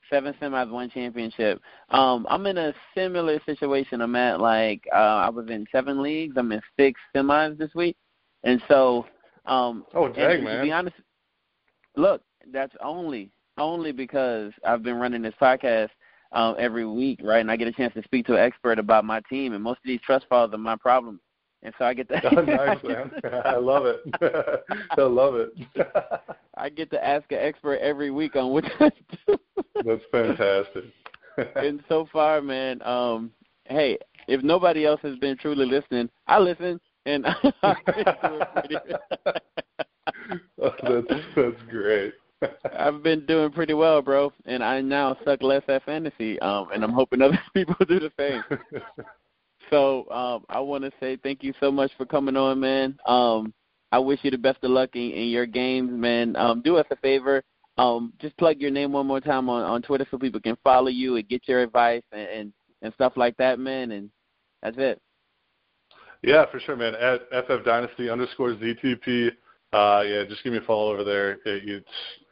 Seven 0.09 0.33
semis, 0.41 0.69
one 0.69 0.89
championship. 0.89 1.61
Um, 1.89 2.27
I'm 2.29 2.45
in 2.47 2.57
a 2.57 2.73
similar 2.95 3.39
situation. 3.45 4.01
I'm 4.01 4.15
at 4.15 4.41
like 4.41 4.83
uh, 4.93 4.97
I 4.97 5.29
was 5.29 5.47
in 5.49 5.65
seven 5.71 6.01
leagues. 6.01 6.35
I'm 6.37 6.51
in 6.51 6.61
six 6.77 6.99
semis 7.15 7.57
this 7.57 7.73
week, 7.75 7.95
and 8.43 8.61
so. 8.67 9.05
Um, 9.45 9.85
oh, 9.93 10.07
dang, 10.07 10.43
man! 10.43 10.57
To 10.57 10.63
be 10.63 10.71
honest, 10.71 10.95
look, 11.97 12.21
that's 12.51 12.73
only 12.81 13.29
only 13.57 13.91
because 13.91 14.51
I've 14.65 14.83
been 14.83 14.95
running 14.95 15.21
this 15.21 15.33
podcast 15.41 15.89
um, 16.31 16.55
every 16.59 16.85
week, 16.85 17.19
right? 17.23 17.39
And 17.39 17.51
I 17.51 17.55
get 17.55 17.67
a 17.67 17.71
chance 17.71 17.93
to 17.93 18.03
speak 18.03 18.25
to 18.27 18.33
an 18.33 18.39
expert 18.39 18.79
about 18.79 19.05
my 19.05 19.21
team, 19.29 19.53
and 19.53 19.63
most 19.63 19.77
of 19.77 19.85
these 19.85 20.01
trust 20.01 20.25
falls 20.27 20.53
are 20.53 20.57
my 20.57 20.75
problem. 20.75 21.19
And 21.61 21.73
so 21.77 21.85
I 21.85 21.93
get 21.93 22.09
to. 22.09 22.21
oh, 22.37 22.41
nice, 22.41 22.83
man. 22.83 23.11
I 23.45 23.55
love 23.55 23.85
it. 23.85 24.01
I 24.97 25.01
love 25.01 25.35
it. 25.35 25.53
I 26.57 26.69
get 26.69 26.91
to 26.91 27.05
ask 27.05 27.31
an 27.31 27.39
expert 27.39 27.77
every 27.77 28.11
week 28.11 28.35
on 28.35 28.51
what 28.51 28.65
do. 28.79 29.37
That's 29.85 30.03
fantastic. 30.11 30.83
and 31.55 31.81
so 31.89 32.07
far, 32.11 32.41
man, 32.41 32.81
um, 32.83 33.31
hey, 33.65 33.97
if 34.27 34.43
nobody 34.43 34.85
else 34.85 34.99
has 35.03 35.17
been 35.17 35.37
truly 35.37 35.65
listening, 35.65 36.09
I 36.27 36.39
listen, 36.39 36.79
and 37.05 37.25
I've 37.63 37.77
been 37.85 38.05
doing 38.21 38.41
pretty. 38.53 38.75
oh, 40.61 41.03
that's 41.09 41.25
that's 41.35 41.61
great. 41.69 42.13
I've 42.77 43.03
been 43.03 43.25
doing 43.25 43.51
pretty 43.51 43.73
well, 43.73 44.01
bro, 44.01 44.31
and 44.45 44.63
I 44.63 44.81
now 44.81 45.17
suck 45.25 45.41
less 45.41 45.63
at 45.67 45.83
fantasy, 45.85 46.39
um, 46.39 46.67
and 46.73 46.83
I'm 46.83 46.93
hoping 46.93 47.21
other 47.21 47.39
people 47.53 47.75
do 47.87 47.99
the 47.99 48.11
same. 48.17 48.43
so 49.69 50.09
um, 50.09 50.45
I 50.49 50.59
want 50.59 50.83
to 50.83 50.91
say 50.99 51.17
thank 51.17 51.43
you 51.43 51.53
so 51.59 51.71
much 51.71 51.91
for 51.97 52.05
coming 52.05 52.37
on, 52.37 52.59
man. 52.59 52.97
Um, 53.07 53.53
I 53.91 53.99
wish 53.99 54.19
you 54.23 54.31
the 54.31 54.37
best 54.37 54.63
of 54.63 54.71
luck 54.71 54.91
in, 54.95 55.11
in 55.11 55.27
your 55.27 55.45
games, 55.45 55.91
man. 55.91 56.35
Um, 56.35 56.61
do 56.61 56.77
us 56.77 56.87
a 56.89 56.95
favor, 56.97 57.43
um, 57.77 58.13
just 58.19 58.37
plug 58.37 58.59
your 58.59 58.71
name 58.71 58.91
one 58.91 59.07
more 59.07 59.19
time 59.21 59.49
on, 59.49 59.63
on 59.63 59.81
Twitter 59.81 60.05
so 60.09 60.17
people 60.17 60.39
can 60.39 60.57
follow 60.63 60.89
you 60.89 61.15
and 61.15 61.27
get 61.27 61.47
your 61.47 61.61
advice 61.61 62.03
and, 62.11 62.27
and, 62.29 62.53
and 62.81 62.93
stuff 62.93 63.13
like 63.15 63.35
that, 63.37 63.59
man. 63.59 63.91
And 63.91 64.09
that's 64.61 64.77
it. 64.77 65.01
Yeah, 66.21 66.45
for 66.49 66.59
sure, 66.59 66.75
man. 66.75 66.95
At 66.95 67.21
FF 67.45 67.65
Dynasty 67.65 68.09
underscore 68.09 68.55
ZTP. 68.55 69.31
Uh, 69.73 70.03
yeah, 70.05 70.23
just 70.29 70.43
give 70.43 70.53
me 70.53 70.59
a 70.59 70.61
follow 70.61 70.93
over 70.93 71.03
there. 71.03 71.39
It, 71.45 71.63
you 71.63 71.81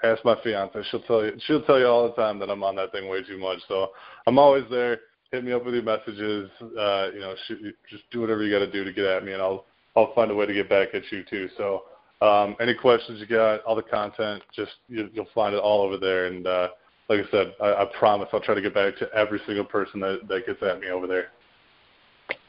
ask 0.03 0.23
my 0.23 0.35
fiance; 0.43 0.77
she'll 0.91 1.01
tell 1.01 1.25
you. 1.25 1.33
She'll 1.47 1.63
tell 1.63 1.79
you 1.79 1.87
all 1.87 2.07
the 2.07 2.13
time 2.13 2.37
that 2.39 2.49
I'm 2.49 2.63
on 2.63 2.75
that 2.75 2.91
thing 2.91 3.09
way 3.09 3.23
too 3.23 3.39
much. 3.39 3.59
So 3.67 3.89
I'm 4.27 4.37
always 4.37 4.63
there. 4.69 4.99
Hit 5.31 5.43
me 5.43 5.51
up 5.51 5.65
with 5.65 5.73
your 5.73 5.83
messages. 5.83 6.51
Uh, 6.61 7.09
you 7.13 7.19
know, 7.19 7.33
shoot, 7.47 7.75
just 7.89 8.03
do 8.11 8.21
whatever 8.21 8.43
you 8.43 8.51
got 8.51 8.63
to 8.63 8.71
do 8.71 8.83
to 8.83 8.93
get 8.93 9.05
at 9.05 9.25
me, 9.25 9.33
and 9.33 9.41
I'll 9.41 9.65
I'll 9.95 10.13
find 10.13 10.29
a 10.29 10.35
way 10.35 10.45
to 10.45 10.53
get 10.53 10.69
back 10.69 10.89
at 10.93 11.03
you 11.11 11.23
too. 11.23 11.49
So 11.57 11.83
um, 12.21 12.55
any 12.59 12.75
questions 12.75 13.19
you 13.19 13.25
got, 13.25 13.63
all 13.63 13.75
the 13.75 13.81
content, 13.81 14.43
just 14.55 14.71
you, 14.87 15.09
you'll 15.11 15.27
find 15.33 15.55
it 15.55 15.59
all 15.59 15.81
over 15.81 15.97
there. 15.97 16.27
And 16.27 16.45
uh, 16.45 16.67
like 17.09 17.21
I 17.27 17.31
said, 17.31 17.55
I, 17.59 17.73
I 17.73 17.85
promise 17.97 18.29
I'll 18.33 18.39
try 18.39 18.53
to 18.53 18.61
get 18.61 18.75
back 18.75 18.97
to 18.97 19.11
every 19.15 19.41
single 19.47 19.65
person 19.65 19.99
that 20.01 20.27
that 20.27 20.45
gets 20.45 20.61
at 20.61 20.79
me 20.79 20.89
over 20.89 21.07
there. 21.07 21.29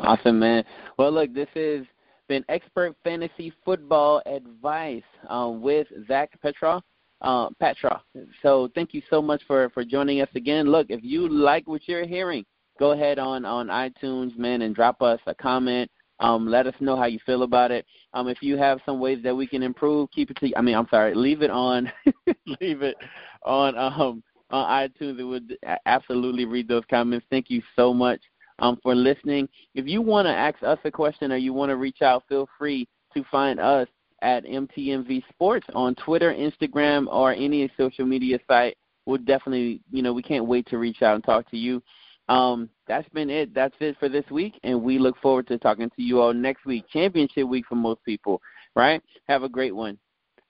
Awesome, 0.01 0.39
man. 0.39 0.65
Well, 0.99 1.13
look, 1.13 1.33
this 1.33 1.49
is 1.55 1.87
been 2.29 2.45
expert 2.49 2.95
fantasy 3.05 3.53
football 3.65 4.23
advice 4.27 5.03
um, 5.29 5.61
with 5.61 5.87
Zach 6.07 6.31
Petra. 6.41 6.83
Uh, 7.21 7.51
Petra. 7.61 8.03
So 8.43 8.69
thank 8.75 8.93
you 8.93 9.03
so 9.09 9.23
much 9.23 9.43
for, 9.47 9.71
for 9.71 9.85
joining 9.85 10.21
us 10.23 10.29
again. 10.35 10.67
Look, 10.67 10.89
if 10.91 11.05
you 11.05 11.29
like 11.29 11.69
what 11.69 11.83
you're 11.87 12.05
hearing, 12.05 12.45
go 12.81 12.93
ahead 12.93 13.21
on, 13.21 13.45
on 13.45 13.69
iTunes, 13.69 14.37
man, 14.37 14.63
and 14.63 14.75
drop 14.75 15.01
us 15.03 15.21
a 15.27 15.35
comment. 15.35 15.89
Um, 16.19 16.49
let 16.49 16.67
us 16.67 16.75
know 16.81 16.97
how 16.97 17.07
you 17.07 17.21
feel 17.25 17.45
about 17.45 17.71
it. 17.71 17.87
Um, 18.13 18.29
if 18.29 18.39
you 18.43 18.57
have 18.57 18.81
some 18.85 18.99
ways 18.99 19.23
that 19.23 19.35
we 19.35 19.47
can 19.47 19.63
improve, 19.63 20.11
keep 20.11 20.31
it 20.31 20.37
to. 20.39 20.53
I 20.57 20.63
mean, 20.63 20.75
I'm 20.75 20.89
sorry, 20.89 21.15
leave 21.15 21.43
it 21.43 21.51
on, 21.51 21.91
leave 22.61 22.83
it 22.83 22.97
on 23.45 23.77
um, 23.77 24.23
on 24.51 24.89
iTunes. 24.89 25.19
It 25.19 25.25
would 25.25 25.57
absolutely 25.87 26.45
read 26.45 26.69
those 26.69 26.85
comments. 26.91 27.27
Thank 27.31 27.51
you 27.51 27.63
so 27.77 27.93
much 27.95 28.21
um, 28.59 28.79
for 28.83 28.95
listening. 28.95 29.49
If 29.75 29.87
you 29.87 30.03
want 30.03 30.27
to 30.27 30.33
ask 30.33 30.63
us 30.63 30.79
a 30.85 30.91
question 30.91 31.33
or 31.33 31.37
you 31.37 31.53
want 31.53 31.71
to 31.71 31.77
reach 31.77 32.03
out, 32.03 32.25
feel 32.29 32.49
free 32.59 32.89
to 33.15 33.25
find 33.31 33.61
us 33.61 33.89
at 34.23 34.45
MTMV 34.45 35.23
Sports 35.31 35.67
on 35.75 35.95
Twitter, 35.97 36.33
Instagram, 36.33 37.07
or 37.09 37.33
any 37.33 37.71
social 37.77 38.07
media 38.07 38.39
site. 38.47 38.77
We'll 39.05 39.19
definitely, 39.19 39.81
you 39.91 40.03
know, 40.03 40.13
we 40.13 40.23
can't 40.23 40.47
wait 40.47 40.67
to 40.69 40.79
reach 40.79 41.03
out 41.03 41.17
and 41.17 41.25
talk 41.25 41.51
to 41.51 41.57
you. 41.57 41.83
Um, 42.29 42.71
that's 42.87 43.09
been 43.11 43.31
it. 43.31 43.53
That's 43.53 43.75
it 43.81 43.97
for 43.99 44.09
this 44.09 44.25
week, 44.31 44.59
and 44.63 44.81
we 44.81 44.99
look 44.99 45.17
forward 45.21 45.49
to 45.49 45.59
talking 45.59 45.91
to 45.91 46.03
you 46.03 46.21
all 46.21 46.33
next 46.33 46.65
week. 46.65 46.85
Championship 46.93 47.49
week 47.49 47.65
for 47.69 47.75
most 47.75 48.03
people, 48.05 48.41
right? 48.77 49.03
Have 49.27 49.43
a 49.43 49.49
great 49.49 49.75
one. 49.75 49.99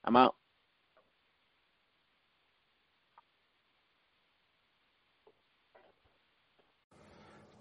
I'm 0.05 0.15
out. 0.15 0.35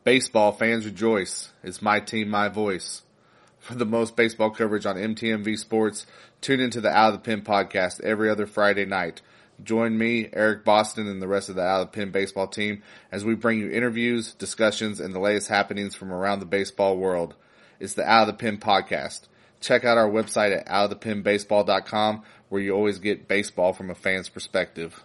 Baseball 0.05 0.51
fans 0.51 0.85
rejoice. 0.85 1.53
It's 1.63 1.81
my 1.81 2.01
team, 2.01 2.29
my 2.29 2.49
voice. 2.49 3.03
For 3.61 3.77
the 3.77 3.87
most 3.87 4.17
baseball 4.17 4.51
coverage 4.51 4.85
on 4.85 4.97
MTMV 4.97 5.57
Sports, 5.57 6.07
tune 6.41 6.59
into 6.59 6.81
the 6.81 6.91
Out 6.91 7.15
of 7.15 7.23
the 7.23 7.25
Pen 7.25 7.43
podcast 7.43 8.01
every 8.01 8.29
other 8.29 8.45
Friday 8.45 8.85
night. 8.85 9.23
Join 9.63 9.97
me, 9.97 10.29
Eric 10.33 10.65
Boston, 10.65 11.07
and 11.07 11.23
the 11.23 11.29
rest 11.29 11.49
of 11.49 11.55
the 11.55 11.63
Out 11.63 11.83
of 11.83 11.93
the 11.93 11.97
Pen 11.97 12.11
baseball 12.11 12.49
team 12.49 12.83
as 13.13 13.25
we 13.25 13.37
bring 13.37 13.61
you 13.61 13.71
interviews, 13.71 14.35
discussions, 14.35 14.99
and 14.99 15.15
the 15.15 15.21
latest 15.21 15.47
happenings 15.47 15.95
from 15.95 16.13
around 16.13 16.41
the 16.41 16.47
baseball 16.47 16.97
world. 16.97 17.37
It's 17.79 17.95
the 17.95 18.05
Out 18.05 18.29
of 18.29 18.35
the 18.35 18.41
Pen 18.41 18.59
podcast. 18.59 19.29
Check 19.61 19.85
out 19.85 19.99
our 19.99 20.11
website 20.11 20.51
at 20.51 20.67
outofthepenbaseball.com 20.67 22.25
where 22.49 22.61
you 22.61 22.73
always 22.75 22.99
get 22.99 23.29
baseball 23.29 23.73
from 23.73 23.89
a 23.89 23.95
fan's 23.95 24.29
perspective. 24.29 25.01